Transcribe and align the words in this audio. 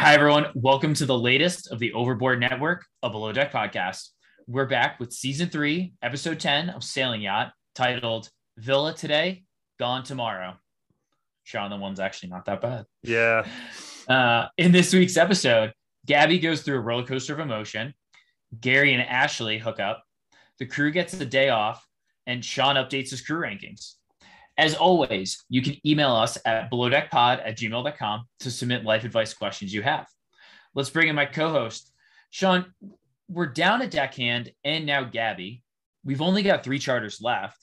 Hi, 0.00 0.14
everyone. 0.14 0.46
Welcome 0.54 0.94
to 0.94 1.04
the 1.04 1.16
latest 1.16 1.70
of 1.70 1.78
the 1.78 1.92
Overboard 1.92 2.40
Network, 2.40 2.86
of 3.02 3.10
a 3.10 3.12
Below 3.12 3.30
Deck 3.30 3.52
podcast. 3.52 4.08
We're 4.48 4.66
back 4.66 4.98
with 4.98 5.12
season 5.12 5.50
three, 5.50 5.92
episode 6.00 6.40
10 6.40 6.70
of 6.70 6.82
Sailing 6.82 7.20
Yacht, 7.20 7.52
titled 7.74 8.30
Villa 8.56 8.94
Today, 8.94 9.44
Gone 9.78 10.02
Tomorrow. 10.02 10.54
Sean, 11.44 11.68
the 11.68 11.76
one's 11.76 12.00
actually 12.00 12.30
not 12.30 12.46
that 12.46 12.62
bad. 12.62 12.86
Yeah. 13.02 13.46
Uh, 14.08 14.46
in 14.56 14.72
this 14.72 14.94
week's 14.94 15.18
episode, 15.18 15.74
Gabby 16.06 16.38
goes 16.38 16.62
through 16.62 16.78
a 16.78 16.80
roller 16.80 17.04
coaster 17.04 17.34
of 17.34 17.40
emotion. 17.40 17.92
Gary 18.58 18.94
and 18.94 19.02
Ashley 19.02 19.58
hook 19.58 19.78
up. 19.78 20.02
The 20.58 20.66
crew 20.66 20.90
gets 20.90 21.12
a 21.12 21.26
day 21.26 21.50
off, 21.50 21.86
and 22.26 22.42
Sean 22.42 22.76
updates 22.76 23.10
his 23.10 23.20
crew 23.20 23.42
rankings. 23.42 23.96
As 24.58 24.74
always, 24.74 25.44
you 25.48 25.62
can 25.62 25.76
email 25.86 26.12
us 26.12 26.36
at 26.44 26.70
belowdeckpod 26.70 27.46
at 27.46 27.56
gmail.com 27.56 28.24
to 28.40 28.50
submit 28.50 28.84
life 28.84 29.04
advice 29.04 29.32
questions 29.32 29.72
you 29.72 29.82
have. 29.82 30.06
Let's 30.74 30.90
bring 30.90 31.08
in 31.08 31.14
my 31.14 31.26
co 31.26 31.50
host. 31.50 31.90
Sean, 32.30 32.72
we're 33.28 33.46
down 33.46 33.82
a 33.82 33.86
deckhand 33.86 34.52
and 34.64 34.84
now 34.84 35.04
Gabby. 35.04 35.62
We've 36.04 36.22
only 36.22 36.42
got 36.42 36.64
three 36.64 36.78
charters 36.78 37.20
left. 37.22 37.58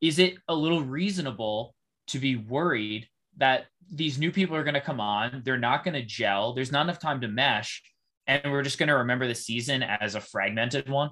Is 0.00 0.18
it 0.18 0.34
a 0.48 0.54
little 0.54 0.82
reasonable 0.82 1.74
to 2.08 2.18
be 2.18 2.36
worried 2.36 3.08
that 3.38 3.66
these 3.90 4.18
new 4.18 4.30
people 4.30 4.56
are 4.56 4.64
going 4.64 4.74
to 4.74 4.80
come 4.80 5.00
on? 5.00 5.42
They're 5.44 5.56
not 5.56 5.84
going 5.84 5.94
to 5.94 6.02
gel. 6.02 6.52
There's 6.52 6.72
not 6.72 6.82
enough 6.82 6.98
time 6.98 7.20
to 7.22 7.28
mesh. 7.28 7.82
And 8.26 8.42
we're 8.50 8.62
just 8.62 8.78
going 8.78 8.88
to 8.88 8.96
remember 8.96 9.26
the 9.26 9.34
season 9.34 9.82
as 9.82 10.14
a 10.14 10.20
fragmented 10.20 10.88
one? 10.88 11.10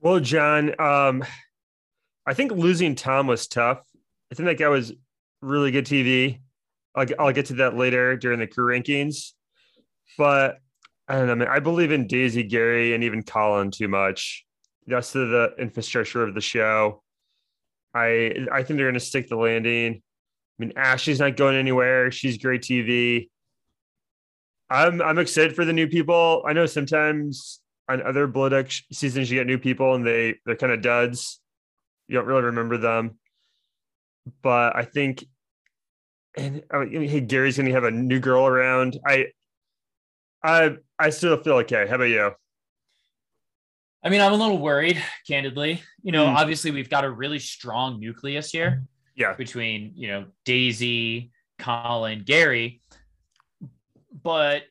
Well, 0.00 0.20
John, 0.20 0.78
um, 0.78 1.24
I 2.26 2.34
think 2.34 2.52
losing 2.52 2.94
Tom 2.94 3.26
was 3.26 3.46
tough 3.46 3.82
I 4.34 4.36
think 4.36 4.48
that 4.48 4.58
guy 4.58 4.68
was 4.68 4.92
really 5.42 5.70
good 5.70 5.86
TV. 5.86 6.40
I'll, 6.96 7.06
I'll 7.20 7.32
get 7.32 7.46
to 7.46 7.54
that 7.54 7.76
later 7.76 8.16
during 8.16 8.40
the 8.40 8.48
crew 8.48 8.66
rankings. 8.76 9.30
But 10.18 10.58
I 11.06 11.14
don't 11.14 11.28
know, 11.28 11.36
man. 11.36 11.46
I 11.46 11.60
believe 11.60 11.92
in 11.92 12.08
Daisy, 12.08 12.42
Gary, 12.42 12.94
and 12.94 13.04
even 13.04 13.22
Colin 13.22 13.70
too 13.70 13.86
much. 13.86 14.44
That's 14.88 15.12
the, 15.12 15.20
the 15.20 15.62
infrastructure 15.62 16.24
of 16.24 16.34
the 16.34 16.40
show. 16.40 17.04
I 17.94 18.34
I 18.50 18.64
think 18.64 18.78
they're 18.78 18.86
going 18.86 18.94
to 18.94 19.00
stick 19.00 19.28
the 19.28 19.36
landing. 19.36 20.02
I 20.02 20.56
mean, 20.58 20.72
Ashley's 20.74 21.20
not 21.20 21.36
going 21.36 21.54
anywhere. 21.54 22.10
She's 22.10 22.36
great 22.36 22.62
TV. 22.62 23.28
I'm 24.68 25.00
I'm 25.00 25.20
excited 25.20 25.54
for 25.54 25.64
the 25.64 25.72
new 25.72 25.86
people. 25.86 26.42
I 26.44 26.54
know 26.54 26.66
sometimes 26.66 27.60
on 27.88 28.02
other 28.02 28.26
Deck 28.26 28.72
seasons 28.90 29.30
you 29.30 29.38
get 29.38 29.46
new 29.46 29.58
people 29.58 29.94
and 29.94 30.04
they 30.04 30.34
they're 30.44 30.56
kind 30.56 30.72
of 30.72 30.82
duds. 30.82 31.40
You 32.08 32.16
don't 32.16 32.26
really 32.26 32.42
remember 32.42 32.78
them 32.78 33.16
but 34.42 34.76
I 34.76 34.84
think, 34.84 35.24
and 36.36 36.62
I 36.70 36.84
mean, 36.84 37.08
hey, 37.08 37.20
Gary's 37.20 37.56
to 37.56 37.70
have 37.72 37.84
a 37.84 37.90
new 37.90 38.20
girl 38.20 38.46
around. 38.46 38.98
I, 39.06 39.26
I, 40.42 40.76
I 40.98 41.10
still 41.10 41.36
feel 41.42 41.54
okay. 41.58 41.86
How 41.88 41.96
about 41.96 42.04
you? 42.04 42.32
I 44.02 44.10
mean, 44.10 44.20
I'm 44.20 44.32
a 44.32 44.36
little 44.36 44.58
worried, 44.58 45.02
candidly. 45.26 45.82
You 46.02 46.12
know, 46.12 46.26
mm. 46.26 46.34
obviously 46.34 46.70
we've 46.70 46.90
got 46.90 47.04
a 47.04 47.10
really 47.10 47.38
strong 47.38 48.00
nucleus 48.00 48.50
here. 48.50 48.82
Yeah. 49.16 49.34
Between, 49.34 49.92
you 49.94 50.08
know, 50.08 50.26
Daisy, 50.44 51.30
Colin, 51.58 52.22
Gary. 52.26 52.82
But 54.22 54.64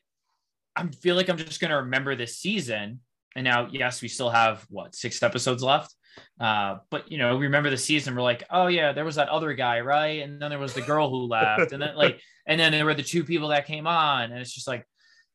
I 0.76 0.86
feel 0.86 1.16
like 1.16 1.28
I'm 1.28 1.38
just 1.38 1.60
going 1.60 1.70
to 1.70 1.78
remember 1.78 2.14
this 2.14 2.36
season. 2.36 3.00
And 3.34 3.44
now, 3.44 3.68
yes, 3.72 4.02
we 4.02 4.08
still 4.08 4.30
have 4.30 4.64
what, 4.68 4.94
six 4.94 5.22
episodes 5.22 5.62
left. 5.62 5.94
Uh, 6.40 6.78
but 6.90 7.10
you 7.10 7.18
know, 7.18 7.36
we 7.36 7.46
remember 7.46 7.70
the 7.70 7.76
season. 7.76 8.14
We're 8.14 8.22
like, 8.22 8.44
oh 8.50 8.66
yeah, 8.66 8.92
there 8.92 9.04
was 9.04 9.16
that 9.16 9.28
other 9.28 9.52
guy, 9.54 9.80
right? 9.80 10.22
And 10.22 10.40
then 10.40 10.50
there 10.50 10.58
was 10.58 10.74
the 10.74 10.82
girl 10.82 11.10
who 11.10 11.26
left, 11.26 11.72
and 11.72 11.80
then 11.80 11.94
like, 11.96 12.20
and 12.46 12.58
then 12.58 12.72
there 12.72 12.84
were 12.84 12.94
the 12.94 13.02
two 13.02 13.24
people 13.24 13.48
that 13.48 13.66
came 13.66 13.86
on, 13.86 14.30
and 14.30 14.40
it's 14.40 14.52
just 14.52 14.68
like, 14.68 14.86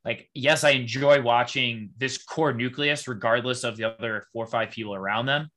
like 0.06 0.29
yes, 0.34 0.63
I 0.63 0.72
enjoy 0.72 1.22
watching 1.22 1.91
this 1.97 2.18
core 2.23 2.53
nucleus, 2.53 3.07
regardless 3.07 3.63
of 3.63 3.78
the 3.78 3.85
other 3.85 4.25
four 4.34 4.44
or 4.44 4.47
five 4.47 4.72
people 4.72 4.95
around 4.95 5.25
them, 5.25 5.50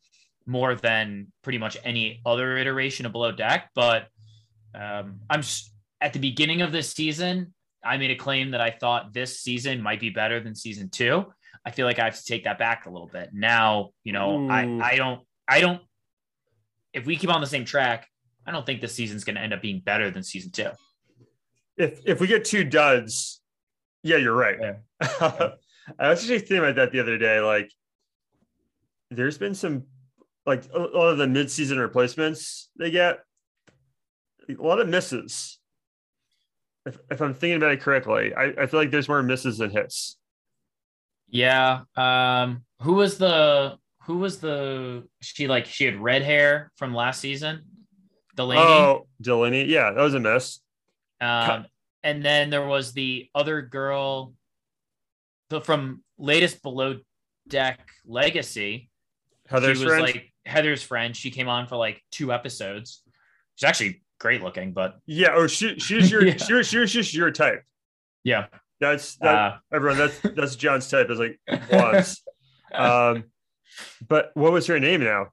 more 0.46 0.74
than 0.74 1.32
pretty 1.42 1.58
much 1.58 1.76
any 1.84 2.20
other 2.24 2.56
iteration 2.56 3.06
of 3.06 3.12
Below 3.12 3.32
Deck. 3.32 3.70
But 3.74 4.08
um, 4.74 5.20
I'm 5.28 5.42
at 6.00 6.12
the 6.12 6.18
beginning 6.18 6.62
of 6.62 6.72
this 6.72 6.90
season. 6.90 7.54
I 7.84 7.96
made 7.96 8.12
a 8.12 8.16
claim 8.16 8.52
that 8.52 8.60
I 8.60 8.70
thought 8.70 9.12
this 9.12 9.40
season 9.40 9.82
might 9.82 9.98
be 10.00 10.10
better 10.10 10.40
than 10.40 10.54
season 10.54 10.88
two. 10.88 11.26
I 11.64 11.70
feel 11.70 11.86
like 11.86 11.98
I 11.98 12.04
have 12.04 12.16
to 12.16 12.24
take 12.24 12.44
that 12.44 12.58
back 12.58 12.86
a 12.86 12.90
little 12.90 13.08
bit. 13.08 13.30
Now, 13.32 13.90
you 14.04 14.12
know, 14.12 14.48
I 14.50 14.64
hmm. 14.64 14.82
I 14.82 14.96
don't 14.96 15.20
I 15.46 15.60
don't 15.60 15.80
if 16.92 17.06
we 17.06 17.16
keep 17.16 17.30
on 17.30 17.40
the 17.40 17.46
same 17.46 17.64
track, 17.64 18.08
I 18.46 18.50
don't 18.50 18.66
think 18.66 18.80
this 18.80 18.94
season's 18.94 19.24
going 19.24 19.36
to 19.36 19.42
end 19.42 19.52
up 19.52 19.62
being 19.62 19.80
better 19.80 20.10
than 20.10 20.22
season 20.22 20.50
2. 20.50 20.68
If 21.78 22.00
if 22.04 22.20
we 22.20 22.26
get 22.26 22.44
two 22.44 22.64
duds, 22.64 23.40
yeah, 24.02 24.16
you're 24.16 24.34
right. 24.34 24.58
Yeah. 24.60 24.74
I 25.98 26.08
was 26.08 26.20
actually 26.20 26.40
thinking 26.40 26.58
about 26.58 26.76
that 26.76 26.92
the 26.92 27.00
other 27.00 27.18
day 27.18 27.40
like 27.40 27.70
there's 29.10 29.38
been 29.38 29.54
some 29.54 29.84
like 30.46 30.64
a 30.72 30.78
lot 30.78 31.08
of 31.08 31.18
the 31.18 31.26
mid-season 31.26 31.78
replacements 31.78 32.68
they 32.78 32.90
get 32.90 33.20
a 34.48 34.62
lot 34.62 34.80
of 34.80 34.88
misses. 34.88 35.58
If, 36.84 36.98
if 37.10 37.20
I'm 37.20 37.34
thinking 37.34 37.56
about 37.56 37.72
it 37.72 37.80
correctly, 37.80 38.34
I, 38.34 38.52
I 38.58 38.66
feel 38.66 38.80
like 38.80 38.90
there's 38.90 39.08
more 39.08 39.22
misses 39.22 39.58
than 39.58 39.70
hits. 39.70 40.18
Yeah. 41.32 41.80
Um, 41.96 42.64
who 42.82 42.92
was 42.92 43.18
the 43.18 43.78
who 44.04 44.18
was 44.18 44.38
the 44.38 45.04
she 45.20 45.48
like 45.48 45.66
she 45.66 45.84
had 45.84 46.00
red 46.00 46.22
hair 46.22 46.70
from 46.76 46.94
last 46.94 47.20
season? 47.20 47.62
Delaney. 48.36 48.60
Oh, 48.60 49.08
Delaney. 49.20 49.64
Yeah, 49.64 49.90
that 49.90 50.00
was 50.00 50.14
a 50.14 50.20
mess. 50.20 50.60
Um, 51.20 51.66
and 52.02 52.24
then 52.24 52.50
there 52.50 52.66
was 52.66 52.92
the 52.92 53.28
other 53.34 53.62
girl 53.62 54.34
the 55.48 55.60
from 55.60 56.02
latest 56.18 56.62
below 56.62 56.98
deck 57.48 57.88
legacy. 58.06 58.90
Heather's 59.48 59.78
she 59.78 59.84
was 59.84 59.92
friend? 59.92 60.06
like 60.06 60.32
Heather's 60.44 60.82
friend. 60.82 61.16
She 61.16 61.30
came 61.30 61.48
on 61.48 61.66
for 61.66 61.76
like 61.76 62.02
two 62.10 62.32
episodes. 62.32 63.02
She's 63.56 63.68
actually 63.68 64.02
great 64.18 64.42
looking, 64.42 64.72
but 64.72 64.96
yeah, 65.06 65.34
or 65.34 65.48
she 65.48 65.78
she's 65.78 66.10
your 66.10 66.24
yeah. 66.26 66.36
she, 66.36 66.62
she 66.62 66.78
was 66.78 66.92
just 66.92 67.14
your 67.14 67.30
type. 67.30 67.62
Yeah. 68.24 68.46
That's 68.82 69.14
that, 69.18 69.34
uh, 69.34 69.56
everyone. 69.72 69.96
That's 69.96 70.18
that's 70.34 70.56
John's 70.56 70.90
type. 70.90 71.08
Is 71.08 71.20
like 71.20 71.38
once. 71.70 72.20
um, 72.74 73.24
but 74.06 74.32
what 74.34 74.52
was 74.52 74.66
her 74.66 74.80
name 74.80 75.04
now? 75.04 75.28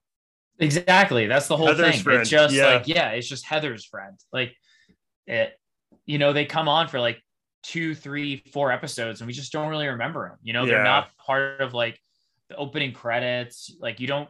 Exactly. 0.60 1.26
That's 1.26 1.48
the 1.48 1.58
whole 1.58 1.66
Heather's 1.66 1.96
thing. 1.96 2.04
Friend. 2.04 2.22
It's 2.22 2.30
just 2.30 2.54
yeah. 2.54 2.68
like 2.68 2.88
yeah, 2.88 3.10
it's 3.10 3.28
just 3.28 3.46
Heather's 3.46 3.86
friend. 3.86 4.16
Like 4.32 4.56
it, 5.26 5.58
you 6.06 6.20
know, 6.20 6.32
they 6.32 6.46
come 6.46 6.70
on 6.70 6.90
for 6.90 7.00
like 7.00 7.24
two, 7.64 7.96
three, 7.96 8.44
four 8.54 8.72
episodes, 8.72 9.20
and 9.20 9.28
we 9.28 9.34
just 9.34 9.52
don't 9.52 9.70
really 9.70 9.88
remember 9.88 10.30
them. 10.30 10.38
You 10.44 10.54
know, 10.54 10.66
yeah. 10.66 10.76
they're 10.76 10.84
not 10.84 11.10
part 11.18 11.62
of 11.62 11.74
like 11.74 12.00
the 12.50 12.56
opening 12.56 12.94
credits. 12.94 13.76
Like 13.80 14.00
you 14.00 14.06
don't 14.06 14.30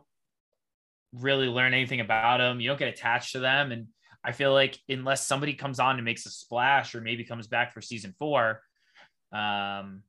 really 1.14 1.48
learn 1.48 1.74
anything 1.74 2.00
about 2.00 2.38
them. 2.38 2.62
You 2.62 2.70
don't 2.70 2.80
get 2.80 2.88
attached 2.88 3.34
to 3.34 3.40
them, 3.40 3.74
and 3.74 3.88
I 4.24 4.32
feel 4.32 4.54
like 4.54 4.80
unless 4.88 5.28
somebody 5.28 5.56
comes 5.56 5.82
on 5.82 5.98
and 5.98 6.06
makes 6.06 6.26
a 6.26 6.30
splash, 6.30 6.96
or 6.96 7.02
maybe 7.02 7.26
comes 7.26 7.48
back 7.48 7.74
for 7.74 7.82
season 7.82 8.16
four, 8.18 8.62
um, 9.32 10.04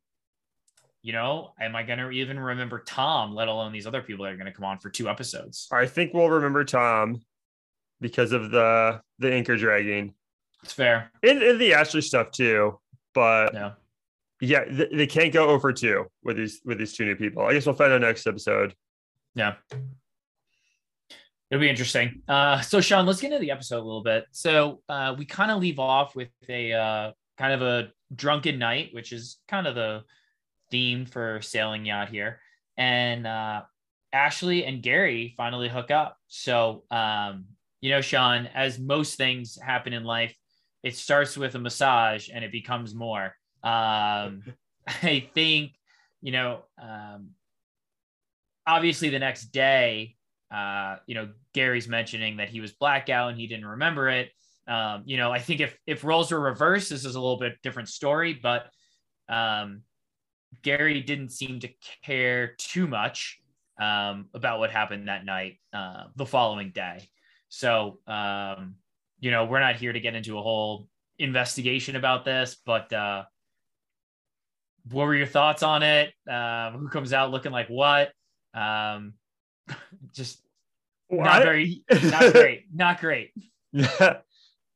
you 1.03 1.13
know, 1.13 1.53
am 1.61 1.75
I 1.75 1.83
going 1.83 1.99
to 1.99 2.11
even 2.11 2.39
remember 2.39 2.81
Tom, 2.81 3.35
let 3.35 3.49
alone 3.49 3.73
these 3.73 3.87
other 3.87 4.03
people 4.03 4.25
that 4.25 4.33
are 4.33 4.37
going 4.37 4.47
to 4.47 4.53
come 4.53 4.65
on 4.65 4.79
for 4.79 4.91
two 4.91 5.09
episodes? 5.09 5.69
I 5.73 5.87
think 5.87 6.13
we'll 6.13 6.29
remember 6.29 6.65
Tom 6.65 7.23
because 8.01 8.33
of 8.33 8.51
the 8.51 9.01
the 9.19 9.33
anchor 9.33 9.57
dragging. 9.57 10.15
It's 10.63 10.73
fair. 10.73 11.11
And, 11.23 11.43
and 11.43 11.61
the 11.61 11.73
Ashley 11.75 12.03
stuff 12.03 12.31
too, 12.33 12.79
but 13.15 13.55
yeah, 13.55 13.73
yeah, 14.41 14.65
they, 14.71 14.89
they 14.93 15.07
can't 15.07 15.33
go 15.33 15.49
over 15.49 15.73
two 15.73 16.07
with 16.23 16.37
these 16.37 16.61
with 16.65 16.79
these 16.79 16.93
two 16.95 17.07
new 17.07 17.17
people. 17.17 17.45
I 17.45 17.55
guess 17.55 17.67
we'll 17.67 17.75
find 17.75 17.93
out 17.93 18.01
next 18.03 18.27
episode. 18.27 18.75
Yeah. 19.35 19.55
It'll 21.51 21.61
be 21.61 21.69
interesting. 21.69 22.23
Uh, 22.29 22.61
so 22.61 22.81
Sean, 22.81 23.07
let's 23.07 23.21
get 23.21 23.33
into 23.33 23.41
the 23.41 23.51
episode 23.51 23.79
a 23.79 23.85
little 23.85 24.03
bit. 24.03 24.27
So 24.31 24.83
uh, 24.89 25.15
we 25.19 25.25
kind 25.25 25.51
of 25.51 25.61
leave 25.61 25.79
off 25.79 26.15
with 26.15 26.29
a 26.49 26.73
uh, 26.73 27.13
kind 27.39 27.53
of 27.55 27.63
a 27.63 27.91
drunken 28.15 28.59
night, 28.59 28.91
which 28.93 29.12
is 29.12 29.39
kind 29.49 29.67
of 29.67 29.75
the 29.75 30.03
theme 30.71 31.07
for 31.07 31.41
sailing 31.43 31.87
yacht 31.87 32.09
here. 32.09 32.41
And 32.77 33.27
uh, 33.27 33.62
Ashley 34.12 34.65
and 34.65 34.83
Gary 34.83 35.35
finally 35.37 35.69
hook 35.69 35.91
up. 35.91 36.17
So 36.29 36.85
um, 36.91 37.47
you 37.81 37.91
know, 37.91 38.01
Sean, 38.01 38.47
as 38.55 38.79
most 38.79 39.17
things 39.17 39.59
happen 39.61 39.93
in 39.93 40.05
life, 40.05 40.35
it 40.83 40.97
starts 40.97 41.37
with 41.37 41.55
a 41.55 41.59
massage 41.59 42.29
and 42.33 42.45
it 42.45 42.53
becomes 42.53 42.95
more. 42.95 43.35
Um, 43.62 44.43
I 44.87 45.29
think, 45.35 45.73
you 46.21 46.33
know, 46.33 46.65
um, 46.81 47.31
obviously 48.67 49.09
the 49.09 49.19
next 49.19 49.47
day, 49.47 50.17
uh, 50.51 50.97
you 51.07 51.15
know, 51.15 51.31
Gary's 51.55 51.89
mentioning 51.89 52.39
that 52.39 52.49
he 52.49 52.61
was 52.61 52.73
blackout 52.73 53.31
and 53.31 53.41
he 53.41 53.47
didn't 53.47 53.67
remember 53.67 54.09
it. 54.09 54.31
Um, 54.71 55.03
you 55.05 55.17
know, 55.17 55.33
I 55.33 55.41
think 55.41 55.61
if 55.61 55.77
if 55.87 56.05
roles 56.05 56.31
were 56.31 56.41
reversed, 56.41 56.91
this 56.91 57.05
is 57.05 57.17
a 57.17 57.21
little 57.21 57.39
bit 57.39 57.61
different 57.63 57.89
story, 57.89 58.39
but 58.41 58.67
um, 59.29 59.83
Gary 60.63 61.01
didn't 61.01 61.31
seem 61.31 61.59
to 61.61 61.69
care 62.05 62.55
too 62.57 62.87
much 62.87 63.41
um, 63.81 64.29
about 64.33 64.61
what 64.61 64.71
happened 64.71 65.09
that 65.09 65.25
night, 65.25 65.59
uh, 65.73 66.05
the 66.15 66.27
following 66.27 66.71
day. 66.71 67.09
So, 67.49 67.99
um, 68.07 68.77
you 69.19 69.33
know, 69.33 69.45
we're 69.45 69.61
not 69.61 69.77
here 69.77 69.93
to 69.93 70.01
get 70.01 70.15
into 70.15 70.39
a 70.39 70.43
whole 70.43 70.87
investigation 71.19 71.97
about 71.97 72.25
this, 72.25 72.57
but 72.65 72.93
uh, 72.93 73.25
what 74.91 75.07
were 75.07 75.17
your 75.17 75.27
thoughts 75.27 75.63
on 75.63 75.83
it? 75.83 76.13
Uh, 76.31 76.71
who 76.73 76.89
comes 76.89 77.13
out 77.13 77.33
looking 77.33 77.53
like 77.53 77.69
what? 77.69 78.13
Um, 78.55 79.15
just 80.15 80.41
Well, 81.09 81.25
not 81.25 81.43
very, 81.43 81.83
not 81.91 82.33
great, 82.33 82.65
not 82.73 83.01
great. 83.01 83.33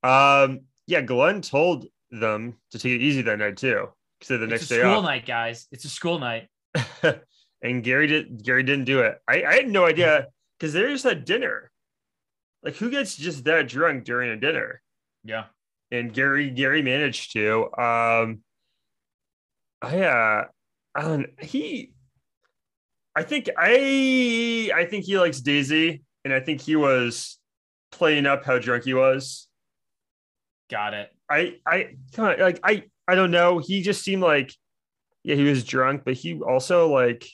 um, 0.05 0.61
yeah, 0.87 1.01
Glenn 1.01 1.41
told 1.41 1.87
them 2.11 2.55
to 2.71 2.79
take 2.79 2.93
it 2.93 3.03
easy 3.03 3.23
that 3.23 3.39
night 3.39 3.57
too. 3.57 3.89
So 4.23 4.39
the 4.39 4.45
It's 4.45 4.51
next 4.51 4.71
a 4.71 4.75
day 4.75 4.81
school 4.81 4.99
off. 4.99 5.05
night, 5.05 5.27
guys. 5.27 5.67
It's 5.73 5.85
a 5.85 5.89
school 5.89 6.19
night. 6.19 6.49
and 7.63 7.83
Gary 7.83 8.07
did 8.07 8.43
Gary 8.43 8.63
didn't 8.63 8.85
do 8.85 9.01
it. 9.01 9.19
I, 9.29 9.45
I 9.45 9.55
had 9.55 9.69
no 9.69 9.85
idea 9.87 10.29
because 10.59 10.73
they 10.73 10.83
just 10.83 11.05
had 11.05 11.25
dinner. 11.25 11.71
Like 12.63 12.77
who 12.77 12.91
gets 12.91 13.17
just 13.17 13.45
that 13.45 13.69
drunk 13.69 14.05
during 14.05 14.31
a 14.31 14.37
dinner? 14.37 14.81
Yeah. 15.25 15.45
And 15.91 16.13
Gary 16.13 16.51
Gary 16.51 16.83
managed 16.83 17.33
to. 17.33 17.65
Um 17.79 18.43
I 19.83 20.01
uh 20.01 20.45
I 20.95 21.03
don't 21.03 21.27
he 21.43 21.93
I 23.15 23.23
think 23.23 23.51
I 23.57 24.71
I 24.75 24.85
think 24.87 25.05
he 25.05 25.19
likes 25.19 25.41
Daisy 25.41 26.03
and 26.25 26.33
I 26.33 26.41
think 26.41 26.61
he 26.61 26.77
was 26.77 27.39
playing 27.93 28.27
up 28.27 28.45
how 28.45 28.59
drunk 28.59 28.85
he 28.85 28.95
was. 28.95 29.49
Got 30.75 30.95
it. 30.95 31.11
I 31.31 31.59
I 31.65 31.95
kind 32.17 32.33
of 32.35 32.41
like 32.41 32.59
I 32.65 32.83
I 33.07 33.15
don't 33.15 33.31
know. 33.31 33.59
He 33.61 33.81
just 33.83 34.03
seemed 34.03 34.23
like 34.23 34.53
yeah, 35.23 35.37
he 35.37 35.45
was 35.45 35.63
drunk, 35.63 36.03
but 36.05 36.15
he 36.15 36.41
also 36.41 36.89
like 36.93 37.25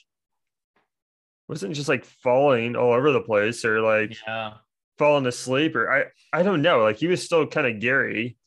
wasn't 1.47 1.73
just 1.73 1.89
like 1.89 2.05
falling 2.05 2.75
all 2.75 2.93
over 2.93 3.11
the 3.11 3.21
place 3.21 3.65
or 3.65 3.81
like 3.81 4.15
Yeah. 4.27 4.53
falling 4.99 5.25
asleep 5.25 5.75
or 5.75 5.91
I 5.91 6.05
I 6.31 6.43
don't 6.43 6.61
know. 6.61 6.81
Like 6.83 6.97
he 6.97 7.07
was 7.07 7.23
still 7.23 7.47
kind 7.47 7.65
of 7.65 7.79
Gary. 7.79 8.37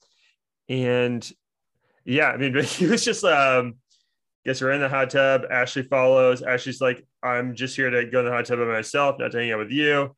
And 0.69 1.29
yeah, 2.05 2.29
I 2.29 2.37
mean, 2.37 2.53
but 2.55 2.65
he 2.65 2.87
was 2.87 3.05
just 3.05 3.25
um 3.25 3.75
Guess 4.47 4.61
we're 4.61 4.73
in 4.73 4.81
the 4.83 4.89
hot 4.91 5.09
tub. 5.11 5.43
Ashley 5.51 5.83
follows. 5.83 6.43
Ashley's 6.43 6.81
like, 6.81 7.03
I'm 7.23 7.55
just 7.57 7.75
here 7.77 7.89
to 7.89 8.05
go 8.05 8.19
in 8.21 8.27
the 8.27 8.31
hot 8.31 8.45
tub 8.45 8.59
by 8.59 8.67
myself, 8.67 9.17
not 9.19 9.33
to 9.33 9.39
hang 9.39 9.51
out 9.53 9.59
with 9.59 9.71
you. 9.71 10.15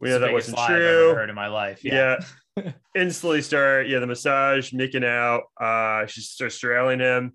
We 0.00 0.08
know 0.08 0.14
It's 0.16 0.20
the 0.20 0.26
that 0.26 0.32
wasn't 0.32 0.56
lie 0.56 0.64
I've 0.64 0.72
ever 0.72 0.80
true 0.80 1.14
heard 1.14 1.28
in 1.28 1.34
my 1.36 1.48
life. 1.48 1.84
yeah, 1.84 2.16
instantly 2.94 3.42
start 3.42 3.86
yeah 3.88 3.98
the 3.98 4.06
massage 4.06 4.72
making 4.72 5.04
out 5.04 5.42
uh 5.60 6.06
she 6.06 6.20
starts 6.22 6.54
strailing 6.54 7.00
him 7.00 7.32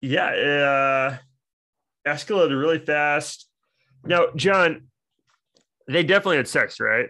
yeah 0.00 0.26
uh 0.26 1.16
escalated 2.06 2.58
really 2.58 2.78
fast 2.78 3.48
now 4.04 4.26
john 4.36 4.88
they 5.88 6.02
definitely 6.02 6.36
had 6.38 6.48
sex 6.48 6.80
right 6.80 7.08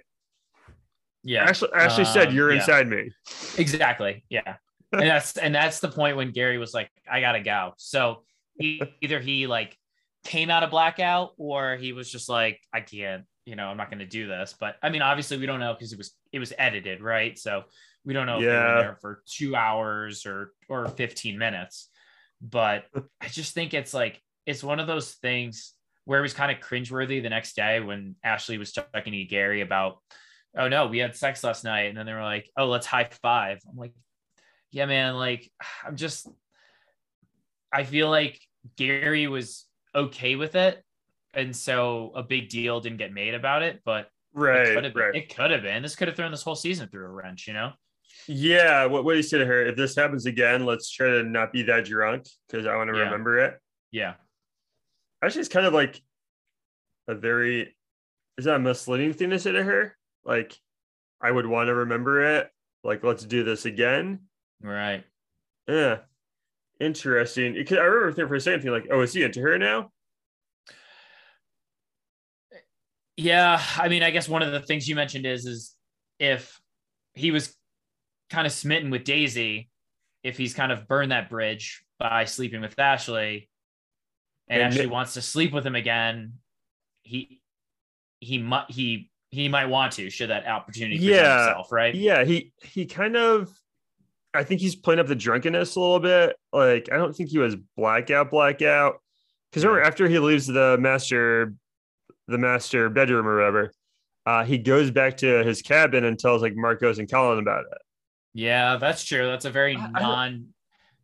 Yeah. 1.23 1.45
ashley 1.45 1.69
ashley 1.75 2.05
said 2.05 2.29
Um, 2.29 2.35
you're 2.35 2.53
yeah. 2.53 2.61
inside 2.61 2.89
me 2.89 3.11
Exactly. 3.57 4.25
Yeah. 4.29 4.57
and 4.93 5.03
that's 5.09 5.37
and 5.39 5.55
that's 5.55 5.81
the 5.81 5.89
point 5.89 6.17
when 6.17 6.31
Gary 6.31 6.59
was 6.59 6.73
like, 6.75 6.89
I 7.11 7.21
gotta 7.21 7.41
go. 7.41 7.73
So 7.79 8.23
he, 8.61 8.81
either 9.01 9.19
he 9.19 9.47
like 9.49 9.77
came 10.25 10.51
out 10.51 10.63
of 10.63 10.71
blackout 10.71 11.33
or 11.37 11.77
he 11.77 11.93
was 11.93 12.11
just 12.11 12.29
like, 12.29 12.61
I 12.73 12.81
can't, 12.81 13.25
you 13.45 13.57
know, 13.57 13.67
I'm 13.69 13.77
not 13.77 13.91
gonna 13.91 14.07
do 14.07 14.27
this. 14.27 14.55
But 14.59 14.77
I 14.83 14.89
mean, 14.91 15.03
obviously 15.03 15.37
we 15.37 15.47
don't 15.47 15.61
know 15.61 15.75
because 15.75 15.93
it 15.93 15.99
was 15.99 16.17
it 16.33 16.39
was 16.39 16.53
edited, 16.59 17.01
right? 17.03 17.39
So 17.39 17.65
we 18.05 18.15
don't 18.15 18.27
know 18.27 18.39
if 18.39 18.43
they 18.43 18.53
Yeah. 18.53 18.75
were 18.75 18.81
there 18.83 18.99
for 19.01 19.23
two 19.27 19.55
hours 19.55 20.27
or 20.27 20.53
or 20.69 20.89
15 20.89 21.39
minutes. 21.39 21.91
But 22.41 22.87
I 23.21 23.29
just 23.29 23.55
think 23.55 23.75
it's 23.75 23.95
like 23.95 24.21
it's 24.47 24.65
one 24.65 24.81
of 24.81 24.87
those 24.87 25.13
things 25.15 25.73
where 26.05 26.19
it 26.19 26.23
was 26.23 26.35
kind 26.35 26.53
of 26.53 26.59
cringeworthy 26.63 27.23
the 27.23 27.31
next 27.31 27.57
day 27.57 27.81
when 27.81 28.17
Ashley 28.23 28.59
was 28.59 28.73
talking 28.73 29.13
to 29.13 29.25
Gary 29.25 29.61
about 29.63 29.99
oh 30.57 30.69
no, 30.69 30.87
we 30.87 30.99
had 30.99 31.17
sex 31.17 31.43
last 31.43 31.65
night. 31.65 31.87
And 31.89 31.97
then 31.99 32.07
they 32.07 32.13
were 32.13 32.23
like, 32.23 32.49
oh, 32.57 32.67
let's 32.67 32.87
high 32.87 33.09
five. 33.23 33.59
I'm 33.69 33.77
like, 33.77 33.93
yeah, 34.71 34.87
man, 34.87 35.15
like 35.15 35.51
I'm 35.85 35.97
just 35.97 36.29
I 37.73 37.85
feel 37.85 38.09
like 38.09 38.41
Gary 38.77 39.27
was 39.27 39.67
okay 39.95 40.37
with 40.37 40.55
it. 40.55 40.83
And 41.33 41.55
so 41.55 42.13
a 42.15 42.23
big 42.23 42.49
deal 42.49 42.81
didn't 42.81 42.99
get 42.99 43.13
made 43.13 43.35
about 43.35 43.63
it, 43.63 43.81
but 43.85 44.07
it 44.07 44.11
right 44.35 44.75
could 44.75 44.85
have 44.85 44.95
been. 44.95 45.03
right 45.03 45.15
It 45.15 45.35
could 45.35 45.51
have 45.51 45.63
been. 45.63 45.83
This 45.83 45.97
could 45.97 46.09
have 46.09 46.17
thrown 46.17 46.31
this 46.31 46.43
whole 46.43 46.55
season 46.55 46.89
through 46.89 47.07
a 47.07 47.11
wrench, 47.11 47.47
you 47.47 47.53
know? 47.55 47.73
yeah 48.29 48.87
what, 48.87 49.05
what 49.05 49.13
do 49.13 49.17
you 49.17 49.23
say 49.25 49.39
to 49.39 49.45
her 49.45 49.67
if 49.67 49.77
this 49.77 49.97
happens 49.97 50.25
again 50.25 50.65
let's 50.65 50.89
try 50.89 51.09
to 51.09 51.25
not 51.25 51.53
be 51.53 51.63
that 51.65 51.85
drunk 51.85 52.25
because 52.47 52.65
i 52.65 52.75
want 52.77 52.89
to 52.89 52.97
Yeah. 52.97 53.03
remember 53.05 53.39
it 53.41 53.59
Yeah. 53.91 54.15
actually 55.23 55.41
it's 55.41 55.49
kind 55.51 55.67
of 55.67 55.75
like 55.75 56.01
a 57.09 57.15
very 57.17 57.77
is 58.39 58.45
that 58.45 58.55
a 58.55 58.59
misleading 58.61 59.13
thing 59.15 59.31
to 59.31 59.39
say 59.39 59.53
to 59.53 59.63
her 59.65 59.97
like 60.25 60.57
i 61.21 61.31
would 61.31 61.45
want 61.45 61.67
to 61.67 61.75
remember 61.75 62.37
it 62.37 62.49
like 62.85 63.03
let's 63.03 63.25
do 63.25 63.43
this 63.43 63.65
again 63.67 64.21
Right. 64.63 65.05
yeah 65.69 65.99
interesting 66.81 67.55
because 67.55 67.79
i 67.79 67.83
remember 67.83 68.13
thinking 68.13 68.29
for 68.29 68.35
a 68.35 68.41
second 68.41 68.61
thinking 68.61 68.73
like 68.73 68.89
oh 68.91 69.01
is 69.03 69.13
he 69.13 69.23
into 69.23 69.41
her 69.41 69.59
now 69.59 69.91
Yeah, 73.17 73.63
I 73.79 73.89
mean, 73.89 74.03
I 74.03 74.11
guess 74.11 74.29
one 74.29 74.43
of 74.43 74.51
the 74.53 74.61
things 74.61 74.89
you 74.89 74.97
mentioned 74.97 75.25
is 75.25 75.47
is 75.47 75.75
if 76.19 76.61
he 77.15 77.31
was 77.31 77.55
kind 78.29 78.45
of 78.47 78.53
smitten 78.53 78.91
with 78.91 79.05
Daisy, 79.05 79.69
if 80.25 80.37
he's 80.37 80.53
kind 80.55 80.73
of 80.73 80.89
burned 80.89 81.13
that 81.13 81.31
bridge 81.31 81.85
by 81.99 82.25
sleeping 82.25 82.61
with 82.61 82.77
Ashley, 82.79 83.49
and, 84.49 84.61
And 84.61 84.73
Ashley 84.73 84.87
wants 84.87 85.15
to 85.15 85.23
sleep 85.23 85.53
with 85.53 85.65
him 85.65 85.77
again, 85.77 86.35
he 87.03 87.41
he 88.19 88.39
might 88.39 88.69
he 88.69 89.11
he 89.31 89.49
might 89.49 89.67
want 89.67 89.93
to 89.93 90.11
should 90.11 90.31
that 90.31 90.47
opportunity 90.49 90.97
present 90.99 91.15
Yeah. 91.15 91.49
itself, 91.51 91.71
right? 91.71 91.95
yeah 91.95 92.25
he 92.25 92.53
he 92.63 92.85
kind 92.87 93.17
of 93.17 93.49
i 94.35 94.43
think 94.45 94.61
he's 94.61 94.75
playing 94.77 95.01
up 95.01 95.07
the 95.07 95.15
drunkenness 95.15 95.77
a 95.77 95.81
little 95.81 96.01
bit 96.01 96.37
like 96.53 96.89
i 96.93 96.97
don't 96.97 97.15
think 97.15 97.31
he 97.31 97.39
was 97.39 97.57
blackout 97.77 98.31
blackout 98.31 99.01
because 99.51 99.65
remember 99.65 99.83
after 99.87 100.09
he 100.09 100.19
leaves 100.19 100.47
the 100.47 100.77
master 100.79 101.55
the 102.29 102.39
master 102.39 102.89
bedroom 102.89 103.27
or 103.27 103.37
whatever 103.37 103.71
uh 104.27 104.45
he 104.45 104.59
goes 104.59 104.91
back 104.91 105.17
to 105.17 105.45
his 105.45 105.63
cabin 105.63 106.05
and 106.05 106.19
tells 106.19 106.43
like 106.43 106.55
marcos 106.57 106.99
and 106.99 107.11
colin 107.11 107.39
about 107.39 107.65
it 107.71 107.79
Yeah, 108.35 108.79
that's 108.79 109.05
true. 109.05 109.27
That's 109.27 109.45
a 109.45 109.51
very 109.51 109.77
I- 109.77 109.91
I 109.95 110.01
non 110.01 110.49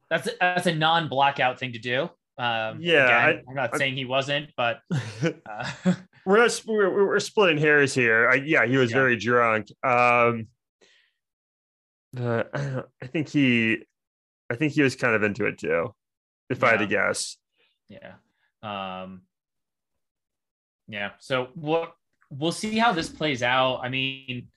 that's 0.08 0.26
a, 0.26 0.32
that's 0.40 0.66
a 0.66 0.74
non 0.74 1.08
blackout 1.08 1.60
thing 1.60 1.72
to 1.74 1.78
do. 1.78 2.10
Um, 2.38 2.80
Yeah, 2.80 3.04
again, 3.28 3.44
I, 3.46 3.50
am 3.50 3.54
not 3.54 3.74
I- 3.74 3.78
saying 3.78 3.94
he 3.96 4.04
wasn't, 4.04 4.50
but 4.56 4.80
uh, 5.22 5.70
we're 6.26 6.38
not 6.38 6.60
we're, 6.66 6.90
we're 7.06 7.20
splitting 7.20 7.58
hairs 7.58 7.94
here. 7.94 8.28
I, 8.28 8.34
yeah, 8.36 8.66
he 8.66 8.76
was 8.76 8.90
Yeah. 8.90 8.96
very 8.96 9.16
drunk. 9.16 9.68
Um, 9.84 10.48
but 12.12 12.50
I, 13.02 13.06
think 13.06 13.28
he, 13.28 13.84
I 14.50 14.56
think 14.56 14.72
he 14.72 14.82
was 14.82 14.96
kind 14.96 15.14
of 15.14 15.22
into 15.22 15.46
it 15.46 15.58
too. 15.58 15.94
If 16.48 16.64
I 16.64 16.70
had 16.70 16.80
to 16.80 16.86
guess, 16.86 17.36
yeah. 17.88 18.14
Um 18.62 19.22
yeah. 20.88 21.10
So 21.18 21.48
what 21.54 21.92
we'll 22.30 22.52
see 22.52 22.78
how 22.78 22.92
this 22.92 23.08
plays 23.08 23.42
out. 23.42 23.80
I 23.82 23.88
mean 23.88 24.48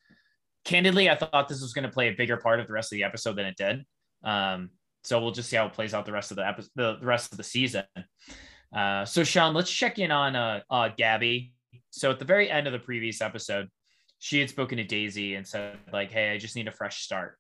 candidly 0.66 1.10
i 1.10 1.16
thought 1.16 1.50
this 1.50 1.62
was 1.62 1.74
going 1.74 1.84
to 1.84 1.92
play 1.92 2.08
a 2.08 2.14
bigger 2.14 2.38
part 2.38 2.62
of 2.62 2.68
the 2.68 2.72
rest 2.72 2.90
of 2.90 2.96
the 2.96 3.04
episode 3.04 3.36
than 3.36 3.46
it 3.46 3.58
did. 3.58 3.86
Um 4.24 4.70
so 5.04 5.22
we'll 5.22 5.32
just 5.32 5.50
see 5.50 5.58
how 5.58 5.66
it 5.66 5.74
plays 5.74 5.94
out 5.94 6.06
the 6.06 6.14
rest 6.14 6.32
of 6.32 6.38
the 6.38 6.48
episode 6.48 6.72
the, 6.76 6.98
the 7.00 7.06
rest 7.06 7.32
of 7.32 7.38
the 7.38 7.44
season. 7.44 7.84
Uh 8.76 9.06
so 9.06 9.24
sean 9.24 9.54
let's 9.54 9.72
check 9.72 10.00
in 10.00 10.12
on 10.12 10.36
uh, 10.36 10.62
uh 10.70 10.90
gabby. 10.98 11.54
So 11.92 12.10
at 12.10 12.20
the 12.20 12.26
very 12.26 12.50
end 12.50 12.68
of 12.68 12.74
the 12.74 12.80
previous 12.80 13.22
episode 13.22 13.70
she 14.20 14.40
had 14.40 14.50
spoken 14.50 14.78
to 14.78 14.86
daisy 14.86 15.36
and 15.36 15.46
said 15.46 15.78
like 15.92 16.10
hey 16.10 16.32
i 16.32 16.38
just 16.38 16.56
need 16.56 16.68
a 16.68 16.72
fresh 16.72 17.04
start 17.04 17.38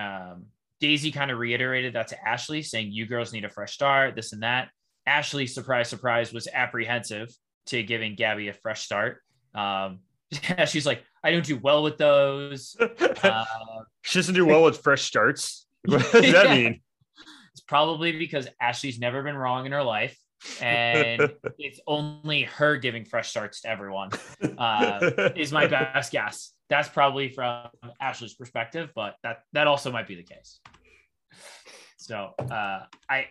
um 0.00 0.44
daisy 0.80 1.10
kind 1.10 1.30
of 1.30 1.38
reiterated 1.38 1.92
that 1.94 2.08
to 2.08 2.28
ashley 2.28 2.62
saying 2.62 2.90
you 2.90 3.04
girls 3.06 3.32
need 3.34 3.44
a 3.44 3.50
fresh 3.50 3.74
start 3.74 4.16
this 4.16 4.32
and 4.32 4.42
that 4.42 4.68
Ashley, 5.06 5.46
surprise, 5.46 5.88
surprise, 5.88 6.32
was 6.32 6.46
apprehensive 6.52 7.34
to 7.66 7.82
giving 7.82 8.14
Gabby 8.14 8.48
a 8.48 8.52
fresh 8.52 8.82
start. 8.82 9.22
Um, 9.54 10.00
she's 10.66 10.86
like, 10.86 11.02
I 11.24 11.32
don't 11.32 11.44
do 11.44 11.56
well 11.56 11.82
with 11.82 11.96
those. 11.98 12.76
Uh, 12.78 13.44
she 14.02 14.18
doesn't 14.18 14.34
do 14.34 14.46
well 14.46 14.62
with 14.62 14.78
fresh 14.82 15.02
starts. 15.02 15.66
What 15.86 16.02
does 16.12 16.32
that 16.32 16.44
Yeah. 16.44 16.54
mean? 16.54 16.80
it's 17.52 17.62
probably 17.62 18.12
because 18.12 18.46
Ashley's 18.60 19.00
never 19.00 19.22
been 19.22 19.36
wrong 19.36 19.64
in 19.66 19.72
her 19.72 19.82
life, 19.82 20.16
and 20.60 21.32
it's 21.58 21.80
only 21.86 22.42
her 22.42 22.76
giving 22.76 23.04
fresh 23.06 23.30
starts 23.30 23.62
to 23.62 23.70
everyone. 23.70 24.10
Uh, 24.58 25.32
is 25.34 25.50
my 25.50 25.66
best 25.66 26.12
guess. 26.12 26.52
That's 26.70 26.88
probably 26.88 27.28
from 27.28 27.66
Ashley's 28.00 28.34
perspective, 28.34 28.90
but 28.94 29.16
that 29.22 29.42
that 29.52 29.66
also 29.66 29.90
might 29.90 30.06
be 30.06 30.14
the 30.14 30.22
case. 30.22 30.60
So 31.98 32.32
uh, 32.38 32.84
I 33.10 33.26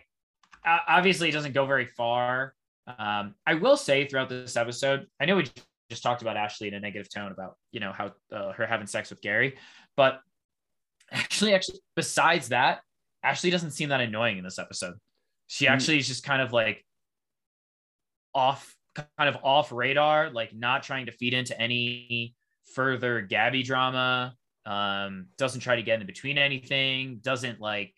obviously 0.64 1.30
it 1.30 1.32
doesn't 1.32 1.52
go 1.52 1.66
very 1.66 1.86
far. 1.86 2.54
Um, 2.86 3.34
I 3.46 3.54
will 3.54 3.76
say 3.76 4.06
throughout 4.06 4.28
this 4.28 4.56
episode, 4.56 5.06
I 5.18 5.24
know 5.24 5.36
we 5.36 5.46
just 5.88 6.02
talked 6.02 6.22
about 6.22 6.36
Ashley 6.36 6.68
in 6.68 6.74
a 6.74 6.80
negative 6.80 7.08
tone 7.12 7.32
about 7.32 7.56
you 7.72 7.80
know 7.80 7.92
how 7.92 8.12
uh, 8.32 8.52
her 8.52 8.66
having 8.66 8.86
sex 8.86 9.10
with 9.10 9.22
Gary, 9.22 9.56
but 9.96 10.20
actually, 11.10 11.54
actually, 11.54 11.80
besides 11.96 12.50
that, 12.50 12.80
Ashley 13.22 13.50
doesn't 13.50 13.72
seem 13.72 13.88
that 13.88 14.00
annoying 14.00 14.38
in 14.38 14.44
this 14.44 14.58
episode. 14.58 14.94
She 15.48 15.66
mm. 15.66 15.70
actually 15.70 15.98
is 15.98 16.06
just 16.06 16.24
kind 16.24 16.42
of 16.42 16.52
like 16.52 16.84
off, 18.34 18.76
kind 18.94 19.34
of 19.34 19.38
off 19.42 19.72
radar, 19.72 20.30
like 20.30 20.54
not 20.54 20.82
trying 20.82 21.06
to 21.06 21.12
feed 21.12 21.34
into 21.34 21.58
any 21.60 22.34
further 22.74 23.20
Gabby 23.20 23.62
drama. 23.62 24.34
Um, 24.66 25.26
doesn't 25.38 25.60
try 25.60 25.76
to 25.76 25.82
get 25.82 26.00
in 26.00 26.06
between 26.06 26.38
anything. 26.38 27.20
Doesn't 27.22 27.60
like, 27.60 27.94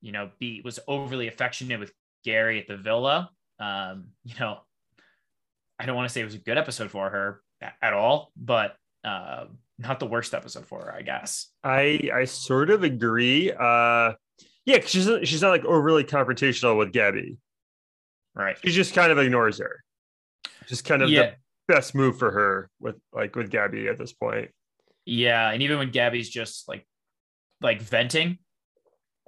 you 0.00 0.12
know, 0.12 0.30
be 0.38 0.62
was 0.64 0.78
overly 0.86 1.28
affectionate 1.28 1.80
with 1.80 1.92
Gary 2.24 2.60
at 2.60 2.68
the 2.68 2.76
villa. 2.76 3.30
Um, 3.58 4.08
you 4.24 4.34
know, 4.38 4.58
I 5.78 5.86
don't 5.86 5.96
want 5.96 6.08
to 6.08 6.12
say 6.12 6.20
it 6.20 6.24
was 6.24 6.34
a 6.34 6.38
good 6.38 6.58
episode 6.58 6.90
for 6.90 7.10
her 7.10 7.42
at 7.80 7.92
all, 7.92 8.32
but 8.36 8.76
uh, 9.04 9.46
not 9.78 10.00
the 10.00 10.06
worst 10.06 10.34
episode 10.34 10.66
for 10.66 10.80
her, 10.80 10.94
I 10.94 11.02
guess. 11.02 11.48
I 11.64 12.10
I 12.14 12.24
sort 12.24 12.70
of 12.70 12.82
agree. 12.84 13.52
Uh, 13.52 14.12
yeah, 14.64 14.78
she's 14.84 15.08
she's 15.24 15.42
not 15.42 15.50
like 15.50 15.64
overly 15.64 16.04
confrontational 16.04 16.78
with 16.78 16.92
Gabby. 16.92 17.38
Right. 18.34 18.56
She 18.64 18.70
just 18.70 18.94
kind 18.94 19.12
of 19.12 19.18
ignores 19.18 19.58
her. 19.58 19.82
Just 20.66 20.84
kind 20.84 21.02
of 21.02 21.10
yeah. 21.10 21.22
the 21.22 21.36
best 21.68 21.94
move 21.94 22.18
for 22.18 22.30
her 22.30 22.70
with 22.80 22.96
like 23.12 23.36
with 23.36 23.50
Gabby 23.50 23.88
at 23.88 23.98
this 23.98 24.12
point. 24.12 24.50
Yeah, 25.04 25.50
and 25.50 25.62
even 25.62 25.78
when 25.78 25.90
Gabby's 25.90 26.28
just 26.28 26.68
like 26.68 26.86
like 27.60 27.82
venting, 27.82 28.38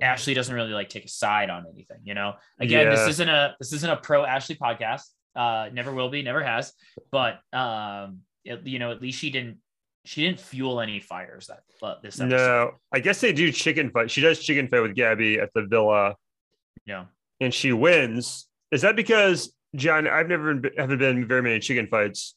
Ashley 0.00 0.34
doesn't 0.34 0.54
really 0.54 0.72
like 0.72 0.88
take 0.88 1.04
a 1.04 1.08
side 1.08 1.50
on 1.50 1.66
anything, 1.72 1.98
you 2.04 2.14
know. 2.14 2.34
Again, 2.60 2.86
yeah. 2.86 2.90
this 2.94 3.08
isn't 3.08 3.28
a 3.28 3.56
this 3.58 3.72
isn't 3.72 3.90
a 3.90 3.96
pro 3.96 4.24
Ashley 4.24 4.56
podcast. 4.56 5.02
Uh 5.36 5.68
never 5.72 5.92
will 5.92 6.10
be, 6.10 6.22
never 6.22 6.42
has. 6.42 6.72
But 7.10 7.40
um 7.52 8.20
it, 8.44 8.66
you 8.66 8.78
know, 8.78 8.90
at 8.90 9.00
least 9.00 9.18
she 9.18 9.30
didn't 9.30 9.58
she 10.04 10.22
didn't 10.22 10.38
fuel 10.38 10.80
any 10.80 11.00
fires 11.00 11.46
that 11.46 11.62
uh, 11.82 11.94
this 12.02 12.20
episode. 12.20 12.36
No, 12.36 12.70
I 12.92 13.00
guess 13.00 13.20
they 13.20 13.32
do 13.32 13.50
chicken 13.50 13.90
fight. 13.90 14.10
She 14.10 14.20
does 14.20 14.38
chicken 14.38 14.68
fight 14.68 14.80
with 14.80 14.94
Gabby 14.94 15.38
at 15.38 15.50
the 15.54 15.62
villa. 15.62 16.16
Yeah. 16.86 17.06
And 17.40 17.52
she 17.52 17.72
wins. 17.72 18.46
Is 18.70 18.82
that 18.82 18.96
because 18.96 19.54
John, 19.74 20.06
I've 20.06 20.28
never 20.28 20.54
been, 20.54 20.72
haven't 20.76 20.98
been 20.98 21.26
very 21.26 21.42
many 21.42 21.58
chicken 21.58 21.86
fights. 21.86 22.34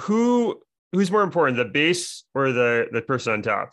Who 0.00 0.60
who's 0.92 1.10
more 1.10 1.22
important, 1.22 1.56
the 1.56 1.64
base 1.64 2.24
or 2.34 2.52
the 2.52 2.88
the 2.92 3.02
person 3.02 3.32
on 3.32 3.42
top? 3.42 3.72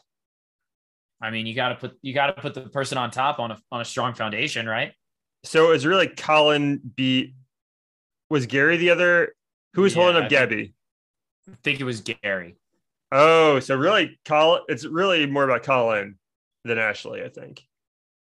I 1.21 1.29
mean, 1.29 1.45
you 1.45 1.53
got 1.53 1.69
to 1.69 1.75
put 1.75 1.97
you 2.01 2.13
got 2.13 2.35
to 2.35 2.41
put 2.41 2.53
the 2.53 2.61
person 2.61 2.97
on 2.97 3.11
top 3.11 3.39
on 3.39 3.51
a 3.51 3.57
on 3.71 3.81
a 3.81 3.85
strong 3.85 4.13
foundation, 4.13 4.67
right? 4.67 4.93
So 5.43 5.71
it's 5.71 5.85
really 5.85 6.07
Colin 6.07 6.79
beat 6.95 7.33
was 8.29 8.45
Gary 8.45 8.77
the 8.77 8.89
other 8.89 9.33
who 9.73 9.81
was 9.81 9.95
yeah, 9.95 10.01
holding 10.01 10.21
up 10.21 10.25
I 10.25 10.29
Gabby? 10.29 10.73
Think, 11.45 11.57
I 11.57 11.57
think 11.63 11.79
it 11.79 11.83
was 11.83 12.01
Gary. 12.01 12.57
Oh, 13.11 13.59
so 13.59 13.75
really 13.75 14.19
Colin 14.25 14.63
it's 14.67 14.85
really 14.85 15.25
more 15.25 15.43
about 15.43 15.63
Colin 15.63 16.17
than 16.63 16.77
Ashley, 16.77 17.23
I 17.23 17.29
think. 17.29 17.63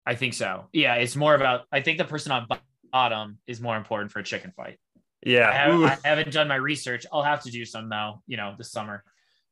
I 0.07 0.15
think 0.15 0.35
so. 0.35 0.67
Yeah, 0.73 0.95
it's 0.95 1.17
more 1.17 1.35
about 1.35 1.67
I 1.71 1.81
think 1.81 1.99
the 1.99 2.05
person 2.05 2.33
on 2.33 2.47
bottom 2.92 3.38
is 3.47 3.61
more 3.61 3.76
important 3.76 4.12
for 4.12 4.18
a 4.18 4.25
chicken 4.25 4.52
fight. 4.57 4.78
Yeah. 5.25 5.49
I, 5.49 5.52
have, 5.52 6.00
I 6.04 6.09
haven't 6.09 6.33
done 6.33 6.49
my 6.49 6.57
research. 6.57 7.07
I'll 7.12 7.23
have 7.23 7.42
to 7.42 7.50
do 7.50 7.64
some 7.64 7.88
now, 7.88 8.23
you 8.26 8.37
know, 8.37 8.54
this 8.57 8.71
summer. 8.71 9.02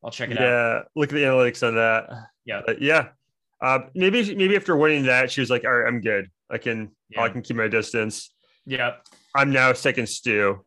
I'll 0.05 0.11
check 0.11 0.31
it 0.31 0.39
yeah, 0.39 0.47
out. 0.47 0.49
Yeah. 0.49 0.83
Look 0.95 1.11
at 1.11 1.15
the 1.15 1.23
analytics 1.23 1.67
on 1.67 1.75
that. 1.75 2.29
Yeah. 2.45 2.63
But 2.65 2.81
yeah. 2.81 3.09
Uh, 3.61 3.81
maybe 3.95 4.35
maybe 4.35 4.55
after 4.55 4.77
winning 4.77 5.05
that, 5.05 5.31
she 5.31 5.41
was 5.41 5.49
like, 5.49 5.65
"All 5.65 5.73
right, 5.73 5.89
I'm 5.89 6.03
good. 6.03 6.31
I 6.51 6.59
can 6.59 6.91
yeah. 7.09 7.23
I 7.23 7.31
can 7.31 7.41
keep 7.41 7.57
my 7.57 7.69
distance." 7.69 8.31
Yeah. 8.67 8.97
I'm 9.35 9.51
now 9.51 9.73
second 9.73 10.09
stew 10.09 10.65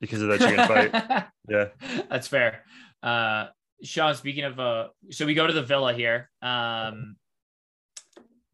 because 0.00 0.22
of 0.22 0.28
that 0.28 0.40
chicken 0.40 0.66
fight. 0.66 1.26
Yeah, 1.48 1.66
that's 2.08 2.28
fair. 2.28 2.62
Uh, 3.02 3.46
Sean, 3.82 4.14
speaking 4.14 4.44
of, 4.44 4.60
uh, 4.60 4.88
so 5.10 5.26
we 5.26 5.34
go 5.34 5.48
to 5.48 5.52
the 5.52 5.64
villa 5.64 5.92
here. 5.92 6.30
Um, 6.40 7.16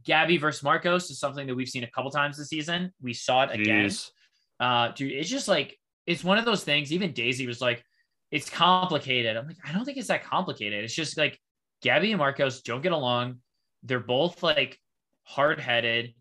Gabby 0.06 0.38
versus 0.38 0.62
Marcos 0.62 1.10
is 1.10 1.18
something 1.18 1.46
that 1.46 1.54
we've 1.54 1.68
seen 1.68 1.84
a 1.84 1.90
couple 1.90 2.10
times 2.10 2.38
this 2.38 2.48
season. 2.48 2.92
We 3.02 3.12
saw 3.12 3.42
it 3.42 3.60
again. 3.60 3.86
Jeez. 3.86 4.10
Uh, 4.58 4.92
dude, 4.92 5.12
it's 5.12 5.28
just 5.28 5.48
like 5.48 5.76
it's 6.06 6.24
one 6.24 6.38
of 6.38 6.44
those 6.44 6.64
things. 6.64 6.92
Even 6.92 7.12
Daisy 7.12 7.46
was 7.46 7.60
like, 7.60 7.84
"It's 8.30 8.48
complicated." 8.48 9.36
I'm 9.36 9.46
like, 9.46 9.58
I 9.68 9.72
don't 9.72 9.84
think 9.84 9.98
it's 9.98 10.08
that 10.08 10.24
complicated. 10.24 10.84
It's 10.84 10.94
just 10.94 11.18
like 11.18 11.38
Gabby 11.82 12.12
and 12.12 12.18
Marcos 12.18 12.62
don't 12.62 12.82
get 12.82 12.92
along. 12.92 13.38
They're 13.82 14.00
both 14.00 14.42
like 14.42 14.78
hard 15.24 15.60
headed 15.60 16.14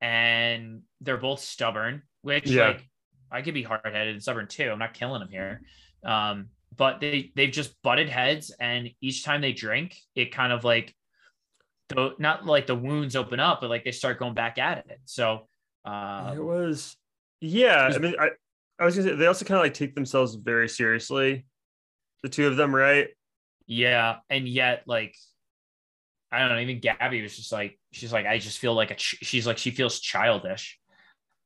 and 0.00 0.82
they're 1.00 1.16
both 1.16 1.40
stubborn. 1.40 2.02
Which 2.22 2.48
yeah. 2.48 2.68
like 2.68 2.88
I 3.30 3.42
could 3.42 3.54
be 3.54 3.64
hard 3.64 3.80
headed 3.84 4.14
and 4.14 4.22
stubborn 4.22 4.46
too. 4.46 4.70
I'm 4.70 4.78
not 4.78 4.94
killing 4.94 5.20
them 5.20 5.30
here. 5.30 5.62
Um, 6.04 6.48
but 6.76 7.00
they 7.00 7.32
they've 7.34 7.52
just 7.52 7.74
butted 7.82 8.08
heads, 8.08 8.54
and 8.58 8.88
each 9.00 9.24
time 9.24 9.40
they 9.40 9.52
drink, 9.52 9.96
it 10.14 10.32
kind 10.32 10.52
of 10.52 10.64
like 10.64 10.94
the 11.94 12.14
not 12.18 12.46
like 12.46 12.66
the 12.66 12.74
wounds 12.74 13.16
open 13.16 13.40
up, 13.40 13.60
but 13.60 13.70
like 13.70 13.84
they 13.84 13.92
start 13.92 14.18
going 14.18 14.34
back 14.34 14.58
at 14.58 14.78
it. 14.78 15.00
So 15.04 15.48
uh, 15.84 16.32
it 16.34 16.42
was, 16.42 16.96
yeah. 17.40 17.90
I 17.94 17.98
mean, 17.98 18.14
I, 18.18 18.30
I 18.78 18.84
was 18.84 18.96
gonna 18.96 19.08
say 19.08 19.14
they 19.16 19.26
also 19.26 19.44
kind 19.44 19.58
of 19.58 19.64
like 19.64 19.74
take 19.74 19.94
themselves 19.94 20.34
very 20.34 20.68
seriously, 20.68 21.44
the 22.22 22.28
two 22.28 22.46
of 22.46 22.56
them, 22.56 22.74
right? 22.74 23.08
Yeah, 23.66 24.16
and 24.28 24.48
yet 24.48 24.82
like 24.86 25.16
I 26.30 26.40
don't 26.40 26.48
know. 26.48 26.58
Even 26.58 26.80
Gabby 26.80 27.22
was 27.22 27.36
just 27.36 27.52
like 27.52 27.78
she's 27.92 28.12
like 28.12 28.26
I 28.26 28.38
just 28.38 28.58
feel 28.58 28.74
like 28.74 28.90
a 28.90 28.94
ch- 28.94 29.18
she's 29.22 29.46
like 29.46 29.58
she 29.58 29.70
feels 29.70 30.00
childish. 30.00 30.78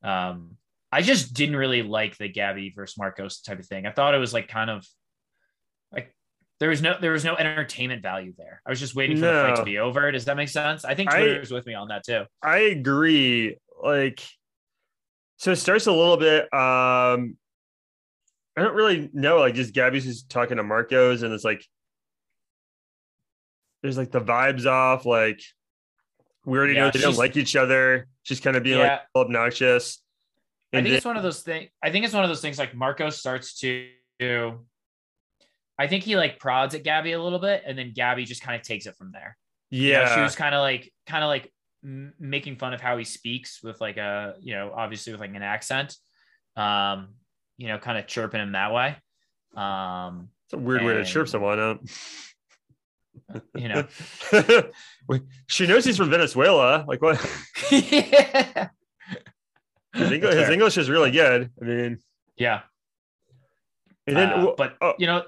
Um, 0.03 0.57
I 0.93 1.03
just 1.03 1.35
didn't 1.35 1.57
really 1.57 1.83
like 1.83 2.17
the 2.17 2.29
Gabby 2.29 2.73
versus 2.75 2.97
Marcos 2.97 3.41
type 3.41 3.59
of 3.59 3.67
thing. 3.67 3.87
I 3.87 3.91
thought 3.91 4.15
it 4.15 4.19
was 4.19 4.33
like 4.33 4.49
kind 4.49 4.71
of 4.71 4.87
there 6.59 6.71
was 6.71 6.81
no 6.81 6.97
there 7.01 7.13
was 7.13 7.25
no 7.25 7.37
entertainment 7.37 8.03
value 8.03 8.33
there. 8.37 8.63
I 8.67 8.71
was 8.71 8.81
just 8.81 8.95
waiting 8.95 9.17
for 9.17 9.23
no. 9.23 9.43
the 9.43 9.49
fight 9.49 9.57
to 9.57 9.65
be 9.65 9.79
over. 9.79 10.11
Does 10.11 10.25
that 10.25 10.37
make 10.37 10.49
sense? 10.49 10.85
I 10.85 10.95
think 10.95 11.11
Twitter's 11.11 11.51
with 11.51 11.67
me 11.67 11.75
on 11.75 11.89
that 11.89 12.05
too. 12.05 12.25
I 12.43 12.59
agree. 12.59 13.57
Like 13.83 14.23
so 15.37 15.53
it 15.53 15.57
starts 15.57 15.87
a 15.87 15.93
little 15.93 16.17
bit 16.17 16.43
um 16.55 17.37
I 18.59 18.63
don't 18.63 18.75
really 18.75 19.11
know, 19.13 19.39
like 19.39 19.55
just 19.55 19.75
Gabby's 19.75 20.05
just 20.05 20.31
talking 20.31 20.57
to 20.57 20.63
Marcos 20.63 21.23
and 21.23 21.33
it's 21.35 21.45
like 21.45 21.63
there's 23.83 23.99
like 23.99 24.11
the 24.11 24.21
vibes 24.21 24.65
off, 24.65 25.05
like 25.05 25.41
we 26.47 26.57
already 26.57 26.75
yeah, 26.75 26.87
know 26.87 26.91
they 26.91 27.01
don't 27.01 27.19
like 27.19 27.37
each 27.37 27.55
other, 27.55 28.09
She's 28.27 28.41
kind 28.41 28.57
of 28.57 28.65
being 28.65 28.79
yeah. 28.79 28.93
like 28.93 29.01
obnoxious. 29.15 30.03
And 30.73 30.81
I 30.81 30.83
think 30.83 30.91
then, 30.91 30.97
it's 30.97 31.07
one 31.07 31.17
of 31.17 31.23
those 31.23 31.43
things. 31.43 31.71
I 31.81 31.93
think 31.93 32.05
it's 32.05 32.13
one 32.13 32.25
of 32.25 32.29
those 32.29 32.41
things 32.41 32.59
like 32.59 32.75
Marcos 32.75 33.19
starts 33.19 33.61
to 33.61 33.89
I 35.79 35.87
think 35.87 36.05
he 36.05 36.17
like 36.17 36.39
prods 36.39 36.75
at 36.75 36.85
Gabby 36.85 37.13
a 37.13 37.23
little 37.23 37.39
bit, 37.39 37.63
and 37.67 37.79
then 37.79 37.93
Gabby 37.95 38.25
just 38.25 38.43
kind 38.43 38.59
of 38.59 38.67
takes 38.67 38.87
it 38.87 38.97
from 38.97 39.13
there. 39.13 39.37
Yeah, 39.71 40.01
you 40.01 40.07
know, 40.07 40.15
she 40.15 40.21
was 40.23 40.37
kind 40.37 40.55
of 40.55 40.61
like, 40.61 40.93
kind 41.07 41.23
of 41.23 41.29
like 41.29 41.53
m- 41.85 42.15
making 42.19 42.57
fun 42.57 42.73
of 42.73 42.81
how 42.81 42.97
he 42.97 43.05
speaks 43.05 43.63
with 43.63 43.81
like 43.81 43.97
a, 43.97 44.35
you 44.41 44.55
know, 44.55 44.73
obviously 44.75 45.13
with 45.13 45.21
like 45.21 45.35
an 45.35 45.43
accent, 45.43 45.97
um, 46.57 47.09
you 47.59 47.69
know, 47.69 47.79
kind 47.79 47.99
of 47.99 48.07
chirping 48.07 48.41
him 48.41 48.53
that 48.53 48.73
way. 48.73 48.97
Um, 49.55 50.29
it's 50.47 50.55
a 50.55 50.59
weird 50.59 50.81
and, 50.81 50.87
way 50.87 50.95
to 50.95 51.05
chirp 51.05 51.29
someone 51.29 51.59
up. 51.59 51.81
You 53.55 53.69
know, 53.69 53.87
she 55.49 55.67
knows 55.67 55.87
he's 55.87 55.97
from 55.97 56.11
Venezuela. 56.11 56.85
Like 56.87 57.01
what? 57.01 57.19
yeah. 57.73 58.69
His 59.95 60.13
English, 60.13 60.35
his 60.35 60.49
English 60.51 60.77
is 60.77 60.91
really 60.91 61.11
good. 61.11 61.51
I 61.61 61.65
mean, 61.65 61.99
yeah. 62.37 62.61
And 64.07 64.17
then, 64.17 64.29
uh, 64.29 64.53
but 64.57 64.77
oh. 64.83 64.93
you 64.99 65.07
know, 65.07 65.25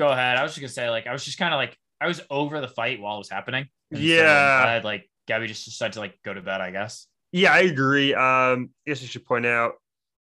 go 0.00 0.08
ahead. 0.08 0.38
I 0.38 0.42
was 0.42 0.52
just 0.52 0.60
gonna 0.60 0.68
say, 0.70 0.88
like, 0.90 1.06
I 1.06 1.12
was 1.12 1.24
just 1.24 1.38
kind 1.38 1.52
of 1.52 1.58
like, 1.58 1.76
I 2.00 2.06
was 2.06 2.20
over 2.30 2.60
the 2.60 2.68
fight 2.68 3.00
while 3.00 3.16
it 3.16 3.18
was 3.18 3.28
happening. 3.28 3.68
yeah, 3.90 4.62
so 4.62 4.68
I 4.68 4.72
had 4.72 4.84
like 4.84 5.08
Gabby 5.28 5.46
just 5.46 5.66
decided 5.66 5.92
to 5.94 6.00
like 6.00 6.18
go 6.24 6.32
to 6.32 6.40
bed. 6.40 6.60
I 6.60 6.70
guess. 6.70 7.06
Yeah, 7.32 7.52
I 7.52 7.60
agree. 7.60 8.14
Um, 8.14 8.70
I 8.86 8.90
guess 8.90 9.02
I 9.02 9.06
should 9.06 9.26
point 9.26 9.46
out, 9.46 9.74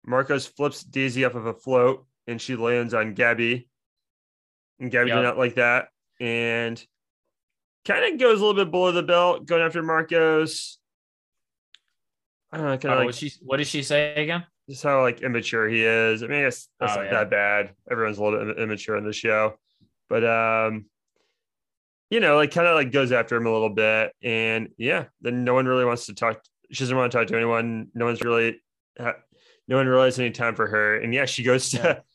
Marcos 0.04 0.46
flips 0.46 0.82
Daisy 0.82 1.24
off 1.24 1.34
of 1.34 1.46
a 1.46 1.54
float, 1.54 2.04
and 2.26 2.40
she 2.40 2.56
lands 2.56 2.92
on 2.92 3.14
Gabby, 3.14 3.68
and 4.80 4.90
Gabby 4.90 5.10
yep. 5.10 5.18
did 5.18 5.22
not 5.22 5.38
like 5.38 5.54
that, 5.54 5.88
and 6.20 6.84
kind 7.84 8.12
of 8.12 8.20
goes 8.20 8.40
a 8.40 8.44
little 8.44 8.64
bit 8.64 8.70
below 8.70 8.92
the 8.92 9.02
belt, 9.02 9.46
going 9.46 9.62
after 9.62 9.82
Marcos. 9.82 10.78
I 12.52 12.56
don't 12.56 12.66
know. 12.66 12.78
Kind 12.78 12.84
of 12.86 12.90
oh, 12.92 12.96
like, 12.96 13.06
what 13.06 13.14
she 13.14 13.32
what 13.42 13.56
did 13.58 13.68
she 13.68 13.82
say 13.84 14.14
again? 14.16 14.44
Just 14.70 14.84
how 14.84 15.02
like 15.02 15.22
immature 15.22 15.68
he 15.68 15.84
is. 15.84 16.22
I 16.22 16.28
mean, 16.28 16.44
it's 16.44 16.68
that's 16.78 16.92
oh, 16.92 16.96
not 16.96 17.04
yeah. 17.06 17.10
that 17.10 17.30
bad. 17.30 17.74
Everyone's 17.90 18.18
a 18.18 18.24
little 18.24 18.44
bit 18.46 18.58
immature 18.58 18.96
in 18.96 19.04
the 19.04 19.12
show, 19.12 19.54
but 20.08 20.24
um, 20.24 20.86
you 22.08 22.20
know, 22.20 22.36
like 22.36 22.52
kind 22.52 22.68
of 22.68 22.76
like 22.76 22.92
goes 22.92 23.10
after 23.10 23.36
him 23.36 23.46
a 23.46 23.52
little 23.52 23.68
bit, 23.68 24.12
and 24.22 24.68
yeah, 24.78 25.06
then 25.20 25.44
no 25.44 25.54
one 25.54 25.66
really 25.66 25.84
wants 25.84 26.06
to 26.06 26.14
talk. 26.14 26.40
She 26.70 26.84
doesn't 26.84 26.96
want 26.96 27.10
to 27.10 27.18
talk 27.18 27.26
to 27.28 27.36
anyone. 27.36 27.88
No 27.94 28.04
one's 28.04 28.22
really, 28.22 28.60
no 28.98 29.76
one 29.76 29.88
really 29.88 30.04
has 30.04 30.18
any 30.20 30.30
time 30.30 30.54
for 30.54 30.68
her. 30.68 31.00
And 31.00 31.12
yeah, 31.12 31.24
she 31.24 31.42
goes 31.42 31.70
to. 31.70 31.76
Yeah. 31.76 31.98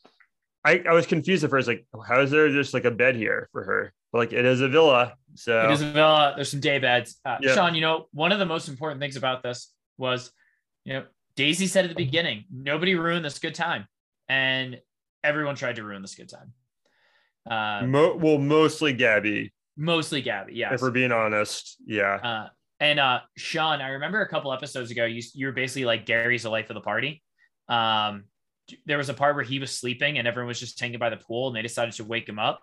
I, 0.64 0.82
I 0.88 0.94
was 0.94 1.06
confused 1.06 1.44
at 1.44 1.50
first, 1.50 1.68
like, 1.68 1.86
how 2.08 2.20
is 2.22 2.32
there 2.32 2.50
just 2.50 2.74
like 2.74 2.84
a 2.84 2.90
bed 2.90 3.14
here 3.14 3.48
for 3.52 3.62
her? 3.62 3.92
But 4.10 4.18
like, 4.18 4.32
it 4.32 4.44
is 4.44 4.62
a 4.62 4.68
villa. 4.68 5.14
So 5.36 5.68
It 5.68 5.70
is 5.70 5.80
a 5.80 5.92
villa. 5.92 6.32
There's 6.34 6.50
some 6.50 6.58
day 6.58 6.80
beds. 6.80 7.20
Uh. 7.24 7.38
Sean, 7.54 7.76
you 7.76 7.80
know, 7.80 8.08
one 8.12 8.32
of 8.32 8.40
the 8.40 8.46
most 8.46 8.66
important 8.66 9.00
things 9.00 9.14
about 9.14 9.44
this 9.44 9.72
was, 9.96 10.32
you 10.84 10.94
know, 10.94 11.04
Daisy 11.36 11.66
said 11.66 11.84
at 11.84 11.88
the 11.88 11.94
beginning, 11.94 12.44
nobody 12.50 12.94
ruined 12.94 13.24
this 13.24 13.38
good 13.38 13.54
time. 13.54 13.86
And 14.28 14.80
everyone 15.22 15.54
tried 15.54 15.76
to 15.76 15.84
ruin 15.84 16.02
this 16.02 16.14
good 16.14 16.28
time. 16.28 16.52
Uh, 17.48 17.86
mo- 17.86 18.16
well, 18.16 18.38
mostly 18.38 18.92
Gabby, 18.92 19.52
mostly 19.76 20.20
Gabby. 20.20 20.54
Yes. 20.54 20.72
if 20.74 20.82
we're 20.82 20.90
being 20.90 21.12
honest. 21.12 21.76
Yeah. 21.86 22.14
Uh, 22.14 22.48
and 22.80 22.98
uh, 22.98 23.20
Sean, 23.36 23.80
I 23.80 23.90
remember 23.90 24.20
a 24.20 24.28
couple 24.28 24.52
episodes 24.52 24.90
ago, 24.90 25.04
you 25.04 25.22
you 25.34 25.46
were 25.46 25.52
basically 25.52 25.84
like 25.84 26.06
Gary's 26.06 26.42
the 26.42 26.50
life 26.50 26.70
of 26.70 26.74
the 26.74 26.80
party. 26.80 27.22
Um, 27.68 28.24
there 28.84 28.98
was 28.98 29.08
a 29.08 29.14
part 29.14 29.36
where 29.36 29.44
he 29.44 29.58
was 29.58 29.70
sleeping 29.70 30.18
and 30.18 30.26
everyone 30.26 30.48
was 30.48 30.58
just 30.58 30.78
hanging 30.80 30.98
by 30.98 31.10
the 31.10 31.16
pool, 31.16 31.48
and 31.48 31.56
they 31.56 31.62
decided 31.62 31.94
to 31.94 32.04
wake 32.04 32.28
him 32.28 32.38
up 32.38 32.60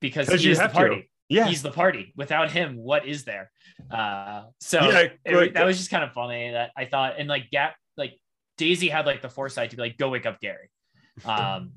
because 0.00 0.28
he 0.28 0.48
you 0.48 0.54
the 0.54 0.68
party. 0.68 1.02
to. 1.02 1.08
Yeah. 1.28 1.46
He's 1.46 1.62
the 1.62 1.70
party. 1.72 2.12
Without 2.16 2.50
him, 2.50 2.76
what 2.76 3.04
is 3.06 3.24
there? 3.24 3.50
Uh, 3.90 4.44
so 4.60 4.80
Yeah, 4.88 5.08
it- 5.24 5.54
that 5.54 5.66
was 5.66 5.76
just 5.76 5.90
kind 5.90 6.04
of 6.04 6.12
funny 6.12 6.52
that 6.52 6.70
I 6.76 6.84
thought, 6.84 7.14
and 7.18 7.28
like 7.28 7.50
Gap, 7.50 7.74
like 7.96 8.18
Daisy 8.56 8.88
had 8.88 9.06
like 9.06 9.22
the 9.22 9.28
foresight 9.28 9.70
to 9.70 9.76
be 9.76 9.82
like, 9.82 9.98
go 9.98 10.08
wake 10.08 10.26
up 10.26 10.40
Gary. 10.40 10.70
Um, 11.24 11.72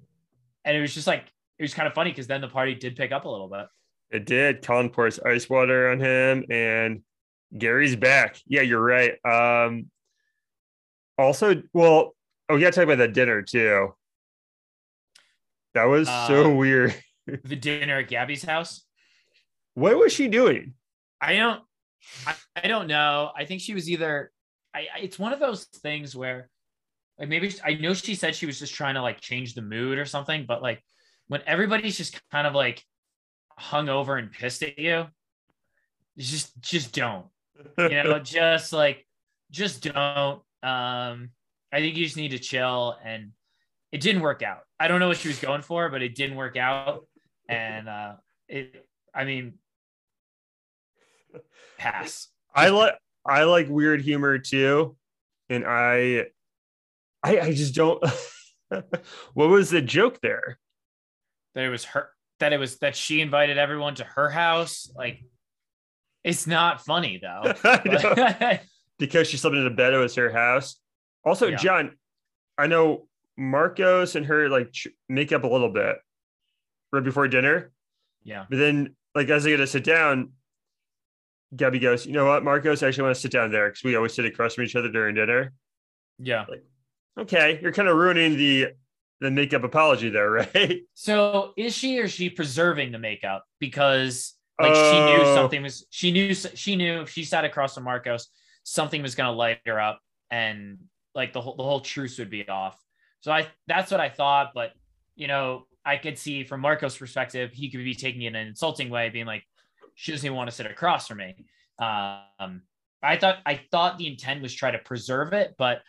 and 0.65 0.75
it 0.75 0.81
was 0.81 0.93
just 0.93 1.07
like 1.07 1.23
it 1.57 1.63
was 1.63 1.73
kind 1.73 1.87
of 1.87 1.93
funny 1.93 2.11
because 2.11 2.27
then 2.27 2.41
the 2.41 2.47
party 2.49 2.75
did 2.75 2.95
pick 2.97 3.11
up 3.13 3.23
a 3.25 3.29
little 3.29 3.47
bit. 3.47 3.67
It 4.11 4.25
did. 4.25 4.61
Colin 4.61 4.89
pours 4.89 5.17
ice 5.19 5.49
water 5.49 5.89
on 5.91 5.99
him, 5.99 6.43
and 6.49 7.01
Gary's 7.57 7.95
back. 7.95 8.37
Yeah, 8.47 8.61
you're 8.61 8.81
right. 8.83 9.13
Um, 9.25 9.89
also, 11.17 11.63
well, 11.73 12.15
oh, 12.49 12.55
we 12.55 12.59
got 12.61 12.73
to 12.73 12.75
talk 12.75 12.83
about 12.83 12.97
that 12.97 13.13
dinner 13.13 13.41
too. 13.41 13.93
That 15.73 15.85
was 15.85 16.07
so 16.07 16.51
Uh, 16.51 16.55
weird. 16.55 16.95
The 17.43 17.55
dinner 17.55 17.99
at 17.99 18.07
Gabby's 18.07 18.43
house. 18.43 18.83
What 19.79 19.97
was 19.97 20.11
she 20.11 20.27
doing? 20.27 20.73
I 21.21 21.35
don't 21.35 21.61
I, 22.25 22.35
I 22.63 22.67
don't 22.67 22.87
know. 22.87 23.31
I 23.35 23.45
think 23.45 23.61
she 23.61 23.73
was 23.73 23.89
either 23.89 24.31
I, 24.73 24.79
I 24.95 24.99
it's 25.01 25.19
one 25.19 25.33
of 25.33 25.39
those 25.39 25.65
things 25.65 26.15
where 26.15 26.49
like 27.17 27.29
maybe 27.29 27.53
I 27.63 27.75
know 27.75 27.93
she 27.93 28.15
said 28.15 28.35
she 28.35 28.45
was 28.45 28.59
just 28.59 28.73
trying 28.73 28.95
to 28.95 29.01
like 29.01 29.19
change 29.19 29.53
the 29.53 29.61
mood 29.61 29.97
or 29.97 30.05
something, 30.05 30.45
but 30.45 30.61
like 30.61 30.83
when 31.27 31.41
everybody's 31.45 31.97
just 31.97 32.19
kind 32.31 32.47
of 32.47 32.53
like 32.53 32.83
hung 33.57 33.89
over 33.89 34.17
and 34.17 34.31
pissed 34.31 34.63
at 34.63 34.79
you, 34.79 35.07
just 36.17 36.59
just 36.61 36.93
don't. 36.93 37.25
You 37.77 37.89
know, 38.03 38.19
just 38.23 38.73
like 38.73 39.05
just 39.51 39.83
don't. 39.83 40.41
Um 40.63 41.29
I 41.71 41.79
think 41.79 41.95
you 41.95 42.05
just 42.05 42.17
need 42.17 42.31
to 42.31 42.39
chill 42.39 42.97
and 43.03 43.31
it 43.91 44.01
didn't 44.01 44.21
work 44.21 44.41
out. 44.41 44.61
I 44.79 44.87
don't 44.87 44.99
know 44.99 45.07
what 45.07 45.17
she 45.17 45.27
was 45.27 45.39
going 45.39 45.61
for, 45.61 45.89
but 45.89 46.01
it 46.01 46.15
didn't 46.15 46.37
work 46.37 46.57
out. 46.57 47.05
And 47.47 47.87
uh 47.89 48.13
it 48.47 48.85
I 49.13 49.25
mean 49.25 49.53
pass. 51.77 52.27
I 52.53 52.69
like 52.69 52.93
I 53.25 53.43
like 53.43 53.67
weird 53.69 54.01
humor 54.01 54.37
too, 54.39 54.95
and 55.49 55.65
I 55.65 56.27
I, 57.23 57.39
I 57.39 57.53
just 57.53 57.75
don't. 57.75 58.03
what 59.33 59.49
was 59.49 59.69
the 59.69 59.81
joke 59.81 60.19
there? 60.21 60.57
that 61.55 61.63
it 61.65 61.69
was 61.69 61.83
her 61.85 62.09
that 62.39 62.53
it 62.53 62.57
was 62.59 62.77
that 62.77 62.95
she 62.95 63.21
invited 63.21 63.57
everyone 63.57 63.95
to 63.95 64.03
her 64.03 64.29
house 64.29 64.89
like 64.95 65.19
it's 66.23 66.45
not 66.45 66.85
funny 66.85 67.19
though 67.21 67.41
I 67.63 67.81
know. 67.85 68.13
But- 68.15 68.61
because 68.99 69.27
she 69.27 69.37
slept 69.37 69.55
in 69.55 69.65
a 69.65 69.69
bed. 69.71 69.93
It 69.93 69.97
was 69.97 70.13
her 70.15 70.29
house. 70.29 70.79
Also, 71.25 71.47
Yeah. 71.47 71.55
John, 71.57 71.97
I 72.57 72.67
know 72.67 73.07
Marcos 73.37 74.15
and 74.15 74.25
her 74.27 74.47
like 74.49 74.71
ch- 74.71 74.89
make 75.07 75.31
up 75.31 75.43
a 75.43 75.47
little 75.47 75.69
bit 75.71 75.95
right 76.93 77.03
before 77.03 77.27
dinner, 77.27 77.71
yeah 78.23 78.45
but 78.49 78.57
then 78.57 78.95
like 79.15 79.29
as 79.29 79.43
they 79.43 79.51
get 79.51 79.57
to 79.57 79.67
sit 79.67 79.83
down, 79.83 80.31
Gabby 81.55 81.79
goes, 81.79 82.05
"You 82.05 82.13
know 82.13 82.25
what, 82.25 82.43
Marcos? 82.43 82.83
I 82.83 82.87
actually 82.87 83.03
want 83.03 83.15
to 83.15 83.21
sit 83.21 83.31
down 83.31 83.51
there 83.51 83.69
because 83.69 83.83
we 83.83 83.95
always 83.95 84.13
sit 84.13 84.25
across 84.25 84.55
from 84.55 84.63
each 84.65 84.75
other 84.75 84.89
during 84.89 85.15
dinner." 85.15 85.53
yeah 86.19 86.45
Like, 86.49 86.63
Okay, 87.17 87.59
you're 87.61 87.71
kind 87.73 87.87
of 87.89 87.97
ruining 87.97 88.37
the 88.37 88.67
the 89.21 89.31
makeup 89.31 89.63
apology 89.63 90.09
there, 90.09 90.29
right? 90.55 90.81
so 90.93 91.53
is 91.57 91.75
she 91.75 91.99
or 91.99 92.03
is 92.03 92.11
she 92.11 92.29
preserving 92.29 92.91
the 92.91 92.99
makeup 92.99 93.43
because 93.59 94.35
like 94.61 94.75
she 94.75 94.99
knew 95.05 95.21
Oh. 95.21 95.35
something 95.35 95.63
was 95.63 95.85
she 95.89 96.11
knew 96.11 96.33
she 96.33 96.75
knew 96.75 97.01
if 97.01 97.09
she 97.09 97.23
sat 97.23 97.45
across 97.45 97.75
from 97.75 97.83
marcos 97.85 98.27
something 98.63 99.01
was 99.01 99.15
going 99.15 99.27
to 99.27 99.31
light 99.35 99.59
her 99.65 99.79
up 99.79 99.99
and 100.31 100.77
like 101.15 101.31
the 101.33 101.41
whole 101.41 101.55
the 101.55 101.63
whole 101.63 101.79
truce 101.79 102.17
would 102.19 102.29
be 102.29 102.47
off 102.47 102.77
so 103.21 103.31
i 103.31 103.47
that's 103.67 103.89
what 103.89 103.99
i 104.01 104.09
thought 104.09 104.51
but 104.53 104.71
you 105.15 105.27
know 105.27 105.65
i 105.85 105.95
could 105.97 106.17
see 106.17 106.43
from 106.43 106.59
marcos 106.59 106.97
perspective 106.97 107.51
he 107.53 107.69
could 107.71 107.83
be 107.85 107.95
taking 107.95 108.21
it 108.23 108.27
in 108.27 108.35
an 108.35 108.47
insulting 108.47 108.89
way 108.89 109.09
being 109.09 109.25
like 109.25 109.43
she 109.99 110.13
doesn't 110.13 110.25
even 110.25 110.37
want 110.37 110.49
to 110.49 110.55
sit 110.55 110.65
across 110.65 111.07
from 111.07 111.17
me 111.17 111.35
um 111.79 112.61
i 113.03 113.17
thought 113.17 113.39
i 113.45 113.59
thought 113.71 113.97
the 113.97 114.07
intent 114.07 114.41
was 114.41 114.53
try 114.53 114.71
to 114.71 114.79
preserve 114.79 115.33
it 115.33 115.55
but 115.57 115.81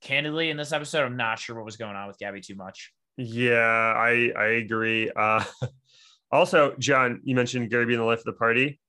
candidly 0.00 0.50
in 0.50 0.56
this 0.56 0.72
episode 0.72 1.04
i'm 1.04 1.16
not 1.16 1.38
sure 1.38 1.54
what 1.56 1.64
was 1.64 1.76
going 1.76 1.94
on 1.94 2.08
with 2.08 2.18
gabby 2.18 2.40
too 2.40 2.54
much 2.54 2.92
Yeah, 3.16 3.92
I 3.96 4.32
I 4.36 4.46
agree. 4.64 5.10
Uh, 5.14 5.44
also, 6.32 6.74
John, 6.78 7.20
you 7.22 7.34
mentioned 7.34 7.68
Gary 7.70 7.84
being 7.84 7.98
the 7.98 8.04
life 8.04 8.20
of 8.20 8.24
the 8.24 8.32
party. 8.32 8.80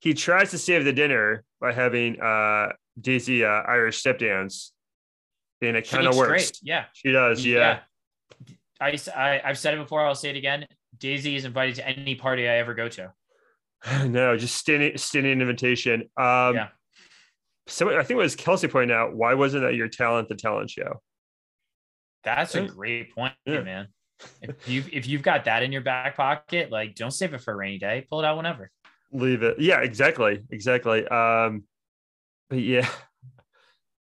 He 0.00 0.12
tries 0.12 0.50
to 0.50 0.58
save 0.58 0.84
the 0.84 0.92
dinner 0.92 1.44
by 1.60 1.72
having 1.72 2.20
uh, 2.20 2.72
Daisy 3.00 3.44
uh, 3.44 3.48
Irish 3.48 3.98
step 3.98 4.18
dance, 4.18 4.72
and 5.62 5.76
it 5.76 5.88
kind 5.88 6.06
of 6.06 6.16
works. 6.16 6.28
great. 6.28 6.58
yeah 6.62 6.84
She 6.94 7.12
does. 7.12 7.44
Yeah. 7.44 7.80
I, 8.80 8.98
I 9.14 9.40
I've 9.44 9.58
said 9.58 9.74
it 9.74 9.78
before. 9.78 10.04
I'll 10.04 10.14
say 10.14 10.30
it 10.30 10.36
again. 10.36 10.66
Daisy 10.98 11.36
is 11.36 11.44
invited 11.44 11.76
to 11.76 11.86
any 11.86 12.14
party 12.16 12.48
I 12.48 12.56
ever 12.56 12.74
go 12.74 12.88
to. 12.88 13.12
no, 14.06 14.36
just 14.36 14.56
standing 14.56 14.96
standing 14.98 15.40
invitation. 15.40 16.02
Um, 16.16 16.54
Yeah. 16.54 16.68
So 17.68 17.90
I 17.90 18.04
think 18.04 18.18
it 18.18 18.22
was 18.22 18.36
Kelsey 18.36 18.68
pointing 18.68 18.96
out 18.96 19.14
why 19.16 19.34
wasn't 19.34 19.64
that 19.64 19.74
your 19.74 19.88
talent 19.88 20.28
the 20.28 20.36
talent 20.36 20.70
show? 20.70 21.02
That's 22.22 22.54
a 22.54 22.62
great 22.62 23.14
point, 23.14 23.34
Yeah. 23.44 23.62
man. 23.62 23.88
If 24.40 24.68
you 24.68 24.84
if 24.92 25.06
you've 25.06 25.22
got 25.22 25.44
that 25.44 25.62
in 25.62 25.72
your 25.72 25.82
back 25.82 26.16
pocket, 26.16 26.70
like 26.70 26.94
don't 26.94 27.10
save 27.10 27.34
it 27.34 27.40
for 27.42 27.52
a 27.52 27.56
rainy 27.56 27.78
day. 27.78 28.06
Pull 28.08 28.20
it 28.20 28.24
out 28.24 28.36
whenever. 28.36 28.70
Leave 29.12 29.42
it. 29.42 29.60
Yeah, 29.60 29.80
exactly, 29.80 30.42
exactly. 30.50 31.06
Um, 31.08 31.64
but 32.48 32.60
yeah. 32.60 32.88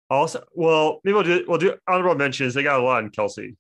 Also, 0.10 0.44
well, 0.54 1.00
maybe 1.04 1.14
we'll 1.14 1.24
do 1.24 1.46
we'll 1.48 1.58
do 1.58 1.76
honorable 1.88 2.16
mentions. 2.16 2.54
They 2.54 2.62
got 2.64 2.80
a 2.80 2.84
lot 2.84 3.04
in 3.04 3.10
Kelsey. 3.10 3.58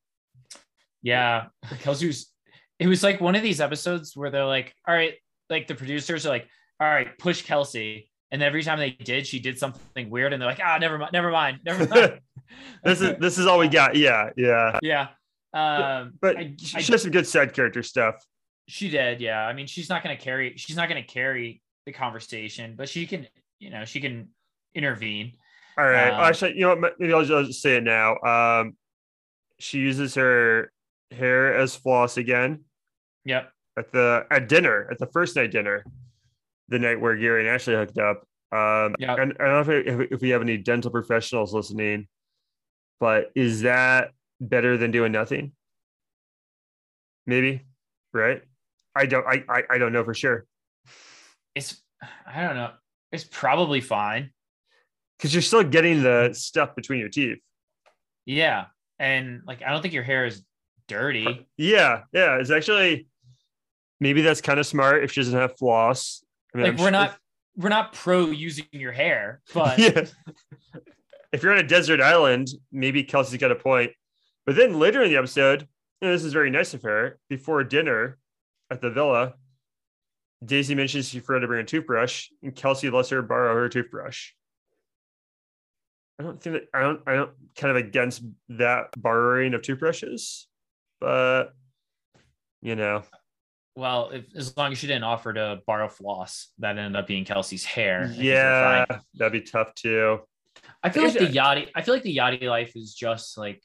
Yeah, 1.02 1.48
Kelsey 1.80 2.08
was. 2.08 2.32
It 2.78 2.88
was 2.88 3.02
like 3.02 3.20
one 3.22 3.36
of 3.36 3.41
these 3.44 3.62
episodes 3.62 4.15
where 4.15 4.30
they're 4.30 4.46
like, 4.46 4.74
"All 4.88 4.94
right," 4.94 5.15
like 5.49 5.67
the 5.67 5.75
producers 5.75 6.25
are 6.25 6.29
like, 6.29 6.47
"All 6.79 6.88
right, 6.88 7.17
push 7.17 7.41
Kelsey," 7.43 8.10
and 8.31 8.41
every 8.41 8.63
time 8.63 8.79
they 8.79 8.91
did, 8.91 9.25
she 9.27 9.39
did 9.39 9.58
something 9.60 10.10
weird, 10.10 10.34
and 10.34 10.41
they're 10.41 10.49
like, 10.49 10.60
"Ah, 10.63 10.77
never 10.79 10.97
mind, 10.97 11.12
never 11.13 11.31
mind, 11.31 11.60
never 11.65 11.88
mind." 11.95 12.19
this 12.84 13.01
is 13.01 13.15
this 13.19 13.38
is 13.38 13.45
all 13.47 13.60
we 13.60 13.67
got. 13.67 13.95
Yeah, 13.95 14.29
yeah. 14.38 14.79
yeah. 14.81 15.08
Um, 15.53 16.13
But 16.21 16.38
I- 16.38 16.53
she 16.58 16.77
I- 16.77 16.81
she 16.81 16.91
has 16.91 17.01
some 17.03 17.12
good 17.12 17.27
side 17.27 17.53
character 17.53 17.84
stuff. 17.84 18.15
She 18.67 18.89
did, 18.89 19.21
yeah. 19.21 19.45
I 19.45 19.53
mean, 19.53 19.67
she's 19.67 19.89
not 19.89 20.03
going 20.03 20.17
to 20.17 20.21
carry. 20.23 20.53
She's 20.58 20.75
not 20.75 20.89
going 20.89 21.01
to 21.01 21.08
carry 21.08 21.62
the 21.86 21.91
conversation, 21.93 22.73
but 22.75 22.89
she 22.89 23.05
can, 23.05 23.27
you 23.60 23.69
know, 23.69 23.86
she 23.86 24.01
can 24.01 24.29
intervene. 24.73 25.34
All 25.77 25.86
right. 25.86 26.10
Um, 26.10 26.19
Actually, 26.21 26.55
you 26.55 26.62
know 26.62 26.75
what? 26.75 26.93
Maybe 26.99 27.13
I'll 27.13 27.23
just 27.23 27.62
say 27.62 27.75
it 27.77 27.84
now. 27.84 28.17
Um, 28.17 28.75
she 29.60 29.77
uses 29.79 30.15
her 30.15 30.71
hair 31.12 31.53
as 31.55 31.75
floss 31.75 32.17
again 32.17 32.62
Yep. 33.25 33.51
At 33.78 33.92
the 33.92 34.26
at 34.32 34.48
dinner 34.48 34.88
at 34.92 34.98
the 35.00 35.08
first 35.08 35.36
night 35.36 35.52
dinner, 35.52 35.84
the 36.70 36.80
night 36.80 37.00
where 37.00 37.16
Gary 37.16 37.42
and 37.42 37.50
Ashley 37.50 37.74
hooked 37.76 37.98
up. 37.98 38.24
Um, 38.52 38.96
Yeah. 39.00 39.16
and 39.20 39.34
I 39.40 39.46
don't 39.48 39.68
know 39.68 39.74
if, 39.74 39.88
if, 39.88 40.12
if 40.14 40.22
we 40.22 40.30
have 40.30 40.42
any 40.42 40.58
dental 40.58 40.92
professionals 40.92 41.54
listening, 41.54 42.08
but 43.00 43.32
is 43.36 43.62
that 43.62 44.12
better 44.40 44.78
than 44.78 44.92
doing 44.92 45.12
nothing? 45.12 45.52
Maybe, 47.26 47.62
right? 48.14 48.42
I 48.96 49.06
don't. 49.08 49.26
I 49.26 49.44
I, 49.50 49.64
I 49.72 49.78
don't 49.78 49.92
know 49.94 50.04
for 50.04 50.14
sure 50.14 50.46
It's. 51.56 51.82
I 52.26 52.44
don't 52.44 52.56
know. 52.56 52.72
It's 53.12 53.24
probably 53.24 53.82
fine. 53.82 54.32
because 55.18 55.34
you're 55.34 55.42
still 55.42 55.64
getting 55.64 56.04
the 56.04 56.32
stuff 56.34 56.76
between 56.76 57.00
your 57.00 57.10
teeth. 57.10 57.40
Yeah, 58.26 58.66
and 59.00 59.42
like 59.48 59.64
I 59.64 59.72
don't 59.72 59.82
think 59.82 59.94
your 59.94 60.04
hair 60.04 60.26
is 60.26 60.44
dirty. 60.88 61.48
Yeah, 61.58 62.04
yeah. 62.14 62.36
It's 62.38 62.52
actually 62.52 63.08
maybe 64.06 64.22
that's 64.22 64.39
kind 64.39 64.60
of 64.60 64.68
smart 64.68 65.04
if 65.04 65.12
she 65.12 65.22
doesn't 65.22 65.34
have 65.39 65.58
floss. 65.58 66.24
I 66.54 66.60
mean, 66.60 66.63
Like 66.65 66.74
I'm 66.74 66.78
we're 66.78 66.84
sure- 66.84 66.91
not 66.91 67.18
we're 67.58 67.70
not 67.70 67.91
pro 67.94 68.28
using 68.28 68.68
your 68.72 68.91
hair, 68.91 69.41
but 69.52 69.80
yeah. 69.80 70.06
if 71.32 71.41
you're 71.41 71.52
on 71.52 71.58
a 71.58 71.63
desert 71.68 72.02
island, 72.02 72.50
maybe 72.72 73.04
Kelsey's 73.04 73.39
got 73.39 73.50
a 73.52 73.56
point. 73.56 73.94
But 74.46 74.56
then 74.58 74.78
later 74.78 75.02
in 75.02 75.10
the 75.10 75.18
episode, 75.18 75.68
and 76.02 76.12
this 76.13 76.24
is 76.24 76.34
very 76.34 76.52
nice 76.52 76.76
of 76.76 76.84
her, 76.84 77.18
before 77.30 77.63
dinner 77.63 78.20
at 78.70 78.80
the 78.80 78.91
villa, 78.91 79.34
Daisy 80.46 80.76
mentions 80.76 81.10
she 81.10 81.20
forgot 81.20 81.39
to 81.39 81.48
bring 81.48 81.62
a 81.62 81.65
toothbrush, 81.65 82.28
and 82.44 82.56
Kelsey 82.56 82.91
lets 82.91 83.10
her 83.10 83.24
borrow 83.24 83.56
her 83.56 83.70
toothbrush. 83.70 84.34
I 86.20 86.24
don't 86.24 86.39
think 86.39 86.58
that 86.58 86.63
I 86.78 86.82
don't 86.82 87.02
I 87.08 87.15
don't 87.15 87.32
kind 87.58 87.72
of 87.72 87.78
against 87.84 88.22
that 88.50 88.89
borrowing 88.96 89.56
of 89.56 89.63
toothbrushes, 89.63 90.48
but 91.02 91.54
you 92.62 92.76
know. 92.76 93.02
Well, 93.76 94.10
if, 94.12 94.26
as 94.36 94.56
long 94.56 94.72
as 94.72 94.78
she 94.78 94.88
didn't 94.88 95.04
offer 95.04 95.34
to 95.34 95.60
borrow 95.68 95.90
floss, 95.90 96.50
that 96.60 96.78
ended 96.78 96.96
up 96.96 97.08
being 97.08 97.26
Kelsey's 97.26 97.66
hair. 97.66 98.04
I 98.04 98.08
think 98.08 98.20
we're 98.20 98.24
Yeah, 98.24 98.86
that'd 99.16 99.34
be 99.34 99.42
tough 99.42 99.76
too. 99.76 100.20
I 100.82 100.90
feel 100.90 101.04
like 101.04 101.14
the 101.14 101.20
There's 101.20 101.36
yachty. 101.36 101.70
I 101.76 101.82
feel 101.82 101.94
like 101.94 102.04
the 102.04 102.16
yachty 102.16 102.44
life 102.44 102.76
is 102.76 102.94
just 102.94 103.38
like 103.38 103.62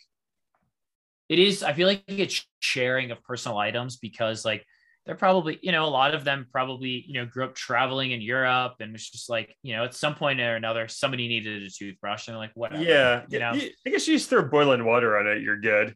it 1.29 1.39
is. 1.39 1.63
I 1.63 1.73
feel 1.73 1.87
like 1.87 2.03
it's 2.09 2.45
sharing 2.59 3.13
of 3.13 3.23
personal 3.23 3.57
items 3.57 3.97
because 3.97 4.45
like 4.45 4.65
they're 5.07 5.15
probably 5.15 5.59
you 5.63 5.71
know 5.71 5.85
a 5.85 5.87
lot 5.87 6.15
of 6.15 6.25
them 6.25 6.47
probably 6.51 7.05
you 7.07 7.15
know 7.15 7.27
grew 7.27 7.45
up 7.45 7.55
traveling 7.55 8.11
in 8.11 8.21
Europe 8.21 8.75
and 8.81 8.95
it's 8.95 9.09
just 9.09 9.31
like 9.31 9.55
you 9.63 9.77
know 9.77 9.85
at 9.85 9.95
some 9.95 10.15
point 10.15 10.41
or 10.41 10.57
another 10.57 10.89
somebody 10.89 11.29
needed 11.29 11.63
a 11.63 11.71
toothbrush 11.71 12.29
and 12.29 12.37
like 12.37 12.51
whatever. 12.55 12.83
Yeah, 12.83 13.23
you 13.29 13.39
know. 13.39 13.53
I 13.53 13.91
guess 13.91 14.09
you 14.09 14.17
just 14.17 14.29
throw 14.29 14.43
boiling 14.43 14.85
water 14.85 15.17
on 15.19 15.27
it. 15.29 15.43
You're 15.43 15.61
good. 15.61 15.95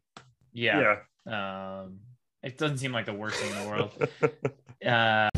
Yeah. 0.53 0.97
Yeah. 1.27 1.83
Um, 1.83 1.99
it 2.45 2.59
doesn't 2.59 2.79
seem 2.79 2.93
like 2.93 3.07
the 3.07 3.15
worst 3.15 3.37
thing 3.41 3.51
in 3.57 3.63
the 3.63 3.69
world. 3.69 4.09
Uh, 4.85 5.31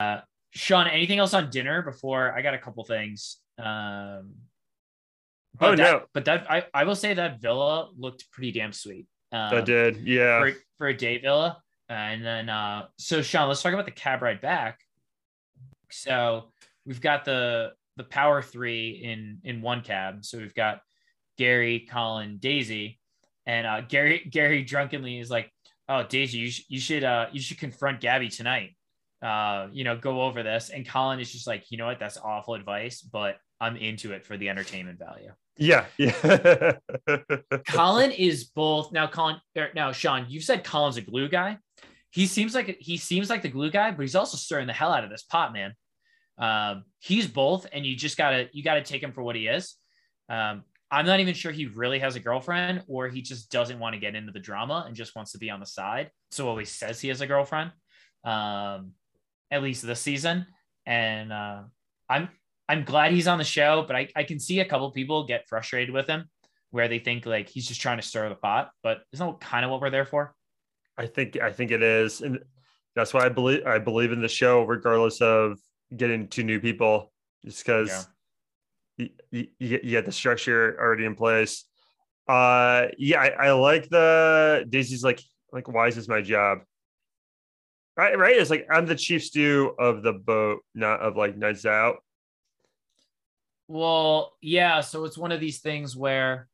uh, 0.00 0.20
Sean, 0.50 0.86
anything 0.86 1.18
else 1.18 1.34
on 1.34 1.50
dinner 1.50 1.82
before 1.82 2.32
I 2.36 2.42
got 2.42 2.54
a 2.54 2.58
couple 2.58 2.84
things? 2.84 3.38
Um, 3.58 4.32
but 5.58 5.68
Oh, 5.72 5.76
that, 5.76 5.92
no. 5.92 6.02
but 6.14 6.24
that 6.24 6.50
I, 6.50 6.64
I 6.74 6.84
will 6.84 6.96
say 6.96 7.14
that 7.14 7.40
villa 7.40 7.90
looked 7.96 8.30
pretty 8.32 8.52
damn 8.52 8.72
sweet. 8.72 9.06
Um, 9.32 9.54
I 9.54 9.60
did. 9.60 9.98
Yeah. 9.98 10.40
for, 10.40 10.52
for 10.78 10.86
a 10.88 10.96
day 10.96 11.18
villa. 11.18 11.58
And 11.88 12.24
then, 12.24 12.48
uh, 12.48 12.86
so 12.98 13.22
Sean, 13.22 13.48
let's 13.48 13.62
talk 13.62 13.72
about 13.72 13.84
the 13.84 13.90
cab 13.92 14.22
ride 14.22 14.40
back. 14.40 14.80
So 15.90 16.52
we've 16.86 17.00
got 17.00 17.24
the 17.24 17.72
the 17.96 18.04
power 18.04 18.42
three 18.42 18.90
in 19.02 19.38
in 19.44 19.62
one 19.62 19.82
cab. 19.82 20.24
So 20.24 20.38
we've 20.38 20.54
got 20.54 20.80
Gary, 21.38 21.86
Colin, 21.90 22.38
Daisy, 22.38 22.98
and 23.46 23.66
uh, 23.66 23.80
Gary 23.82 24.26
Gary 24.30 24.62
drunkenly 24.62 25.18
is 25.18 25.30
like, 25.30 25.50
"Oh, 25.88 26.04
Daisy, 26.04 26.38
you, 26.38 26.50
sh- 26.50 26.64
you 26.68 26.80
should 26.80 27.04
uh, 27.04 27.26
you 27.32 27.40
should 27.40 27.58
confront 27.58 28.00
Gabby 28.00 28.28
tonight. 28.28 28.76
Uh, 29.22 29.68
you 29.72 29.84
know, 29.84 29.96
go 29.96 30.22
over 30.22 30.42
this." 30.42 30.70
And 30.70 30.88
Colin 30.88 31.20
is 31.20 31.30
just 31.30 31.46
like, 31.46 31.70
"You 31.70 31.78
know 31.78 31.86
what? 31.86 31.98
That's 31.98 32.18
awful 32.18 32.54
advice, 32.54 33.00
but 33.02 33.36
I'm 33.60 33.76
into 33.76 34.12
it 34.12 34.24
for 34.24 34.36
the 34.36 34.48
entertainment 34.48 34.98
value." 34.98 35.32
Yeah. 35.56 35.84
Yeah. 35.98 36.72
Colin 37.68 38.10
is 38.10 38.44
both 38.44 38.92
now. 38.92 39.06
Colin 39.06 39.36
er, 39.56 39.68
now, 39.74 39.92
Sean, 39.92 40.26
you 40.28 40.40
said 40.40 40.64
Colin's 40.64 40.96
a 40.96 41.02
glue 41.02 41.28
guy. 41.28 41.58
He 42.10 42.26
seems 42.26 42.54
like 42.54 42.76
he 42.80 42.96
seems 42.96 43.30
like 43.30 43.42
the 43.42 43.48
glue 43.48 43.70
guy, 43.70 43.90
but 43.90 44.02
he's 44.02 44.14
also 44.14 44.36
stirring 44.36 44.66
the 44.66 44.72
hell 44.72 44.92
out 44.92 45.04
of 45.04 45.10
this 45.10 45.22
pot, 45.22 45.52
man. 45.52 45.74
Um, 46.38 46.84
he's 46.98 47.26
both, 47.26 47.66
and 47.72 47.84
you 47.84 47.96
just 47.96 48.16
gotta 48.16 48.48
you 48.52 48.62
gotta 48.62 48.82
take 48.82 49.02
him 49.02 49.12
for 49.12 49.22
what 49.22 49.36
he 49.36 49.46
is. 49.46 49.76
Um, 50.28 50.64
I'm 50.90 51.06
not 51.06 51.20
even 51.20 51.34
sure 51.34 51.52
he 51.52 51.66
really 51.66 51.98
has 52.00 52.16
a 52.16 52.20
girlfriend, 52.20 52.84
or 52.86 53.08
he 53.08 53.22
just 53.22 53.50
doesn't 53.50 53.78
want 53.78 53.94
to 53.94 54.00
get 54.00 54.14
into 54.14 54.32
the 54.32 54.40
drama 54.40 54.84
and 54.86 54.94
just 54.94 55.16
wants 55.16 55.32
to 55.32 55.38
be 55.38 55.48
on 55.48 55.60
the 55.60 55.66
side. 55.66 56.10
So 56.30 56.48
always 56.48 56.70
says 56.70 57.00
he 57.00 57.08
has 57.08 57.20
a 57.22 57.26
girlfriend, 57.26 57.72
um, 58.24 58.92
at 59.50 59.62
least 59.62 59.86
this 59.86 60.00
season. 60.00 60.46
And 60.84 61.32
uh, 61.32 61.62
I'm 62.08 62.28
I'm 62.68 62.84
glad 62.84 63.12
he's 63.12 63.28
on 63.28 63.38
the 63.38 63.44
show, 63.44 63.84
but 63.86 63.96
I, 63.96 64.08
I 64.14 64.24
can 64.24 64.38
see 64.38 64.60
a 64.60 64.64
couple 64.64 64.90
people 64.92 65.26
get 65.26 65.48
frustrated 65.48 65.94
with 65.94 66.06
him 66.06 66.28
where 66.70 66.88
they 66.88 66.98
think 66.98 67.26
like 67.26 67.48
he's 67.48 67.66
just 67.66 67.80
trying 67.80 67.98
to 67.98 68.06
stir 68.06 68.28
the 68.28 68.34
pot, 68.34 68.70
but 68.82 69.02
isn't 69.12 69.26
that 69.26 69.40
kind 69.40 69.64
of 69.64 69.70
what 69.70 69.80
we're 69.80 69.90
there 69.90 70.06
for? 70.06 70.34
I 70.96 71.06
think 71.06 71.38
I 71.40 71.52
think 71.52 71.70
it 71.70 71.82
is, 71.82 72.20
and 72.20 72.38
that's 72.94 73.14
why 73.14 73.24
I 73.24 73.28
believe 73.28 73.66
I 73.66 73.78
believe 73.78 74.12
in 74.12 74.20
the 74.20 74.28
show, 74.28 74.62
regardless 74.64 75.20
of 75.20 75.58
getting 75.96 76.28
two 76.28 76.42
new 76.44 76.60
people, 76.60 77.12
just 77.44 77.64
because 77.64 78.08
you, 78.96 79.08
you, 79.30 79.46
you 79.58 79.68
get- 79.68 79.84
you 79.84 79.90
get 79.90 80.04
the 80.06 80.12
structure 80.12 80.76
already 80.80 81.04
in 81.04 81.14
place. 81.14 81.64
Uh, 82.28 82.86
yeah, 82.98 83.20
I, 83.20 83.28
I 83.48 83.52
like 83.52 83.88
the 83.88 84.64
Daisy's 84.68 85.02
like 85.02 85.20
like 85.52 85.68
why 85.68 85.88
is 85.88 85.96
this 85.96 86.08
my 86.08 86.22
job? 86.22 86.58
Right, 87.96 88.16
right. 88.18 88.36
It's 88.36 88.48
like 88.48 88.66
I'm 88.70 88.86
the 88.86 88.94
chief 88.94 89.22
stew 89.24 89.74
of 89.78 90.02
the 90.02 90.12
boat, 90.12 90.60
not 90.74 91.00
of 91.00 91.16
like 91.16 91.36
Nights 91.36 91.66
Out. 91.66 91.96
Well, 93.68 94.32
yeah. 94.40 94.80
So 94.80 95.04
it's 95.04 95.18
one 95.18 95.32
of 95.32 95.40
these 95.40 95.60
things 95.60 95.96
where 95.96 96.48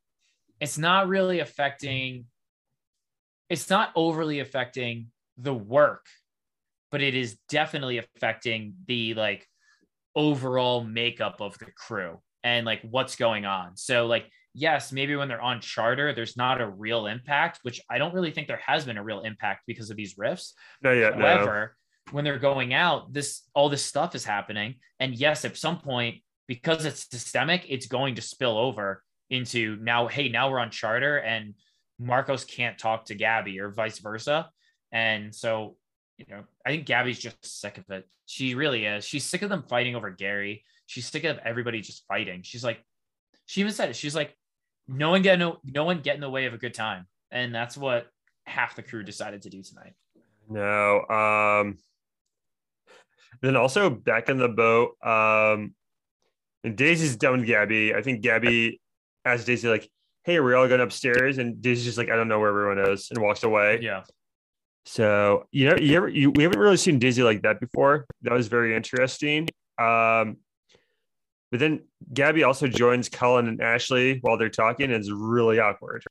it's 0.61 0.79
not 0.79 1.09
really 1.09 1.40
affecting, 1.40 2.24
it's 3.48 3.70
not 3.70 3.92
overly 3.94 4.40
affecting 4.40 5.09
the 5.37 5.55
work, 5.55 6.07
but 6.90 7.03
it 7.03 7.14
is 7.14 7.38
definitely 7.48 7.98
affecting 7.98 8.74
the 8.87 9.14
like 9.14 9.46
overall 10.14 10.83
makeup 10.83 11.40
of 11.40 11.59
the 11.59 11.66
crew 11.77 12.18
and 12.42 12.66
like 12.66 12.83
what's 12.83 13.16
going 13.16 13.44
on. 13.44 13.77
So, 13.77 14.07
like, 14.07 14.31
yes, 14.55 14.92
maybe 14.92 15.16
when 15.16 15.29
they're 15.29 15.40
on 15.40 15.61
charter, 15.61 16.12
there's 16.12 16.37
not 16.37 16.61
a 16.61 16.68
real 16.68 17.07
impact, 17.07 17.61
which 17.62 17.81
I 17.90 17.98
don't 17.98 18.14
really 18.14 18.31
think 18.31 18.48
there 18.48 18.61
has 18.64 18.85
been 18.85 18.98
a 18.98 19.05
real 19.05 19.22
impact 19.22 19.62
because 19.66 19.90
of 19.90 19.96
these 19.96 20.16
rifts. 20.18 20.55
No, 20.83 20.92
yeah, 20.92 21.11
no. 21.11 21.27
However, 21.27 21.77
when 22.11 22.24
they're 22.24 22.38
going 22.38 22.74
out, 22.74 23.12
this 23.12 23.42
all 23.55 23.68
this 23.68 23.85
stuff 23.85 24.14
is 24.14 24.24
happening. 24.24 24.77
And 24.98 25.14
yes, 25.14 25.44
at 25.44 25.57
some 25.57 25.79
point, 25.79 26.22
because 26.46 26.85
it's 26.85 27.09
systemic, 27.11 27.66
it's 27.68 27.87
going 27.87 28.14
to 28.16 28.22
spill 28.22 28.57
over 28.57 29.03
into 29.31 29.77
now, 29.77 30.09
hey, 30.09 30.29
now 30.29 30.51
we're 30.51 30.59
on 30.59 30.70
charter 30.70 31.18
and 31.18 31.55
Marcos 31.98 32.44
can't 32.44 32.79
talk 32.79 33.07
to 33.07 33.14
Gabby 33.14 33.61
or 33.61 33.70
vice 33.70 33.98
versa. 33.98 34.48
And 34.90 35.35
so, 35.35 35.77
you 36.18 36.26
know, 36.28 36.42
I 36.66 36.70
think 36.70 36.87
Gabby's 36.87 37.18
just 37.18 37.61
sick 37.61 37.78
of 37.78 37.88
it. 37.90 38.07
She 38.26 38.54
really 38.54 38.85
is. 38.85 39.04
She's 39.04 39.24
sick 39.24 39.42
of 39.42 39.48
them 39.48 39.62
fighting 39.62 39.94
over 39.94 40.11
Gary. 40.11 40.64
She's 40.87 41.07
sick 41.07 41.24
of 41.24 41.38
everybody 41.44 41.81
just 41.81 42.04
fighting. 42.07 42.42
She's 42.42 42.64
like, 42.64 42.85
she 43.46 43.61
even 43.61 43.72
said 43.72 43.90
it. 43.90 43.96
She's 43.96 44.16
like, 44.16 44.37
no 44.88 45.11
one 45.11 45.22
get 45.22 45.38
no, 45.38 45.59
no 45.64 45.85
one 45.85 46.00
get 46.00 46.16
in 46.16 46.20
the 46.20 46.28
way 46.28 46.46
of 46.46 46.54
a 46.54 46.59
good 46.59 46.74
time. 46.74 47.07
And 47.31 47.54
that's 47.54 47.76
what 47.76 48.09
half 48.44 48.74
the 48.74 48.83
crew 48.83 49.02
decided 49.02 49.42
to 49.42 49.50
do 49.50 49.62
tonight. 49.62 49.94
No. 50.48 51.07
Um 51.07 51.78
then 53.40 53.54
also 53.54 53.88
back 53.88 54.28
in 54.28 54.38
the 54.38 54.48
boat, 54.48 54.96
um 55.07 55.74
and 56.64 56.76
Daisy's 56.76 57.16
done 57.16 57.38
with 57.38 57.46
Gabby. 57.46 57.94
I 57.94 58.02
think 58.02 58.22
Gabby 58.22 58.81
asked 59.24 59.46
Daisy, 59.46 59.68
like, 59.68 59.88
hey, 60.24 60.37
are 60.37 60.42
we 60.42 60.54
all 60.54 60.66
going 60.66 60.81
upstairs? 60.81 61.38
And 61.38 61.62
Daisy's 61.62 61.85
just 61.85 61.98
like, 61.98 62.11
I 62.11 62.16
don't 62.16 62.26
know 62.26 62.40
where 62.40 62.48
everyone 62.48 62.92
is, 62.92 63.11
and 63.11 63.22
walks 63.22 63.44
away. 63.44 63.78
Yeah. 63.81 64.02
So 64.88 65.46
you 65.53 65.68
know, 65.68 65.77
you 65.77 65.96
ever 65.98 66.09
you, 66.09 66.31
we 66.31 66.44
haven't 66.44 66.59
really 66.59 66.79
seen 66.79 66.98
Daisy 66.98 67.22
like 67.22 67.42
that 67.42 67.61
before. 67.61 68.07
That 68.22 68.33
was 68.33 68.48
very 68.48 68.74
interesting. 68.74 69.46
Um 69.79 70.38
but 71.51 71.61
then 71.61 71.83
Gabby 72.12 72.42
also 72.42 72.66
joins 72.68 73.11
Colin 73.11 73.48
and 73.48 73.61
Ashley 73.61 74.18
while 74.22 74.38
they're 74.38 74.48
talking, 74.48 74.87
and 74.87 74.94
it's 74.94 75.11
really 75.11 75.61
awkward. 75.61 76.05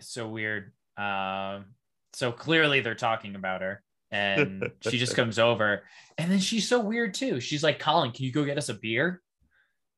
So 0.00 0.28
weird. 0.28 0.72
Um, 0.96 1.66
so 2.12 2.32
clearly 2.32 2.80
they're 2.80 2.94
talking 2.96 3.34
about 3.36 3.60
her, 3.60 3.82
and 4.10 4.70
she 4.80 4.98
just 4.98 5.14
comes 5.14 5.38
over, 5.38 5.82
and 6.18 6.30
then 6.30 6.40
she's 6.40 6.68
so 6.68 6.80
weird 6.80 7.14
too. 7.14 7.38
She's 7.38 7.62
like, 7.62 7.78
"Colin, 7.78 8.10
can 8.10 8.24
you 8.24 8.32
go 8.32 8.44
get 8.44 8.58
us 8.58 8.68
a 8.68 8.74
beer? 8.74 9.22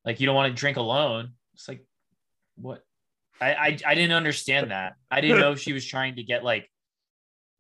Like, 0.04 0.20
you 0.20 0.26
don't 0.26 0.36
want 0.36 0.54
to 0.54 0.58
drink 0.58 0.76
alone." 0.76 1.32
It's 1.54 1.66
like, 1.66 1.86
what? 2.56 2.82
I 3.40 3.54
I, 3.54 3.78
I 3.86 3.94
didn't 3.94 4.12
understand 4.12 4.70
that. 4.70 4.94
I 5.10 5.22
didn't 5.22 5.40
know 5.40 5.52
if 5.52 5.60
she 5.60 5.72
was 5.72 5.86
trying 5.86 6.16
to 6.16 6.22
get 6.22 6.44
like 6.44 6.68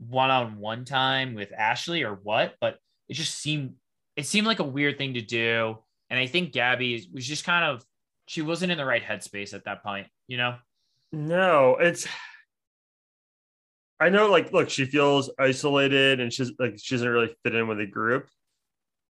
one-on-one 0.08 0.84
time 0.84 1.34
with 1.34 1.52
Ashley 1.52 2.02
or 2.02 2.14
what, 2.14 2.54
but 2.60 2.78
it 3.08 3.14
just 3.14 3.34
seemed 3.38 3.74
it 4.16 4.26
seemed 4.26 4.46
like 4.46 4.58
a 4.58 4.64
weird 4.64 4.98
thing 4.98 5.14
to 5.14 5.22
do. 5.22 5.78
And 6.10 6.18
I 6.18 6.26
think 6.26 6.52
Gabby 6.52 7.08
was 7.12 7.26
just 7.26 7.44
kind 7.44 7.64
of 7.64 7.84
she 8.26 8.42
wasn't 8.42 8.72
in 8.72 8.78
the 8.78 8.84
right 8.84 9.02
headspace 9.02 9.54
at 9.54 9.64
that 9.64 9.82
point, 9.82 10.06
you 10.28 10.36
know. 10.36 10.56
No, 11.12 11.76
it's. 11.76 12.06
I 14.00 14.08
know, 14.08 14.28
like, 14.28 14.52
look, 14.52 14.68
she 14.68 14.84
feels 14.84 15.30
isolated 15.38 16.18
and 16.18 16.32
she's 16.32 16.50
like 16.58 16.74
she 16.82 16.94
doesn't 16.94 17.08
really 17.08 17.36
fit 17.44 17.54
in 17.54 17.68
with 17.68 17.78
the 17.78 17.86
group. 17.86 18.28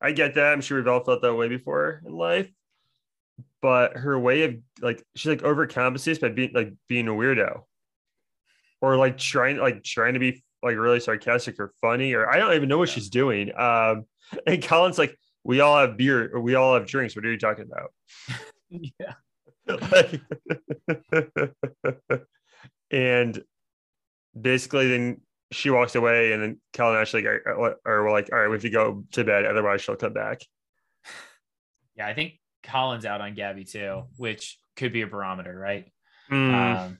I 0.00 0.12
get 0.12 0.34
that. 0.34 0.52
I'm 0.52 0.60
sure 0.60 0.78
we've 0.78 0.88
all 0.88 1.04
felt 1.04 1.22
that 1.22 1.34
way 1.34 1.48
before 1.48 2.02
in 2.04 2.12
life. 2.12 2.50
But 3.62 3.96
her 3.96 4.18
way 4.18 4.42
of 4.42 4.56
like 4.80 5.04
she 5.14 5.28
like 5.28 5.42
overcompensates 5.42 6.20
by 6.20 6.30
being 6.30 6.52
like 6.54 6.72
being 6.88 7.06
a 7.08 7.12
weirdo, 7.12 7.62
or 8.80 8.96
like 8.96 9.18
trying 9.18 9.58
like 9.58 9.84
trying 9.84 10.14
to 10.14 10.20
be 10.20 10.42
like 10.62 10.76
really 10.76 11.00
sarcastic 11.00 11.58
or 11.58 11.72
funny, 11.80 12.12
or 12.14 12.28
I 12.30 12.36
don't 12.38 12.54
even 12.54 12.68
know 12.68 12.78
what 12.78 12.88
Yeah. 12.88 12.94
she's 12.94 13.08
doing. 13.10 13.50
Um, 13.58 14.04
and 14.46 14.62
Colin's 14.62 14.98
like, 14.98 15.16
"We 15.44 15.60
all 15.60 15.78
have 15.78 15.96
beer, 15.96 16.30
or 16.34 16.40
we 16.40 16.54
all 16.54 16.74
have 16.74 16.86
drinks. 16.86 17.16
What 17.16 17.24
are 17.24 17.30
you 17.32 17.38
talking 17.38 17.64
about?" 17.70 17.92
Yeah. 18.98 19.14
like, 19.66 20.20
and 22.90 23.42
basically 24.40 24.88
then 24.88 25.20
she 25.52 25.70
walks 25.70 25.94
away 25.96 26.32
and 26.32 26.42
then 26.42 26.60
Cal 26.72 26.90
and 26.90 26.98
Ashley 26.98 27.26
are, 27.26 27.76
are, 27.84 28.10
like 28.10 28.30
all 28.32 28.38
right 28.38 28.48
we 28.48 28.54
have 28.54 28.62
to 28.62 28.70
go 28.70 29.04
to 29.12 29.24
bed 29.24 29.44
otherwise 29.44 29.80
she'll 29.82 29.96
come 29.96 30.12
back 30.12 30.40
Yeah, 31.96 32.06
I 32.06 32.14
think 32.14 32.34
Colin's 32.62 33.04
out 33.04 33.20
on 33.20 33.34
Gabby 33.34 33.64
too, 33.64 34.04
which 34.16 34.58
could 34.76 34.92
be 34.92 35.02
a 35.02 35.06
barometer, 35.06 35.54
right? 35.58 35.92
Mm, 36.30 36.54
Um, 36.86 36.98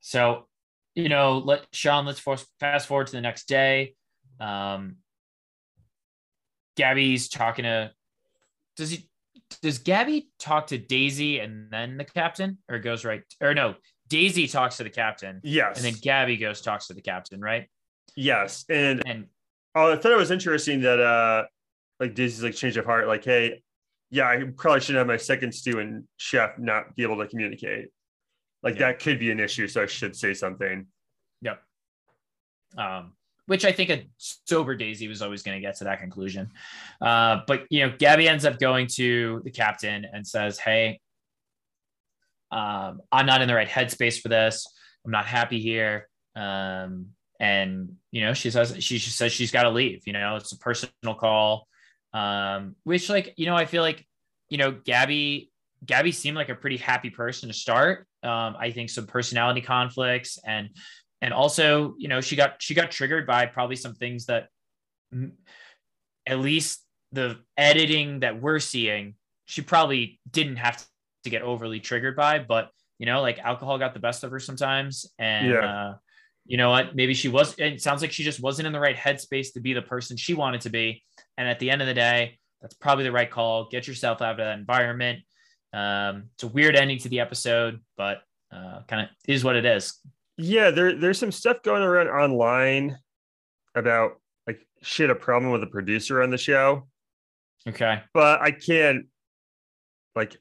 so, 0.00 0.46
you 0.94 1.08
know, 1.08 1.38
let 1.38 1.66
Sean, 1.72 2.06
let's 2.06 2.20
force, 2.20 2.46
fast 2.60 2.86
forward 2.86 3.06
to 3.08 3.12
the 3.12 3.20
next 3.20 3.48
day. 3.48 3.94
Um, 4.40 4.96
Gabby's 6.76 7.28
talking 7.28 7.64
to, 7.64 7.90
does 8.76 8.90
he, 8.90 9.08
does 9.62 9.78
Gabby 9.78 10.28
talk 10.38 10.68
to 10.68 10.78
Daisy 10.78 11.38
and 11.38 11.70
then 11.70 11.96
the 11.98 12.04
captain, 12.04 12.58
or 12.68 12.78
goes 12.78 13.04
right? 13.04 13.22
Or 13.40 13.54
no, 13.54 13.74
Daisy 14.08 14.46
talks 14.46 14.78
to 14.78 14.82
the 14.84 14.90
captain, 14.90 15.40
Yes. 15.42 15.76
and 15.76 15.84
then 15.84 15.94
Gabby 16.00 16.36
goes 16.36 16.60
talks 16.60 16.86
to 16.88 16.94
the 16.94 17.02
captain, 17.02 17.40
right? 17.40 17.68
yes. 18.16 18.64
And 18.68 19.02
And 19.06 19.26
oh, 19.74 19.92
I 19.92 19.96
thought 19.96 20.12
it 20.12 20.16
was 20.18 20.30
interesting 20.30 20.80
that 20.82 21.00
uh 21.00 21.44
like 22.00 22.14
Daisy's 22.14 22.42
like 22.42 22.54
change 22.54 22.76
of 22.76 22.84
heart, 22.84 23.06
like, 23.06 23.24
hey, 23.24 23.62
yeah, 24.10 24.28
I 24.28 24.42
probably 24.56 24.80
shouldn't 24.80 24.98
have 24.98 25.06
my 25.06 25.16
second 25.16 25.52
stew 25.52 25.78
and 25.78 26.04
chef 26.16 26.58
not 26.58 26.94
be 26.96 27.02
able 27.04 27.16
to 27.18 27.28
communicate. 27.28 27.88
Like 28.62 28.74
Yeah. 28.74 28.88
that 28.88 29.00
could 29.00 29.18
be 29.18 29.30
an 29.30 29.40
issue, 29.40 29.66
so 29.68 29.82
I 29.82 29.86
should 29.86 30.16
say 30.16 30.34
something. 30.34 30.86
Yep. 31.42 31.62
Um, 32.76 33.12
which 33.46 33.64
I 33.64 33.72
think 33.72 33.90
a 33.90 34.06
sober 34.18 34.74
Daisy 34.76 35.08
was 35.08 35.20
always 35.20 35.42
going 35.42 35.56
to 35.56 35.60
get 35.60 35.76
to 35.78 35.84
that 35.84 36.00
conclusion. 36.00 36.50
Uh, 37.00 37.40
but 37.46 37.66
you 37.70 37.84
know, 37.86 37.94
Gabby 37.98 38.28
ends 38.28 38.44
up 38.44 38.58
going 38.58 38.86
to 38.94 39.40
the 39.44 39.50
captain 39.50 40.06
and 40.10 40.26
says, 40.26 40.58
"Hey, 40.58 41.00
um, 42.50 43.00
I'm 43.10 43.26
not 43.26 43.42
in 43.42 43.48
the 43.48 43.54
right 43.54 43.68
headspace 43.68 44.20
for 44.20 44.28
this. 44.28 44.66
I'm 45.04 45.10
not 45.10 45.26
happy 45.26 45.60
here." 45.60 46.08
Um, 46.36 47.08
and 47.40 47.96
you 48.10 48.22
know, 48.22 48.34
she 48.34 48.50
says 48.50 48.74
she, 48.78 48.98
she 48.98 49.10
says 49.10 49.32
she's 49.32 49.50
got 49.50 49.64
to 49.64 49.70
leave. 49.70 50.06
You 50.06 50.12
know, 50.12 50.36
it's 50.36 50.52
a 50.52 50.58
personal 50.58 51.14
call. 51.18 51.66
Um, 52.14 52.76
which 52.84 53.08
like 53.08 53.34
you 53.36 53.46
know, 53.46 53.56
I 53.56 53.66
feel 53.66 53.82
like 53.82 54.06
you 54.48 54.58
know, 54.58 54.70
Gabby 54.70 55.50
Gabby 55.84 56.12
seemed 56.12 56.36
like 56.36 56.48
a 56.48 56.54
pretty 56.54 56.76
happy 56.76 57.10
person 57.10 57.48
to 57.48 57.54
start. 57.54 58.06
Um, 58.22 58.56
I 58.58 58.70
think 58.70 58.90
some 58.90 59.06
personality 59.06 59.60
conflicts 59.60 60.38
and 60.46 60.70
and 61.20 61.32
also, 61.32 61.94
you 61.98 62.08
know, 62.08 62.20
she 62.20 62.36
got 62.36 62.60
she 62.60 62.74
got 62.74 62.90
triggered 62.90 63.26
by 63.26 63.46
probably 63.46 63.76
some 63.76 63.94
things 63.94 64.26
that 64.26 64.48
at 66.26 66.38
least 66.38 66.84
the 67.12 67.38
editing 67.56 68.20
that 68.20 68.40
we're 68.40 68.58
seeing, 68.58 69.14
she 69.44 69.62
probably 69.62 70.20
didn't 70.30 70.56
have 70.56 70.84
to 71.24 71.30
get 71.30 71.42
overly 71.42 71.80
triggered 71.80 72.16
by, 72.16 72.38
but 72.38 72.70
you 72.98 73.06
know, 73.06 73.20
like 73.20 73.38
alcohol 73.38 73.78
got 73.78 73.94
the 73.94 74.00
best 74.00 74.24
of 74.24 74.30
her 74.30 74.38
sometimes. 74.40 75.06
And 75.18 75.52
Yeah. 75.52 75.88
uh, 75.90 75.94
you 76.44 76.56
know 76.56 76.70
what? 76.70 76.96
Maybe 76.96 77.14
she 77.14 77.28
was 77.28 77.54
it 77.58 77.80
sounds 77.80 78.02
like 78.02 78.12
she 78.12 78.24
just 78.24 78.40
wasn't 78.40 78.66
in 78.66 78.72
the 78.72 78.80
right 78.80 78.96
headspace 78.96 79.52
to 79.54 79.60
be 79.60 79.72
the 79.72 79.82
person 79.82 80.16
she 80.16 80.34
wanted 80.34 80.62
to 80.62 80.70
be. 80.70 81.02
And 81.36 81.48
at 81.48 81.58
the 81.58 81.70
end 81.70 81.82
of 81.82 81.88
the 81.88 81.94
day, 81.94 82.38
that's 82.60 82.74
probably 82.74 83.04
the 83.04 83.12
right 83.12 83.30
call. 83.30 83.68
Get 83.68 83.86
yourself 83.86 84.22
out 84.22 84.32
of 84.32 84.36
that 84.38 84.58
environment. 84.58 85.20
Um, 85.72 86.24
it's 86.34 86.42
a 86.44 86.48
weird 86.48 86.76
ending 86.76 86.98
to 86.98 87.08
the 87.08 87.20
episode, 87.20 87.80
but 87.96 88.22
uh, 88.52 88.80
kind 88.88 89.02
of 89.02 89.08
is 89.26 89.42
what 89.44 89.56
it 89.56 89.64
is. 89.64 89.98
Yeah, 90.36 90.70
there 90.70 90.94
there's 90.94 91.18
some 91.18 91.32
stuff 91.32 91.62
going 91.62 91.82
around 91.82 92.08
online 92.08 92.98
about 93.74 94.20
like 94.46 94.66
she 94.82 95.02
had 95.02 95.10
a 95.10 95.14
problem 95.14 95.52
with 95.52 95.62
a 95.62 95.66
producer 95.66 96.22
on 96.22 96.30
the 96.30 96.38
show, 96.38 96.88
Okay. 97.66 98.02
but 98.12 98.40
I 98.42 98.50
can't 98.50 99.06
like 100.14 100.36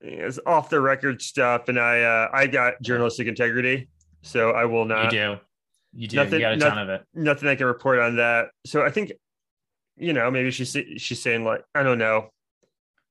it's 0.00 0.38
off 0.44 0.68
the 0.68 0.80
record 0.80 1.22
stuff, 1.22 1.68
and 1.68 1.78
I 1.78 2.02
uh, 2.02 2.28
I 2.32 2.46
got 2.46 2.74
journalistic 2.82 3.26
integrity, 3.26 3.88
so 4.22 4.50
I 4.50 4.64
will 4.66 4.84
not 4.84 5.04
You 5.04 5.10
do. 5.10 5.36
You 5.96 6.08
do. 6.08 6.16
nothing- 6.16 6.34
you 6.34 6.40
got 6.40 6.52
a 6.54 6.58
ton 6.58 6.78
of 6.78 6.88
it. 6.90 7.04
nothing 7.14 7.48
I 7.48 7.54
can 7.54 7.66
report 7.66 8.00
on 8.00 8.16
that. 8.16 8.48
So 8.66 8.82
I 8.84 8.90
think, 8.90 9.12
you 9.96 10.12
know, 10.12 10.30
maybe 10.30 10.50
she's 10.50 10.76
she's 10.98 11.22
saying 11.22 11.44
like 11.44 11.62
I 11.74 11.82
don't 11.82 11.98
know, 11.98 12.30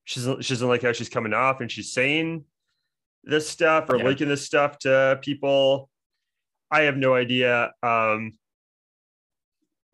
she's 0.06 0.24
she 0.42 0.54
doesn't 0.54 0.68
like 0.68 0.82
how 0.82 0.92
she's 0.94 1.10
coming 1.10 1.34
off, 1.34 1.62
and 1.62 1.72
she's 1.72 1.92
saying 1.92 2.46
this 3.24 3.50
stuff 3.50 3.90
or 3.90 3.98
Yeah. 3.98 4.06
leaking 4.06 4.28
this 4.28 4.46
stuff 4.46 4.78
to 4.80 5.20
people. 5.22 5.90
I 6.72 6.82
have 6.82 6.98
no 6.98 7.14
idea. 7.16 7.72
Um, 7.84 8.34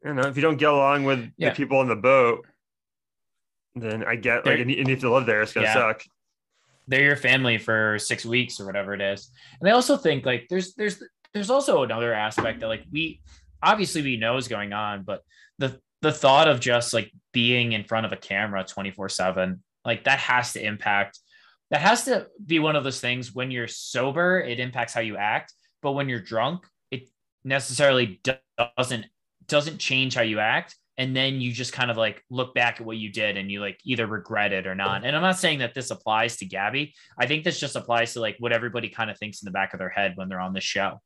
don't 0.04 0.16
know 0.16 0.28
if 0.28 0.36
you 0.36 0.42
don't 0.42 0.58
get 0.58 0.70
along 0.70 1.04
with 1.04 1.32
Yeah. 1.38 1.50
the 1.50 1.56
people 1.56 1.78
on 1.80 1.88
the 1.88 1.96
boat, 1.96 2.48
then 3.76 4.04
I 4.04 4.16
get 4.16 4.46
like 4.46 4.60
and 4.60 4.72
you 4.72 4.78
and 4.80 4.88
you 4.88 4.96
to 4.96 5.14
live 5.14 5.26
there. 5.26 5.42
It's 5.42 5.54
gonna 5.54 5.68
Yeah. 5.68 5.74
suck. 5.74 6.04
They're 6.88 7.04
your 7.04 7.18
family 7.18 7.58
for 7.60 8.00
six 8.00 8.26
weeks 8.26 8.60
or 8.60 8.66
whatever 8.66 8.94
it 8.94 9.02
is. 9.02 9.30
And 9.60 9.70
I 9.70 9.74
also 9.74 9.98
think 9.98 10.26
like 10.26 10.48
there's 10.50 10.74
there's 10.76 11.04
there's 11.34 11.50
also 11.52 11.84
another 11.84 12.14
aspect 12.14 12.62
that 12.62 12.68
like 12.68 12.86
we 12.92 13.22
obviously 13.62 14.02
we 14.02 14.18
know 14.18 14.38
is 14.38 14.48
going 14.48 14.74
on, 14.74 15.04
but 15.04 15.24
the 15.60 15.80
the 16.02 16.12
thought 16.14 16.48
of 16.48 16.60
just 16.62 16.94
like 16.94 17.12
being 17.34 17.74
in 17.74 17.84
front 17.84 18.06
of 18.06 18.14
a 18.14 18.18
camera 18.18 18.64
24 18.64 19.10
7 19.10 19.62
like 19.86 20.04
that 20.04 20.20
has 20.20 20.54
to 20.54 20.64
impact 20.64 21.20
that 21.72 21.82
has 21.82 22.06
to 22.06 22.28
be 22.46 22.60
one 22.60 22.76
of 22.76 22.84
those 22.84 23.00
things 23.00 23.34
when 23.34 23.52
you're 23.52 23.68
sober 23.68 24.40
it 24.40 24.60
impacts 24.60 24.94
how 24.94 25.02
you 25.02 25.18
act 25.18 25.54
but 25.82 25.92
when 25.92 26.10
you're 26.10 26.20
drunk 26.20 26.66
it 26.92 27.10
necessarily 27.44 28.22
doesn't 28.78 29.06
doesn't 29.48 29.78
change 29.80 30.16
how 30.16 30.22
you 30.22 30.40
act 30.40 30.76
and 31.00 31.16
then 31.16 31.40
you 31.40 31.54
just 31.54 31.72
kind 31.72 31.90
of 31.90 31.96
like 31.96 32.22
look 32.30 32.54
back 32.54 32.82
at 32.82 32.86
what 32.86 32.98
you 32.98 33.10
did 33.10 33.38
and 33.38 33.50
you 33.50 33.62
like 33.62 33.80
either 33.86 34.06
regret 34.06 34.52
it 34.52 34.68
or 34.68 34.76
not. 34.76 35.06
And 35.06 35.16
i'm 35.16 35.22
not 35.22 35.40
saying 35.40 35.60
that 35.60 35.74
this 35.74 35.92
applies 35.92 36.36
to 36.38 36.46
gabby. 36.46 36.94
I 37.18 37.26
think 37.26 37.46
this 37.46 37.58
just 37.58 37.78
applies 37.78 38.14
to 38.14 38.20
like 38.20 38.36
what 38.40 38.52
everybody 38.52 38.90
kind 38.90 39.10
of 39.10 39.18
thinks 39.18 39.42
in 39.42 39.46
the 39.46 39.52
back 39.52 39.74
of 39.74 39.80
their 39.80 39.90
head 39.90 40.12
when 40.16 40.28
they're 40.28 40.42
on 40.42 40.54
this 40.54 40.66
show. 40.66 41.00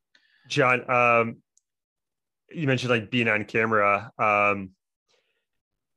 John, 0.49 0.89
um, 0.89 1.37
you 2.51 2.65
mentioned 2.65 2.89
like 2.89 3.11
being 3.11 3.27
on 3.27 3.45
camera. 3.45 4.11
Um, 4.17 4.71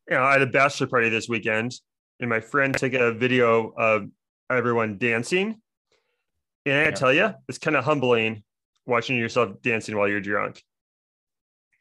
you 0.09 0.17
know, 0.17 0.23
I 0.23 0.33
had 0.33 0.43
a 0.43 0.47
bachelor 0.47 0.89
party 0.89 1.09
this 1.09 1.27
weekend, 1.27 1.73
and 2.21 2.31
my 2.31 2.41
friend 2.41 2.77
took 2.77 2.93
a 2.93 3.13
video 3.13 3.73
of 3.77 4.09
everyone 4.51 4.99
dancing. 4.99 5.61
And 6.65 6.75
I 6.79 6.85
Yeah. 6.85 6.91
tell 6.91 7.13
you, 7.13 7.35
it's 7.49 7.59
kind 7.59 7.77
of 7.77 7.85
humbling 7.85 8.43
watching 8.87 9.17
yourself 9.17 9.61
dancing 9.63 9.97
while 9.97 10.09
you're 10.09 10.21
drunk. 10.21 10.63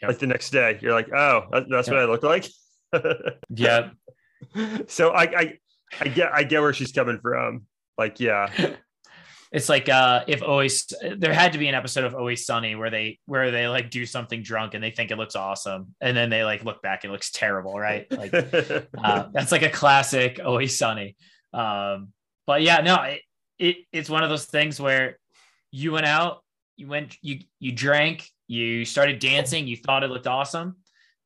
Like 0.02 0.20
the 0.20 0.28
next 0.28 0.52
day, 0.52 0.78
you're 0.82 0.94
like, 0.94 1.12
"Oh, 1.12 1.48
that, 1.52 1.64
that's 1.68 1.88
what 1.88 1.98
I 1.98 2.06
look 2.06 2.22
like." 2.22 2.46
yeah 3.50 3.90
so 4.88 5.10
I, 5.10 5.24
I, 5.24 5.60
I 6.00 6.08
get, 6.10 6.32
I 6.34 6.44
get 6.44 6.62
where 6.62 6.74
she's 6.74 6.92
coming 6.92 7.20
from. 7.22 7.66
Like, 7.98 8.20
yeah, 8.20 8.52
it's 9.56 9.70
like 9.70 9.88
uh 9.88 10.22
if 10.28 10.44
always 10.44 10.92
there 11.18 11.34
had 11.34 11.54
to 11.54 11.58
be 11.58 11.70
an 11.70 11.76
episode 11.76 12.04
of 12.04 12.14
always 12.14 12.46
sunny 12.46 12.76
where 12.76 12.90
they 12.90 13.20
where 13.26 13.52
they 13.52 13.70
like 13.70 13.90
do 13.90 14.06
something 14.06 14.44
drunk 14.44 14.74
and 14.74 14.84
they 14.84 14.92
think 14.92 15.12
it 15.12 15.18
looks 15.18 15.36
awesome. 15.36 15.96
And 16.02 16.16
then 16.16 16.30
they 16.30 16.44
like 16.44 16.66
look 16.66 16.82
back 16.82 17.04
and 17.04 17.10
it 17.10 17.14
looks 17.14 17.32
terrible 17.32 17.80
right? 17.80 18.06
Like 18.16 18.34
uh, 18.34 19.28
that's 19.32 19.54
like 19.54 19.62
a 19.62 19.70
classic 19.70 20.42
always 20.44 20.78
sunny. 20.78 21.16
Um 21.54 22.10
but 22.46 22.64
yeah 22.64 22.82
no 22.82 22.96
it, 23.04 23.22
it 23.58 23.78
it's 23.94 24.10
one 24.10 24.24
of 24.24 24.30
those 24.30 24.46
things 24.46 24.78
where 24.80 25.20
you 25.72 25.94
went 25.94 26.06
out 26.06 26.44
you 26.76 26.88
went 26.88 27.16
you 27.22 27.40
you 27.60 27.72
drank 27.72 28.30
you 28.48 28.84
started 28.84 29.20
dancing 29.20 29.68
you 29.68 29.78
thought 29.78 30.04
it 30.04 30.10
looked 30.10 30.28
awesome. 30.28 30.76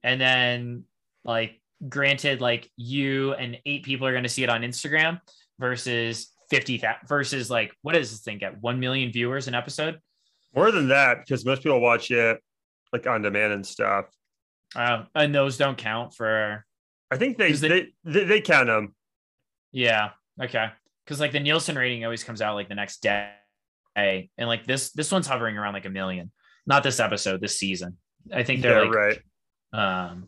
And 0.03 0.21
then 0.21 0.83
like 1.25 1.59
granted 1.87 2.41
like 2.41 2.69
you 2.77 3.33
and 3.33 3.57
eight 3.65 3.83
people 3.83 4.05
are 4.05 4.11
going 4.11 4.23
to 4.23 4.29
see 4.29 4.43
it 4.43 4.49
on 4.49 4.61
instagram 4.61 5.21
versus 5.59 6.27
50 6.49 6.81
versus 7.07 7.49
like 7.49 7.73
what 7.81 7.93
does 7.93 8.11
this 8.11 8.21
thing 8.21 8.37
get 8.37 8.61
1 8.61 8.79
million 8.79 9.11
viewers 9.11 9.47
an 9.47 9.53
episode 9.55 9.99
more 10.55 10.71
than 10.71 10.87
that 10.89 11.19
because 11.19 11.45
most 11.45 11.61
people 11.63 11.79
watch 11.79 12.09
it 12.11 12.39
like 12.91 13.05
on 13.07 13.21
demand 13.21 13.53
and 13.53 13.65
stuff. 13.65 14.05
um, 14.75 15.07
and 15.13 15.33
those 15.33 15.57
don't 15.57 15.77
count 15.77 16.13
for 16.15 16.65
I 17.11 17.17
think 17.17 17.37
they 17.37 17.51
they, 17.53 17.87
they 18.03 18.23
they 18.23 18.41
count 18.41 18.67
them. 18.67 18.93
Yeah. 19.71 20.09
Okay. 20.41 20.67
Because 21.03 21.19
like 21.19 21.31
the 21.31 21.39
Nielsen 21.39 21.75
rating 21.75 22.03
always 22.03 22.23
comes 22.23 22.39
out 22.41 22.53
like 22.55 22.69
the 22.69 22.75
next 22.75 23.01
day, 23.01 23.31
and 23.95 24.27
like 24.47 24.65
this 24.67 24.91
this 24.91 25.11
one's 25.11 25.25
hovering 25.25 25.57
around 25.57 25.73
like 25.73 25.85
a 25.85 25.89
million. 25.89 26.31
Not 26.67 26.83
this 26.83 26.99
episode, 26.99 27.41
this 27.41 27.57
season. 27.57 27.97
I 28.31 28.43
think 28.43 28.61
they're 28.61 28.83
Yeah, 28.83 28.89
like 28.89 29.19
right. 29.73 30.09
um. 30.09 30.27